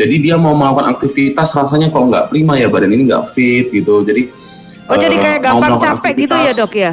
Jadi 0.00 0.14
dia 0.16 0.40
mau 0.40 0.56
melakukan 0.56 0.88
aktivitas 0.88 1.52
rasanya 1.52 1.92
kok 1.92 2.00
nggak 2.00 2.32
prima 2.32 2.56
ya 2.56 2.72
badan 2.72 2.96
ini 2.96 3.04
nggak 3.04 3.36
fit 3.36 3.68
gitu. 3.68 4.00
Jadi 4.00 4.32
Oh 4.88 4.96
jadi 4.96 5.12
eh, 5.12 5.20
kayak 5.20 5.40
gampang 5.44 5.76
capek 5.76 6.12
gitu 6.16 6.32
ya 6.32 6.50
aktivitas- 6.50 6.58
dok 6.58 6.72
ya? 6.74 6.92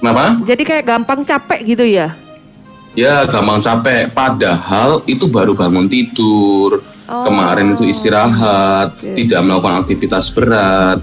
Kenapa? 0.00 0.24
Jadi 0.46 0.62
kayak 0.62 0.84
gampang 0.86 1.20
capek 1.26 1.60
gitu 1.66 1.84
ya? 1.84 2.08
Ya 2.94 3.26
gampang 3.26 3.58
capek. 3.58 4.08
Padahal 4.08 5.02
itu 5.04 5.26
baru 5.26 5.52
bangun 5.52 5.90
tidur. 5.90 6.80
Oh, 7.10 7.26
Kemarin 7.26 7.74
itu 7.74 7.82
istirahat, 7.84 8.94
oke. 8.94 9.18
tidak 9.18 9.42
melakukan 9.42 9.82
aktivitas 9.82 10.30
berat, 10.30 11.02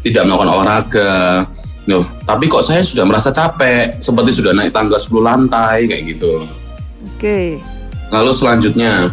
tidak 0.00 0.24
melakukan 0.24 0.48
olahraga. 0.48 1.44
Loh, 1.84 2.08
tapi 2.24 2.48
kok 2.48 2.64
saya 2.64 2.80
sudah 2.80 3.04
merasa 3.04 3.28
capek, 3.28 4.00
seperti 4.00 4.40
sudah 4.40 4.56
naik 4.56 4.72
tangga 4.72 4.96
10 4.96 5.12
lantai 5.20 5.84
kayak 5.84 6.02
gitu. 6.08 6.48
Oke. 7.04 7.60
Lalu 8.08 8.32
selanjutnya, 8.32 9.12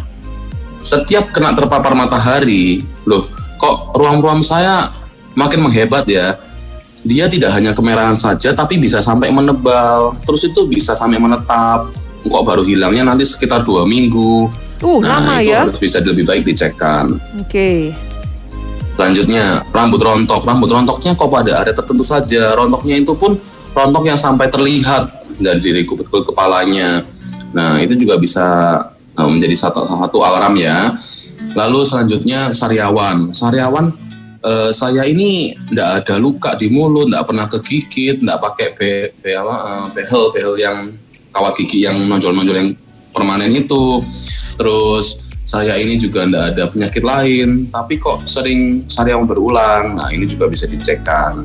setiap 0.80 1.32
kena 1.32 1.52
terpapar 1.52 1.92
matahari, 1.92 2.84
loh, 3.04 3.28
kok 3.60 3.92
ruam-ruam 3.96 4.40
saya 4.40 4.88
makin 5.36 5.64
menghebat 5.64 6.08
ya. 6.08 6.36
Dia 7.00 7.32
tidak 7.32 7.56
hanya 7.56 7.72
kemerahan 7.72 8.16
saja, 8.16 8.52
tapi 8.52 8.76
bisa 8.76 9.00
sampai 9.00 9.32
menebal. 9.32 10.12
Terus 10.20 10.52
itu 10.52 10.68
bisa 10.68 10.92
sampai 10.92 11.16
menetap. 11.16 11.88
Kok 12.20 12.44
baru 12.44 12.60
hilangnya 12.68 13.08
nanti 13.08 13.24
sekitar 13.24 13.64
dua 13.64 13.88
minggu. 13.88 14.52
Uh 14.80 15.00
nah, 15.00 15.20
lama 15.20 15.40
itu 15.40 15.52
ya? 15.52 15.64
harus 15.64 15.80
bisa 15.80 16.00
lebih 16.04 16.28
baik 16.28 16.44
dicekkan. 16.44 17.16
Oke. 17.40 17.92
Selanjutnya, 19.00 19.64
rambut 19.72 20.00
rontok. 20.00 20.44
Rambut 20.44 20.68
rontoknya 20.68 21.16
kok 21.16 21.32
pada 21.32 21.64
area 21.64 21.72
tertentu 21.72 22.04
saja. 22.04 22.52
Rontoknya 22.52 23.00
itu 23.00 23.16
pun 23.16 23.40
rontok 23.72 24.04
yang 24.04 24.20
sampai 24.20 24.52
terlihat 24.52 25.08
dari 25.40 25.60
diri 25.60 25.88
ke 25.88 25.96
ke 25.96 26.18
kepalanya. 26.28 27.00
Nah, 27.56 27.80
itu 27.80 27.96
juga 27.96 28.20
bisa 28.20 28.44
menjadi 29.16 29.56
satu, 29.56 29.86
satu 29.86 30.18
alarm 30.22 30.54
ya. 30.58 30.94
Lalu 31.56 31.82
selanjutnya 31.82 32.54
sariawan. 32.54 33.34
Sariawan 33.34 33.90
eh, 34.44 34.70
saya 34.72 35.04
ini 35.08 35.56
tidak 35.70 36.04
ada 36.04 36.14
luka 36.16 36.54
di 36.56 36.70
mulut, 36.72 37.08
tidak 37.08 37.24
pernah 37.26 37.46
kegigit, 37.48 38.16
tidak 38.20 38.38
pakai 38.40 38.68
be, 38.76 38.90
be, 39.20 39.30
apa, 39.36 39.54
eh, 39.56 39.86
behel, 39.96 40.24
behel 40.32 40.54
yang 40.60 40.76
kawat 41.30 41.54
gigi 41.62 41.86
yang 41.86 41.96
nonjol-nonjol 42.06 42.56
yang 42.56 42.70
permanen 43.10 43.52
itu. 43.54 44.02
Terus 44.56 45.26
saya 45.40 45.74
ini 45.80 45.98
juga 45.98 46.28
tidak 46.28 46.44
ada 46.54 46.64
penyakit 46.70 47.02
lain, 47.02 47.48
tapi 47.72 47.98
kok 47.98 48.28
sering 48.28 48.86
sariawan 48.86 49.26
berulang. 49.26 49.98
Nah 49.98 50.08
ini 50.12 50.28
juga 50.28 50.46
bisa 50.46 50.68
dicekkan. 50.68 51.42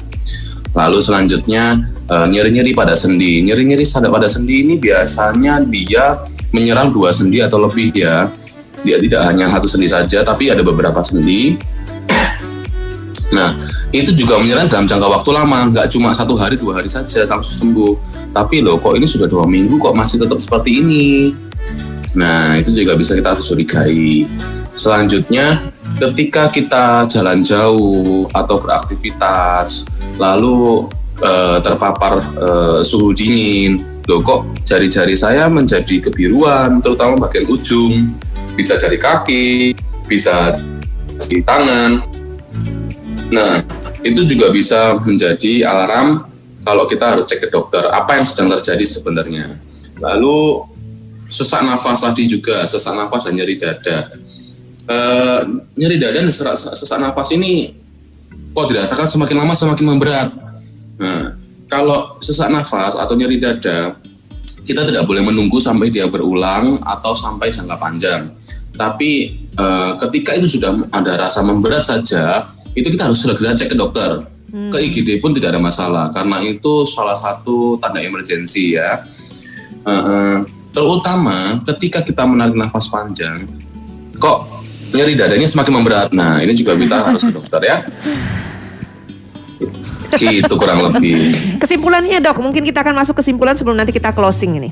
Lalu 0.75 0.99
selanjutnya 0.99 1.79
eh, 2.05 2.27
nyeri-nyeri 2.29 2.75
pada 2.75 2.93
sendi. 2.93 3.41
Nyeri-nyeri 3.41 3.87
pada 3.87 4.27
sendi 4.27 4.67
ini 4.67 4.75
biasanya 4.75 5.63
dia 5.63 6.19
menyerang 6.53 6.93
dua 6.93 7.15
sendi 7.15 7.41
atau 7.41 7.61
lebih 7.61 7.95
ya. 7.95 8.29
Dia 8.85 9.01
tidak 9.01 9.25
hanya 9.25 9.49
satu 9.49 9.65
sendi 9.65 9.89
saja, 9.89 10.21
tapi 10.21 10.53
ada 10.53 10.61
beberapa 10.61 11.01
sendi. 11.01 11.57
Nah, 13.33 13.65
itu 13.89 14.13
juga 14.13 14.37
menyerang 14.37 14.69
dalam 14.69 14.85
jangka 14.85 15.07
waktu 15.09 15.29
lama, 15.33 15.59
nggak 15.73 15.87
cuma 15.89 16.13
satu 16.13 16.37
hari 16.37 16.59
dua 16.59 16.77
hari 16.77 16.91
saja 16.91 17.25
langsung 17.25 17.73
sembuh. 17.73 17.93
Tapi 18.35 18.61
loh, 18.61 18.77
kok 18.77 18.93
ini 18.93 19.07
sudah 19.07 19.25
dua 19.25 19.47
minggu 19.47 19.79
kok 19.79 19.95
masih 19.95 20.21
tetap 20.21 20.37
seperti 20.37 20.83
ini? 20.83 21.31
Nah, 22.15 22.55
itu 22.59 22.71
juga 22.71 22.95
bisa 22.95 23.15
kita 23.15 23.35
harus 23.35 23.47
curigai. 23.47 24.27
Selanjutnya, 24.75 25.63
ketika 25.99 26.51
kita 26.51 27.07
jalan 27.07 27.43
jauh 27.43 28.27
atau 28.35 28.55
beraktivitas, 28.59 29.87
lalu 30.19 30.87
eh, 31.23 31.57
terpapar 31.63 32.23
eh, 32.35 32.79
suhu 32.83 33.15
dingin, 33.15 33.79
loh 34.05 34.21
kok 34.21 34.41
jari-jari 34.65 35.17
saya 35.17 35.49
menjadi 35.49 36.09
kebiruan, 36.09 36.77
terutama 36.81 37.17
bagian 37.25 37.49
ujung, 37.49 38.13
bisa 38.53 38.77
jari 38.77 39.01
kaki, 39.01 39.73
bisa 40.05 40.55
di 41.25 41.41
tangan. 41.41 42.05
Nah, 43.33 43.65
itu 44.05 44.21
juga 44.29 44.53
bisa 44.53 45.01
menjadi 45.01 45.65
alarm 45.65 46.29
kalau 46.61 46.85
kita 46.85 47.17
harus 47.17 47.25
cek 47.25 47.45
ke 47.45 47.47
dokter 47.49 47.81
apa 47.89 48.17
yang 48.17 48.25
sedang 48.25 48.53
terjadi 48.53 48.85
sebenarnya. 48.85 49.57
Lalu 49.97 50.65
sesak 51.29 51.65
nafas 51.65 52.05
tadi 52.05 52.29
juga, 52.29 52.65
sesak 52.69 52.93
nafas 52.93 53.25
dan 53.25 53.33
nyeri 53.37 53.57
dada. 53.57 54.13
Eh, 54.85 55.41
nyeri 55.73 55.97
dada 55.97 56.21
dan 56.21 56.29
sesak, 56.29 56.77
sesak 56.77 57.01
nafas 57.01 57.33
ini 57.33 57.73
kok 58.53 58.69
dirasakan 58.69 59.09
semakin 59.09 59.37
lama 59.41 59.53
semakin 59.57 59.85
memberat. 59.89 60.29
Nah, 61.01 61.35
kalau 61.65 62.17
sesak 62.21 62.49
nafas 62.53 62.93
atau 62.93 63.13
nyeri 63.17 63.41
dada, 63.41 63.97
kita 64.65 64.81
tidak 64.85 65.05
boleh 65.05 65.21
menunggu 65.21 65.61
sampai 65.61 65.93
dia 65.93 66.09
berulang 66.09 66.81
atau 66.81 67.13
sampai 67.13 67.53
jangka 67.53 67.77
panjang. 67.77 68.29
Tapi 68.75 69.11
eh, 69.55 69.91
ketika 70.07 70.35
itu 70.35 70.59
sudah 70.59 70.89
ada 70.89 71.29
rasa 71.29 71.45
memberat 71.45 71.85
saja, 71.85 72.49
itu 72.75 72.91
kita 72.91 73.07
harus 73.07 73.21
segera 73.21 73.55
cek 73.55 73.71
ke 73.71 73.77
dokter. 73.77 74.25
Ke 74.55 74.79
IGD 74.79 75.19
pun 75.19 75.35
tidak 75.35 75.51
ada 75.51 75.59
masalah 75.59 76.07
karena 76.15 76.39
itu 76.39 76.87
salah 76.87 77.15
satu 77.15 77.75
tanda 77.75 77.99
emergensi 77.99 78.75
ya. 78.75 79.03
Eh, 79.85 79.91
eh, 79.91 80.37
terutama 80.71 81.59
ketika 81.63 82.01
kita 82.01 82.23
menarik 82.23 82.55
nafas 82.55 82.87
panjang, 82.87 83.47
kok 84.17 84.47
nyeri 84.95 85.13
dadanya 85.13 85.47
semakin 85.47 85.73
memberat. 85.75 86.09
Nah 86.15 86.39
ini 86.39 86.55
juga 86.55 86.73
kita 86.79 87.03
harus 87.03 87.21
ke 87.21 87.31
dokter 87.35 87.61
ya. 87.63 87.77
Gitu 90.19 90.53
kurang 90.55 90.85
lebih. 90.91 91.35
Kesimpulannya 91.61 92.17
dok, 92.23 92.39
mungkin 92.41 92.63
kita 92.63 92.81
akan 92.81 92.95
masuk 93.03 93.19
kesimpulan 93.19 93.55
sebelum 93.55 93.75
nanti 93.75 93.91
kita 93.91 94.15
closing 94.15 94.57
ini. 94.57 94.69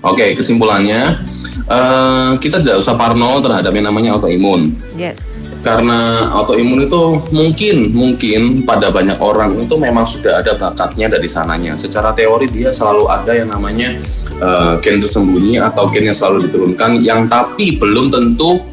Oke, 0.00 0.32
kesimpulannya 0.32 1.20
eh, 1.68 2.30
kita 2.40 2.64
tidak 2.64 2.80
usah 2.80 2.96
parno 2.96 3.36
terhadap 3.44 3.68
yang 3.72 3.92
namanya 3.92 4.16
autoimun. 4.16 4.72
Yes. 4.96 5.36
Karena 5.60 6.32
autoimun 6.32 6.88
itu 6.88 7.20
mungkin 7.36 7.92
mungkin 7.92 8.40
pada 8.64 8.88
banyak 8.88 9.20
orang 9.20 9.60
itu 9.60 9.76
memang 9.76 10.08
sudah 10.08 10.40
ada 10.40 10.56
bakatnya 10.56 11.12
dari 11.12 11.28
sananya. 11.28 11.76
Secara 11.76 12.16
teori 12.16 12.48
dia 12.48 12.72
selalu 12.72 13.12
ada 13.12 13.32
yang 13.36 13.52
namanya 13.52 14.00
eh, 14.40 14.72
gen 14.80 15.04
tersembunyi 15.04 15.60
atau 15.60 15.92
gen 15.92 16.08
yang 16.08 16.16
selalu 16.16 16.48
diturunkan 16.48 17.04
yang 17.04 17.28
tapi 17.28 17.76
belum 17.76 18.08
tentu 18.08 18.69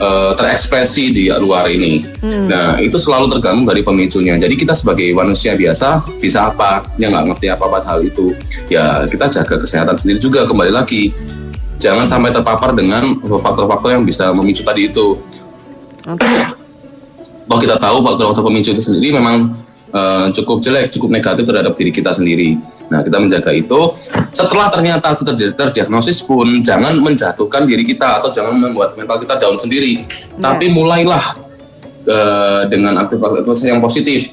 eh, 0.00 0.32
terekspresi 0.34 1.04
di 1.12 1.24
luar 1.28 1.68
ini. 1.68 2.02
Nah 2.24 2.80
itu 2.80 2.96
selalu 2.96 3.28
tergantung 3.36 3.68
dari 3.68 3.84
pemicunya. 3.84 4.40
Jadi 4.40 4.56
kita 4.56 4.72
sebagai 4.72 5.12
manusia 5.12 5.52
biasa 5.52 6.08
bisa 6.18 6.48
apa? 6.48 6.88
Ya 6.96 7.12
nggak 7.12 7.36
ngerti 7.36 7.46
apa-apa 7.52 7.84
hal 7.84 8.00
itu. 8.00 8.32
Ya 8.72 9.04
kita 9.04 9.28
jaga 9.28 9.60
kesehatan 9.60 9.94
sendiri 9.94 10.18
juga 10.18 10.48
kembali 10.48 10.72
lagi. 10.72 11.12
Jangan 11.80 12.04
sampai 12.04 12.32
terpapar 12.32 12.76
dengan 12.76 13.20
faktor-faktor 13.24 13.96
yang 13.96 14.04
bisa 14.04 14.32
memicu 14.36 14.60
tadi 14.60 14.92
itu 14.92 15.16
bahwa 17.50 17.60
kita 17.66 17.76
tahu 17.82 17.98
faktor-faktor 18.06 18.44
pemicu 18.46 18.70
itu 18.70 18.82
sendiri 18.84 19.18
memang 19.18 19.50
eh, 19.90 20.26
cukup 20.34 20.62
jelek, 20.62 20.94
cukup 20.94 21.10
negatif 21.10 21.44
terhadap 21.46 21.74
diri 21.74 21.90
kita 21.90 22.14
sendiri. 22.14 22.56
Nah, 22.88 23.02
kita 23.02 23.18
menjaga 23.18 23.50
itu. 23.54 23.94
Setelah 24.30 24.70
ternyata 24.70 25.14
terdiagnosis 25.54 26.22
pun, 26.22 26.46
jangan 26.62 26.96
menjatuhkan 26.98 27.66
diri 27.66 27.82
kita 27.82 28.22
atau 28.22 28.30
jangan 28.30 28.54
membuat 28.54 28.94
mental 28.94 29.18
kita 29.20 29.38
down 29.38 29.58
sendiri. 29.58 30.06
Tapi 30.38 30.70
mulailah 30.70 31.24
eh, 32.06 32.62
dengan 32.70 32.96
aktivitas 33.02 33.60
yang 33.66 33.82
positif. 33.82 34.30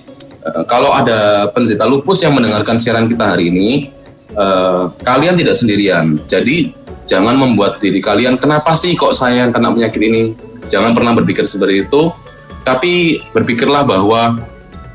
Eh, 0.48 0.64
kalau 0.70 0.94
ada 0.94 1.50
penderita 1.52 1.84
lupus 1.84 2.24
yang 2.24 2.34
mendengarkan 2.38 2.80
siaran 2.80 3.10
kita 3.10 3.36
hari 3.36 3.52
ini, 3.52 3.92
eh, 4.32 4.84
kalian 5.04 5.36
tidak 5.36 5.56
sendirian. 5.58 6.22
Jadi 6.30 6.72
jangan 7.08 7.36
membuat 7.40 7.80
diri 7.80 8.04
kalian 8.04 8.36
kenapa 8.36 8.76
sih 8.76 8.94
kok 8.94 9.16
saya 9.16 9.48
yang 9.48 9.52
kena 9.52 9.72
penyakit 9.72 10.02
ini? 10.04 10.24
Jangan 10.68 10.92
pernah 10.92 11.16
berpikir 11.16 11.48
seperti 11.48 11.88
itu. 11.88 12.12
Tapi 12.68 13.24
berpikirlah 13.32 13.88
bahwa 13.88 14.36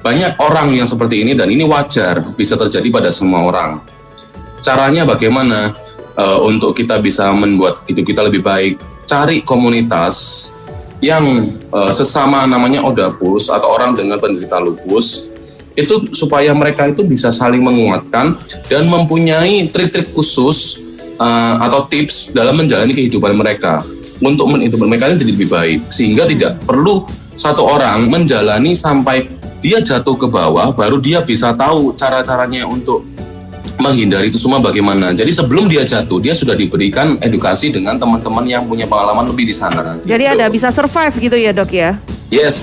banyak 0.03 0.35
orang 0.43 0.75
yang 0.75 0.85
seperti 0.85 1.23
ini 1.23 1.33
dan 1.39 1.47
ini 1.47 1.63
wajar 1.63 2.21
bisa 2.35 2.59
terjadi 2.59 2.91
pada 2.91 3.11
semua 3.15 3.47
orang. 3.47 3.79
Caranya 4.59 5.07
bagaimana 5.07 5.73
eh, 6.19 6.39
untuk 6.43 6.75
kita 6.75 6.99
bisa 6.99 7.31
membuat 7.31 7.87
hidup 7.87 8.05
kita 8.05 8.27
lebih 8.27 8.43
baik? 8.43 8.83
Cari 9.07 9.47
komunitas 9.47 10.51
yang 10.99 11.55
eh, 11.55 11.93
sesama 11.95 12.45
namanya 12.51 12.83
odapus 12.83 13.47
atau 13.49 13.79
orang 13.79 13.95
dengan 13.95 14.19
penderita 14.19 14.59
lupus 14.59 15.31
itu 15.73 16.13
supaya 16.13 16.53
mereka 16.53 16.85
itu 16.85 17.01
bisa 17.01 17.33
saling 17.33 17.65
menguatkan 17.65 18.37
dan 18.69 18.85
mempunyai 18.91 19.71
trik-trik 19.71 20.11
khusus 20.11 20.83
eh, 21.19 21.55
atau 21.63 21.87
tips 21.87 22.35
dalam 22.35 22.59
menjalani 22.59 22.91
kehidupan 22.91 23.39
mereka 23.39 23.87
untuk 24.23 24.51
men- 24.51 24.67
kehidupan 24.67 24.87
mereka 24.91 25.15
jadi 25.15 25.31
lebih 25.31 25.49
baik 25.51 25.81
sehingga 25.91 26.27
tidak 26.27 26.63
perlu 26.63 27.07
satu 27.35 27.67
orang 27.67 28.07
menjalani 28.07 28.77
sampai 28.79 29.42
dia 29.63 29.79
jatuh 29.79 30.19
ke 30.19 30.27
bawah 30.27 30.75
baru 30.75 30.99
dia 30.99 31.23
bisa 31.23 31.55
tahu 31.55 31.95
cara-caranya 31.95 32.67
untuk 32.67 33.07
menghindari 33.79 34.31
itu 34.31 34.39
semua 34.39 34.59
bagaimana. 34.59 35.15
Jadi 35.15 35.31
sebelum 35.31 35.71
dia 35.71 35.87
jatuh 35.87 36.19
dia 36.19 36.35
sudah 36.35 36.59
diberikan 36.59 37.15
edukasi 37.23 37.71
dengan 37.71 37.95
teman-teman 37.95 38.43
yang 38.47 38.67
punya 38.67 38.91
pengalaman 38.91 39.27
lebih 39.31 39.47
di 39.47 39.55
sana. 39.55 39.99
Jadi 40.03 40.25
Gitu. 40.27 40.35
ada 40.35 40.47
bisa 40.51 40.69
survive 40.75 41.15
gitu 41.15 41.37
ya 41.39 41.55
dok 41.55 41.71
ya. 41.71 41.91
Yes. 42.31 42.59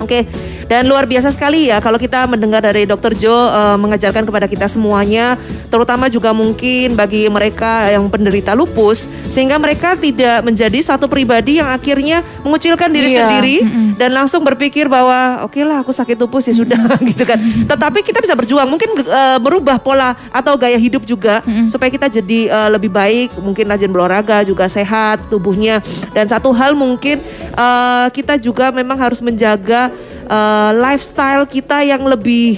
Oke, 0.00 0.24
dan 0.70 0.86
luar 0.86 1.02
biasa 1.02 1.34
sekali 1.34 1.66
ya 1.66 1.82
kalau 1.82 1.98
kita 1.98 2.30
mendengar 2.30 2.62
dari 2.62 2.86
Dr. 2.86 3.18
Jo 3.18 3.34
eh, 3.34 3.74
mengajarkan 3.74 4.22
kepada 4.22 4.46
kita 4.46 4.70
semuanya, 4.70 5.34
terutama 5.66 6.06
juga 6.06 6.30
mungkin 6.30 6.94
bagi 6.94 7.26
mereka 7.26 7.90
yang 7.90 8.06
penderita 8.06 8.54
lupus, 8.54 9.10
sehingga 9.26 9.58
mereka 9.58 9.98
tidak 9.98 10.46
menjadi 10.46 10.78
satu 10.78 11.10
pribadi 11.10 11.58
yang 11.58 11.74
akhirnya 11.74 12.22
mengucilkan 12.46 12.86
diri 12.86 13.10
Iya, 13.10 13.26
sendiri 13.26 13.56
dan 13.98 14.14
langsung 14.14 14.46
berpikir 14.46 14.86
bahwa 14.86 15.42
oke 15.42 15.58
lah 15.66 15.82
aku 15.82 15.90
sakit 15.90 16.14
lupus 16.22 16.46
ya 16.46 16.54
sudah 16.54 16.78
gitu 17.10 17.26
kan. 17.26 17.42
Tetapi 17.66 18.06
kita 18.06 18.22
bisa 18.22 18.38
berjuang, 18.38 18.70
mungkin 18.70 18.94
eh, 19.02 19.38
merubah 19.42 19.82
pola 19.82 20.14
atau 20.30 20.54
gaya 20.54 20.78
hidup 20.78 21.02
juga 21.02 21.42
supaya 21.66 21.90
kita 21.90 22.06
jadi 22.06 22.46
eh, 22.46 22.68
lebih 22.70 22.94
baik, 22.94 23.34
mungkin 23.42 23.66
rajin 23.66 23.90
berolahraga 23.90 24.46
juga 24.46 24.70
sehat 24.70 25.26
tubuhnya 25.26 25.82
dan 26.14 26.30
satu 26.30 26.54
hal 26.54 26.78
mungkin 26.78 27.18
eh, 27.58 28.06
kita 28.14 28.38
juga 28.38 28.70
memang 28.70 28.94
harus 28.94 29.18
menjaga 29.18 29.90
eh, 30.30 30.70
lifestyle 30.78 31.44
kita 31.50 31.82
yang 31.82 32.06
lebih 32.06 32.56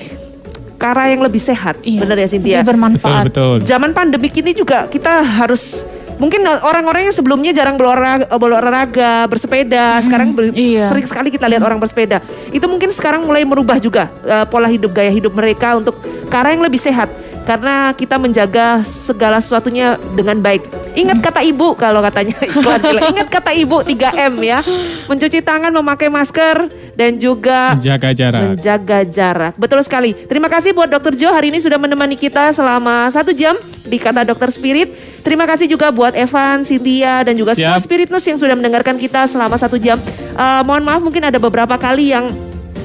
ke 0.76 0.84
arah 0.84 1.14
yang 1.14 1.22
lebih 1.22 1.38
sehat. 1.38 1.78
Iya. 1.86 2.02
Benar 2.02 2.16
ya 2.18 2.28
Cynthia? 2.28 2.58
Lebih 2.60 2.70
bermanfaat. 2.74 3.24
Betul, 3.30 3.62
betul. 3.62 3.68
Zaman 3.70 3.90
pandemik 3.94 4.34
ini 4.34 4.50
juga 4.50 4.90
kita 4.90 5.22
harus 5.22 5.86
mungkin 6.18 6.42
orang-orang 6.42 7.06
yang 7.06 7.14
sebelumnya 7.14 7.54
jarang 7.54 7.78
berolahraga, 7.78 8.26
berolahraga 8.34 9.12
bersepeda, 9.30 10.02
sekarang 10.02 10.34
ber- 10.34 10.54
iya. 10.54 10.86
sering 10.90 11.06
sekali 11.06 11.30
kita 11.30 11.46
lihat 11.46 11.62
orang 11.62 11.78
bersepeda. 11.78 12.18
Itu 12.50 12.66
mungkin 12.66 12.90
sekarang 12.90 13.22
mulai 13.22 13.46
merubah 13.46 13.78
juga 13.78 14.10
eh, 14.26 14.46
pola 14.50 14.66
hidup 14.66 14.90
gaya 14.90 15.10
hidup 15.14 15.30
mereka 15.30 15.78
untuk 15.78 16.02
ke 16.02 16.34
arah 16.34 16.50
yang 16.50 16.66
lebih 16.66 16.82
sehat. 16.82 17.21
Karena 17.42 17.90
kita 17.92 18.16
menjaga 18.16 18.80
segala 18.82 19.42
sesuatunya 19.42 19.98
dengan 20.14 20.38
baik. 20.38 20.62
Ingat 20.92 21.18
kata 21.18 21.40
ibu 21.42 21.74
kalau 21.74 21.98
katanya 21.98 22.36
iklan 22.46 22.78
gila. 22.78 23.00
Ingat 23.10 23.28
kata 23.28 23.50
ibu 23.50 23.82
3M 23.82 24.34
ya. 24.40 24.60
Mencuci 25.08 25.40
tangan, 25.40 25.72
memakai 25.72 26.06
masker 26.06 26.68
dan 26.92 27.16
juga 27.16 27.72
Jaga 27.80 28.12
jarak. 28.12 28.40
menjaga 28.44 28.98
jarak. 29.02 29.52
Betul 29.56 29.80
sekali. 29.82 30.12
Terima 30.14 30.46
kasih 30.46 30.70
buat 30.70 30.86
Dokter 30.86 31.16
Jo 31.16 31.32
hari 31.32 31.48
ini 31.48 31.58
sudah 31.58 31.80
menemani 31.80 32.14
kita 32.14 32.52
selama 32.52 33.08
satu 33.08 33.32
jam 33.32 33.56
di 33.82 33.96
kata 33.96 34.22
Dokter 34.22 34.52
Spirit. 34.52 34.92
Terima 35.22 35.48
kasih 35.48 35.66
juga 35.66 35.88
buat 35.88 36.12
Evan, 36.12 36.62
Cynthia 36.62 37.24
dan 37.24 37.34
juga 37.34 37.56
semua 37.56 37.78
Siap. 37.78 37.86
Spiritness 37.88 38.24
yang 38.26 38.38
sudah 38.38 38.52
mendengarkan 38.52 39.00
kita 39.00 39.24
selama 39.24 39.56
satu 39.56 39.80
jam. 39.80 39.96
Eh, 40.32 40.62
mohon 40.62 40.84
maaf 40.84 41.00
mungkin 41.00 41.24
ada 41.24 41.40
beberapa 41.40 41.74
kali 41.74 42.12
yang 42.12 42.28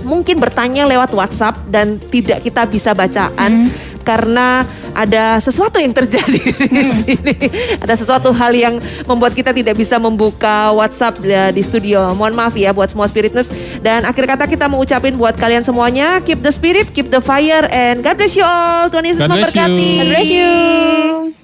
mungkin 0.07 0.39
bertanya 0.39 0.87
lewat 0.87 1.11
WhatsApp 1.11 1.67
dan 1.67 1.99
tidak 1.99 2.39
kita 2.39 2.63
bisa 2.63 2.95
bacaan 2.95 3.67
karena 4.07 4.63
ada 4.95 5.35
sesuatu 5.37 5.75
yang 5.77 5.91
terjadi 5.91 6.39
di 6.75 6.83
sini. 6.95 7.35
Ada 7.77 7.99
sesuatu 7.99 8.31
hal 8.31 8.55
yang 8.55 8.75
membuat 9.03 9.35
kita 9.35 9.51
tidak 9.51 9.75
bisa 9.75 9.99
membuka 9.99 10.71
WhatsApp 10.71 11.19
di- 11.19 11.51
di 11.51 11.61
studio. 11.61 12.15
Mohon 12.15 12.33
maaf 12.39 12.55
ya 12.55 12.71
buat 12.71 12.87
semua 12.87 13.05
spiritness 13.05 13.51
dan 13.83 14.07
akhir 14.07 14.23
kata 14.25 14.47
kita 14.47 14.65
mau 14.65 14.79
ucapin 14.79 15.19
buat 15.19 15.35
kalian 15.35 15.61
semuanya 15.61 16.23
keep 16.23 16.39
the 16.39 16.49
spirit, 16.49 16.87
keep 16.95 17.11
the 17.11 17.19
fire 17.19 17.67
and 17.67 17.99
God 17.99 18.15
bless 18.15 18.33
you 18.33 18.47
all. 18.47 18.87
Tuhan 18.87 19.03
Yesus 19.03 19.27
memberkati. 19.27 19.91
God 19.99 20.07
bless 20.07 20.29
you. 20.31 21.35